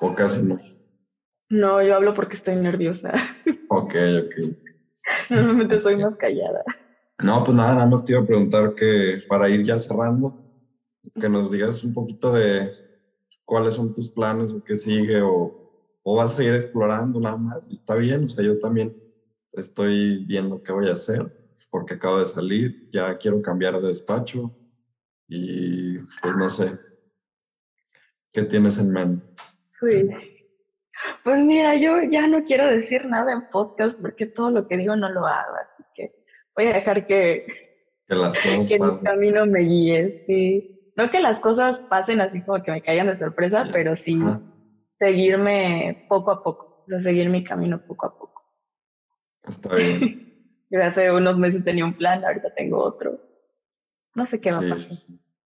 o 0.00 0.14
casi 0.14 0.42
no. 0.42 0.58
No, 1.50 1.82
yo 1.82 1.96
hablo 1.96 2.14
porque 2.14 2.36
estoy 2.36 2.56
nerviosa. 2.56 3.12
Ok, 3.68 3.94
ok. 3.94 4.56
Normalmente 5.30 5.80
soy 5.80 5.96
más 5.96 6.16
callada. 6.16 6.64
No, 7.22 7.44
pues 7.44 7.56
nada, 7.56 7.74
nada 7.74 7.86
más 7.86 8.04
te 8.04 8.12
iba 8.12 8.22
a 8.22 8.26
preguntar 8.26 8.74
que 8.74 9.22
para 9.28 9.48
ir 9.48 9.62
ya 9.62 9.78
cerrando, 9.78 10.42
que 11.20 11.28
nos 11.28 11.50
digas 11.50 11.84
un 11.84 11.92
poquito 11.92 12.32
de 12.32 12.70
cuáles 13.44 13.74
son 13.74 13.92
tus 13.92 14.10
planes 14.10 14.52
o 14.52 14.62
qué 14.64 14.74
sigue 14.74 15.20
o, 15.20 15.60
o 16.02 16.16
vas 16.16 16.32
a 16.32 16.36
seguir 16.36 16.54
explorando 16.54 17.20
nada 17.20 17.36
más. 17.36 17.68
está 17.70 17.94
bien, 17.94 18.24
o 18.24 18.28
sea, 18.28 18.44
yo 18.44 18.58
también 18.58 18.90
estoy 19.52 20.24
viendo 20.24 20.62
qué 20.62 20.72
voy 20.72 20.88
a 20.88 20.92
hacer 20.92 21.30
porque 21.70 21.94
acabo 21.94 22.18
de 22.18 22.24
salir, 22.24 22.88
ya 22.90 23.16
quiero 23.18 23.40
cambiar 23.40 23.80
de 23.80 23.88
despacho 23.88 24.56
y 25.28 25.98
pues 26.20 26.36
no 26.36 26.48
sé, 26.48 26.78
¿qué 28.32 28.42
tienes 28.42 28.78
en 28.78 28.92
mente? 28.92 29.26
Sí. 29.78 30.10
Pues 31.24 31.40
mira, 31.40 31.76
yo 31.76 32.02
ya 32.02 32.26
no 32.26 32.42
quiero 32.44 32.66
decir 32.66 33.06
nada 33.06 33.32
en 33.32 33.48
podcast 33.50 34.00
porque 34.00 34.26
todo 34.26 34.50
lo 34.50 34.68
que 34.68 34.76
digo 34.76 34.96
no 34.96 35.08
lo 35.08 35.26
hago, 35.26 35.54
voy 36.60 36.72
a 36.72 36.76
dejar 36.76 37.06
que, 37.06 37.46
que 38.06 38.14
las 38.14 38.36
cosas 38.42 38.68
que 38.68 38.78
camino 39.04 39.46
me 39.46 39.60
guíe, 39.60 40.24
sí. 40.26 40.92
No 40.96 41.10
que 41.10 41.20
las 41.20 41.40
cosas 41.40 41.80
pasen 41.80 42.20
así 42.20 42.42
como 42.42 42.62
que 42.62 42.72
me 42.72 42.82
caigan 42.82 43.06
de 43.06 43.18
sorpresa, 43.18 43.64
pero 43.72 43.96
sí 43.96 44.18
seguirme 44.98 46.06
poco 46.08 46.30
a 46.30 46.42
poco, 46.42 46.84
o 46.92 47.00
seguir 47.00 47.30
mi 47.30 47.42
camino 47.42 47.80
poco 47.86 48.06
a 48.06 48.18
poco. 48.18 48.42
Está 49.44 49.74
bien. 49.74 50.26
hace 50.82 51.10
unos 51.10 51.38
meses 51.38 51.64
tenía 51.64 51.84
un 51.84 51.96
plan, 51.96 52.24
ahorita 52.24 52.54
tengo 52.54 52.84
otro. 52.84 53.18
No 54.14 54.26
sé 54.26 54.40
qué 54.40 54.50
va 54.50 54.58
a 54.58 54.68
pasar, 54.68 54.96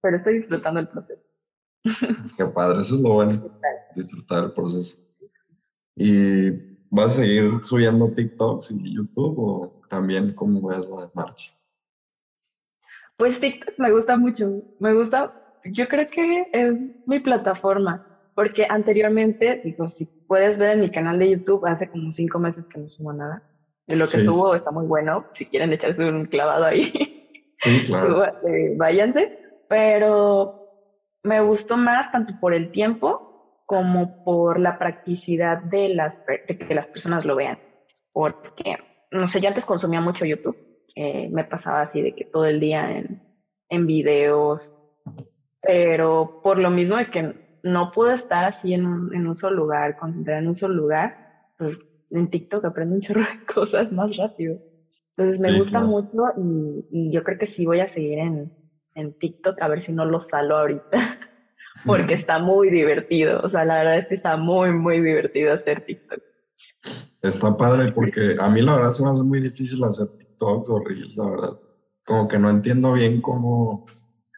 pero 0.03 0.17
estoy 0.17 0.39
disfrutando 0.39 0.81
el 0.81 0.89
proceso. 0.89 1.23
Qué 2.37 2.47
padre, 2.47 2.81
eso 2.81 2.97
es 2.97 3.01
lo 3.03 3.15
bueno, 3.15 3.61
disfrutar 3.95 4.45
el 4.45 4.53
proceso. 4.53 4.99
¿Y 5.95 6.51
vas 6.91 7.13
a 7.13 7.23
seguir 7.23 7.63
subiendo 7.63 8.11
TikToks 8.13 8.71
y 8.71 8.95
YouTube 8.97 9.39
o 9.39 9.84
también 9.95 10.35
cómo 10.35 10.69
ves 10.69 10.79
la 10.89 11.03
de 11.03 11.11
marcha? 11.15 11.53
Pues 13.17 13.39
TikTok 13.41 13.79
me 13.79 13.93
gusta 13.93 14.17
mucho, 14.17 14.63
me 14.81 14.93
gusta, 14.93 15.33
yo 15.65 15.87
creo 15.89 16.07
que 16.09 16.49
es 16.53 17.01
mi 17.07 17.21
plataforma, 17.21 18.05
porque 18.35 18.67
anteriormente, 18.69 19.61
digo, 19.63 19.89
si 19.89 20.09
puedes 20.27 20.59
ver 20.59 20.71
en 20.71 20.81
mi 20.81 20.91
canal 20.91 21.19
de 21.19 21.31
YouTube, 21.31 21.67
hace 21.67 21.89
como 21.89 22.11
cinco 22.11 22.39
meses 22.39 22.65
que 22.69 22.81
no 22.81 22.89
subo 22.89 23.13
nada 23.13 23.43
de 23.87 23.97
lo 23.97 24.07
que 24.07 24.21
subo 24.21 24.55
está 24.55 24.71
muy 24.71 24.87
bueno. 24.87 25.27
Si 25.35 25.47
quieren 25.47 25.73
echarse 25.73 26.05
un 26.05 26.27
clavado 26.27 26.65
ahí, 26.65 26.93
sí, 27.55 27.83
claro. 27.87 28.25
váyanse. 28.77 29.39
Pero 29.69 30.61
me 31.23 31.41
gustó 31.41 31.77
más 31.77 32.11
tanto 32.13 32.35
por 32.41 32.55
el 32.55 32.71
tiempo 32.71 33.63
como 33.67 34.23
por 34.25 34.61
la 34.61 34.79
practicidad 34.79 35.63
de, 35.63 35.89
las, 35.91 36.15
de 36.27 36.59
que 36.59 36.75
las 36.75 36.89
personas 36.89 37.25
lo 37.25 37.37
vean. 37.37 37.59
Porque, 38.13 38.77
no 39.19 39.27
sé, 39.27 39.41
yo 39.41 39.49
antes 39.49 39.67
consumía 39.67 40.01
mucho 40.01 40.25
YouTube. 40.25 40.57
me 40.97 41.45
pasaba 41.45 41.83
así 41.83 42.01
de 42.03 42.13
que 42.13 42.25
todo 42.25 42.47
el 42.47 42.61
día 42.61 42.91
en, 42.91 43.21
en 43.69 43.87
videos. 43.87 44.73
Pero 45.63 46.39
por 46.43 46.59
lo 46.59 46.71
mismo 46.71 46.97
de 46.97 47.07
que 47.07 47.35
no 47.63 47.91
pude 47.91 48.15
estar 48.15 48.45
así 48.45 48.75
en 48.75 48.87
un, 48.87 49.15
en 49.15 49.27
un 49.27 49.37
solo 49.37 49.57
lugar, 49.57 49.97
concentrada 49.97 50.41
en 50.41 50.49
un 50.49 50.57
solo 50.57 50.75
lugar, 50.75 51.15
pues 51.57 51.79
en 52.11 52.29
TikTok 52.29 52.65
aprendo 52.65 52.95
un 52.95 53.01
chorro 53.01 53.23
de 53.23 53.45
cosas 53.55 53.93
más 53.93 54.17
rápido. 54.17 54.61
Entonces 55.17 55.41
me 55.41 55.57
gusta 55.57 55.81
mucho 55.81 56.25
y, 56.37 56.85
y, 56.91 57.13
yo 57.13 57.23
creo 57.23 57.39
que 57.39 57.47
sí 57.47 57.65
voy 57.65 57.81
a 57.81 57.89
seguir 57.89 58.19
en, 58.19 58.53
en 58.95 59.15
TikTok 59.15 59.61
a 59.63 59.69
ver 59.69 59.81
si 59.81 59.93
no 59.93 60.05
lo 60.05 60.21
salo 60.21 60.59
ahorita, 60.59 61.19
porque 61.87 62.15
está 62.15 62.39
muy 62.39 62.71
divertido. 62.71 63.41
O 63.43 63.49
sea, 63.49 63.65
la 63.65 63.79
verdad 63.79 63.99
es 63.99 64.09
que 64.09 64.17
está 64.17 64.37
muy, 64.37 64.73
muy 64.73 65.01
divertido 65.01 65.53
hacer 65.53 65.83
TikTok. 65.83 66.21
Está 67.25 67.57
padre 67.57 67.91
porque 67.91 68.37
a 68.39 68.51
mí 68.51 68.61
la 68.61 68.77
verdad 68.77 68.91
se 68.91 69.03
me 69.03 69.09
hace 69.09 69.23
muy 69.23 69.41
difícil 69.41 69.83
hacer 69.83 70.07
TikTok 70.09 70.69
o 70.69 70.85
Reels, 70.85 71.17
la 71.17 71.31
verdad. 71.31 71.59
Como 72.05 72.29
que 72.29 72.39
no 72.39 72.51
entiendo 72.51 72.93
bien 72.93 73.23
cómo, 73.23 73.87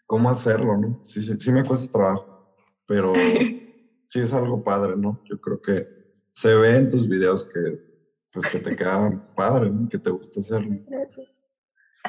cómo 0.07 0.30
hacerlo, 0.30 0.76
¿no? 0.76 1.01
Sí, 1.03 1.20
sí, 1.20 1.34
sí 1.37 1.51
me 1.51 1.64
cuesta 1.64 1.89
trabajo, 1.91 2.24
pero 2.87 3.12
sí 4.09 4.20
es 4.20 4.32
algo 4.32 4.62
padre, 4.62 4.95
¿no? 4.97 5.20
Yo 5.28 5.37
creo 5.41 5.61
que 5.61 5.84
se 6.32 6.55
ve 6.55 6.76
en 6.76 6.89
tus 6.89 7.09
videos 7.09 7.45
que, 7.53 7.61
pues, 8.32 8.47
que 8.47 8.61
te 8.61 8.76
quedan 8.76 9.34
padre, 9.34 9.68
que 9.91 9.99
te 9.99 10.11
gusta 10.11 10.39
hacerlo. 10.39 10.76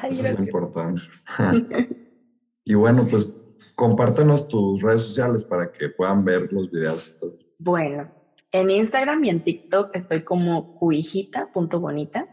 Eso 0.04 0.28
es 0.28 0.38
lo 0.38 0.44
importante. 0.44 1.02
y 2.64 2.74
bueno, 2.74 3.04
pues 3.10 3.28
compártenos 3.74 4.46
tus 4.46 4.80
redes 4.80 5.02
sociales 5.02 5.42
para 5.42 5.72
que 5.72 5.88
puedan 5.88 6.24
ver 6.24 6.52
los 6.52 6.70
videos. 6.70 7.16
Bueno, 7.58 8.08
en 8.52 8.70
Instagram 8.70 9.24
y 9.24 9.30
en 9.30 9.44
TikTok 9.44 9.94
estoy 9.94 10.22
como 10.24 10.74
cuijita.bonita. 10.78 12.26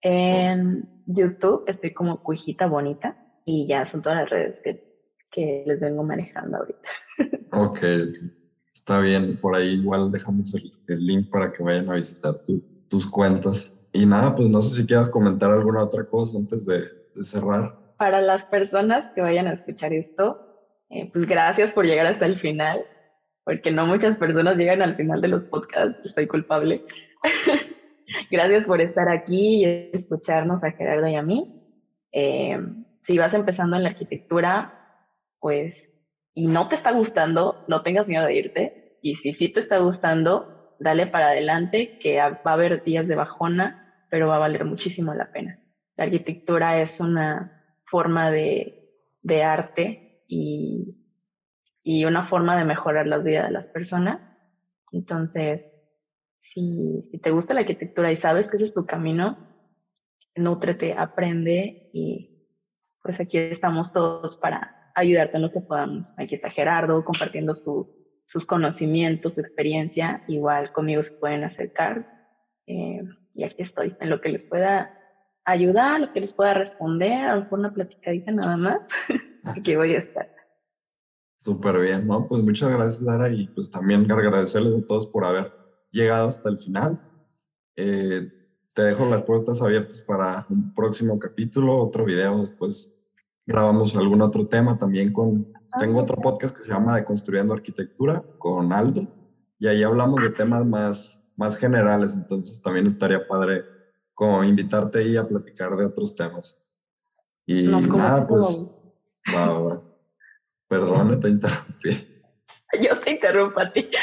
En 0.00 0.88
YouTube 1.06 1.64
estoy 1.66 1.92
como 1.92 2.22
cuijita 2.22 2.66
bonita 2.66 3.16
y 3.44 3.66
ya 3.66 3.84
son 3.86 4.02
todas 4.02 4.18
las 4.20 4.30
redes 4.30 4.60
que, 4.62 4.82
que 5.30 5.64
les 5.66 5.80
vengo 5.80 6.02
manejando 6.02 6.58
ahorita. 6.58 6.88
ok. 7.52 7.78
Está 8.74 9.00
bien, 9.00 9.38
por 9.38 9.56
ahí 9.56 9.74
igual 9.74 10.10
dejamos 10.10 10.52
el, 10.54 10.72
link 11.06 11.30
para 11.30 11.52
que 11.52 11.62
vayan 11.62 11.88
a 11.88 11.94
visitar 11.94 12.34
tus 12.88 13.06
cuentas. 13.06 13.88
Y 13.92 14.04
nada, 14.04 14.34
pues 14.34 14.50
no 14.50 14.60
sé 14.60 14.74
si 14.74 14.86
quieras 14.86 15.08
comentar 15.08 15.50
alguna 15.50 15.84
otra 15.84 16.04
cosa 16.04 16.36
antes 16.36 16.66
de, 16.66 16.82
cerrar. 17.22 17.78
Para 17.96 18.20
las 18.20 18.44
personas 18.44 19.12
que 19.14 19.20
vayan 19.20 19.46
a 19.46 19.52
escuchar 19.52 19.92
esto, 19.92 20.38
eh, 20.90 21.08
pues 21.12 21.26
gracias 21.26 21.72
por 21.72 21.86
llegar 21.86 22.06
hasta 22.06 22.26
el 22.26 22.38
final, 22.38 22.84
porque 23.44 23.70
no 23.70 23.86
muchas 23.86 24.18
personas 24.18 24.56
llegan 24.56 24.82
al 24.82 24.96
final 24.96 25.20
de 25.20 25.28
los 25.28 25.44
podcasts, 25.44 26.12
soy 26.12 26.26
culpable. 26.26 26.84
gracias 28.30 28.66
por 28.66 28.80
estar 28.80 29.08
aquí 29.08 29.64
y 29.64 29.90
escucharnos 29.92 30.64
a 30.64 30.72
Gerardo 30.72 31.08
y 31.08 31.16
a 31.16 31.22
mí. 31.22 31.62
Eh, 32.12 32.58
si 33.02 33.18
vas 33.18 33.34
empezando 33.34 33.76
en 33.76 33.82
la 33.82 33.90
arquitectura, 33.90 34.72
pues 35.40 35.90
y 36.34 36.48
no 36.48 36.68
te 36.68 36.74
está 36.74 36.92
gustando, 36.92 37.64
no 37.68 37.82
tengas 37.82 38.08
miedo 38.08 38.26
de 38.26 38.34
irte. 38.34 38.98
Y 39.02 39.16
si 39.16 39.34
sí 39.34 39.48
te 39.48 39.60
está 39.60 39.78
gustando, 39.78 40.74
dale 40.80 41.06
para 41.06 41.28
adelante, 41.28 41.98
que 42.00 42.16
va 42.16 42.40
a 42.44 42.52
haber 42.52 42.82
días 42.82 43.06
de 43.06 43.14
bajona, 43.14 44.06
pero 44.10 44.28
va 44.28 44.36
a 44.36 44.40
valer 44.40 44.64
muchísimo 44.64 45.14
la 45.14 45.30
pena. 45.30 45.60
La 45.96 46.04
arquitectura 46.04 46.80
es 46.80 46.98
una 46.98 47.62
forma 47.84 48.30
de, 48.30 48.90
de 49.22 49.42
arte 49.44 50.24
y, 50.26 51.03
y 51.84 52.06
una 52.06 52.24
forma 52.24 52.56
de 52.56 52.64
mejorar 52.64 53.06
la 53.06 53.18
vida 53.18 53.44
de 53.44 53.52
las 53.52 53.68
personas. 53.68 54.20
Entonces, 54.90 55.62
si, 56.40 57.06
si 57.10 57.18
te 57.18 57.30
gusta 57.30 57.54
la 57.54 57.60
arquitectura 57.60 58.10
y 58.10 58.16
sabes 58.16 58.48
que 58.48 58.56
ese 58.56 58.66
es 58.66 58.74
tu 58.74 58.86
camino, 58.86 59.38
nútrete, 60.34 60.94
aprende 60.94 61.90
y 61.92 62.48
pues 63.02 63.20
aquí 63.20 63.38
estamos 63.38 63.92
todos 63.92 64.36
para 64.38 64.90
ayudarte 64.94 65.36
en 65.36 65.42
lo 65.42 65.52
que 65.52 65.60
podamos. 65.60 66.12
Aquí 66.16 66.34
está 66.34 66.48
Gerardo 66.48 67.04
compartiendo 67.04 67.54
su, 67.54 67.94
sus 68.24 68.46
conocimientos, 68.46 69.34
su 69.34 69.40
experiencia. 69.42 70.24
Igual 70.26 70.72
conmigo 70.72 71.02
se 71.02 71.12
pueden 71.12 71.44
acercar. 71.44 72.08
Eh, 72.66 73.02
y 73.34 73.44
aquí 73.44 73.62
estoy, 73.62 73.94
en 74.00 74.08
lo 74.08 74.22
que 74.22 74.30
les 74.30 74.48
pueda 74.48 74.98
ayudar, 75.44 76.00
lo 76.00 76.12
que 76.12 76.20
les 76.20 76.32
pueda 76.32 76.54
responder, 76.54 77.12
a 77.12 77.36
lo 77.36 77.42
mejor 77.42 77.58
una 77.58 77.74
platicadita 77.74 78.32
nada 78.32 78.56
más. 78.56 78.80
aquí 79.58 79.76
voy 79.76 79.94
a 79.94 79.98
estar. 79.98 80.33
Súper 81.44 81.78
bien, 81.78 82.06
¿no? 82.06 82.26
Pues 82.26 82.42
muchas 82.42 82.70
gracias, 82.70 83.04
Dara, 83.04 83.28
y 83.28 83.48
pues 83.48 83.68
también 83.68 84.10
agradecerles 84.10 84.72
a 84.72 84.86
todos 84.86 85.06
por 85.06 85.26
haber 85.26 85.52
llegado 85.90 86.28
hasta 86.28 86.48
el 86.48 86.56
final. 86.56 86.98
Eh, 87.76 88.32
te 88.74 88.82
dejo 88.82 89.04
las 89.04 89.24
puertas 89.24 89.60
abiertas 89.60 90.00
para 90.00 90.46
un 90.48 90.72
próximo 90.72 91.18
capítulo, 91.18 91.76
otro 91.76 92.06
video, 92.06 92.40
después 92.40 92.98
grabamos 93.44 93.94
algún 93.94 94.22
otro 94.22 94.46
tema 94.46 94.78
también 94.78 95.12
con, 95.12 95.46
tengo 95.78 96.00
otro 96.00 96.16
podcast 96.16 96.56
que 96.56 96.62
se 96.62 96.70
llama 96.70 96.96
De 96.96 97.04
Construyendo 97.04 97.52
Arquitectura 97.52 98.24
con 98.38 98.72
Aldo, 98.72 99.06
y 99.58 99.66
ahí 99.66 99.82
hablamos 99.82 100.22
de 100.22 100.30
temas 100.30 100.64
más, 100.64 101.28
más 101.36 101.58
generales, 101.58 102.14
entonces 102.14 102.62
también 102.62 102.86
estaría 102.86 103.26
padre 103.26 103.64
como 104.14 104.42
invitarte 104.44 105.00
ahí 105.00 105.18
a 105.18 105.28
platicar 105.28 105.76
de 105.76 105.84
otros 105.84 106.14
temas. 106.14 106.56
Y 107.44 107.64
nada, 107.64 108.26
pues, 108.26 108.74
wow, 109.30 109.83
perdón, 110.74 111.20
te 111.20 111.28
interrumpí. 111.28 111.90
Yo 112.82 112.98
te 113.00 113.10
interrumpo 113.12 113.60
a 113.60 113.72
ti. 113.72 113.88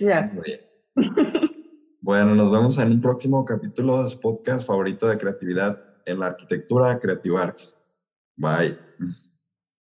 Ya. 0.00 0.32
Bueno, 2.00 2.34
nos 2.34 2.50
vemos 2.50 2.78
en 2.78 2.90
un 2.90 3.00
próximo 3.00 3.44
capítulo 3.44 4.02
de 4.02 4.08
su 4.08 4.18
podcast 4.18 4.66
favorito 4.66 5.06
de 5.06 5.16
creatividad 5.16 5.80
en 6.04 6.18
la 6.18 6.26
arquitectura 6.26 6.98
Creative 6.98 7.38
Arts. 7.38 7.88
Bye. 8.36 8.76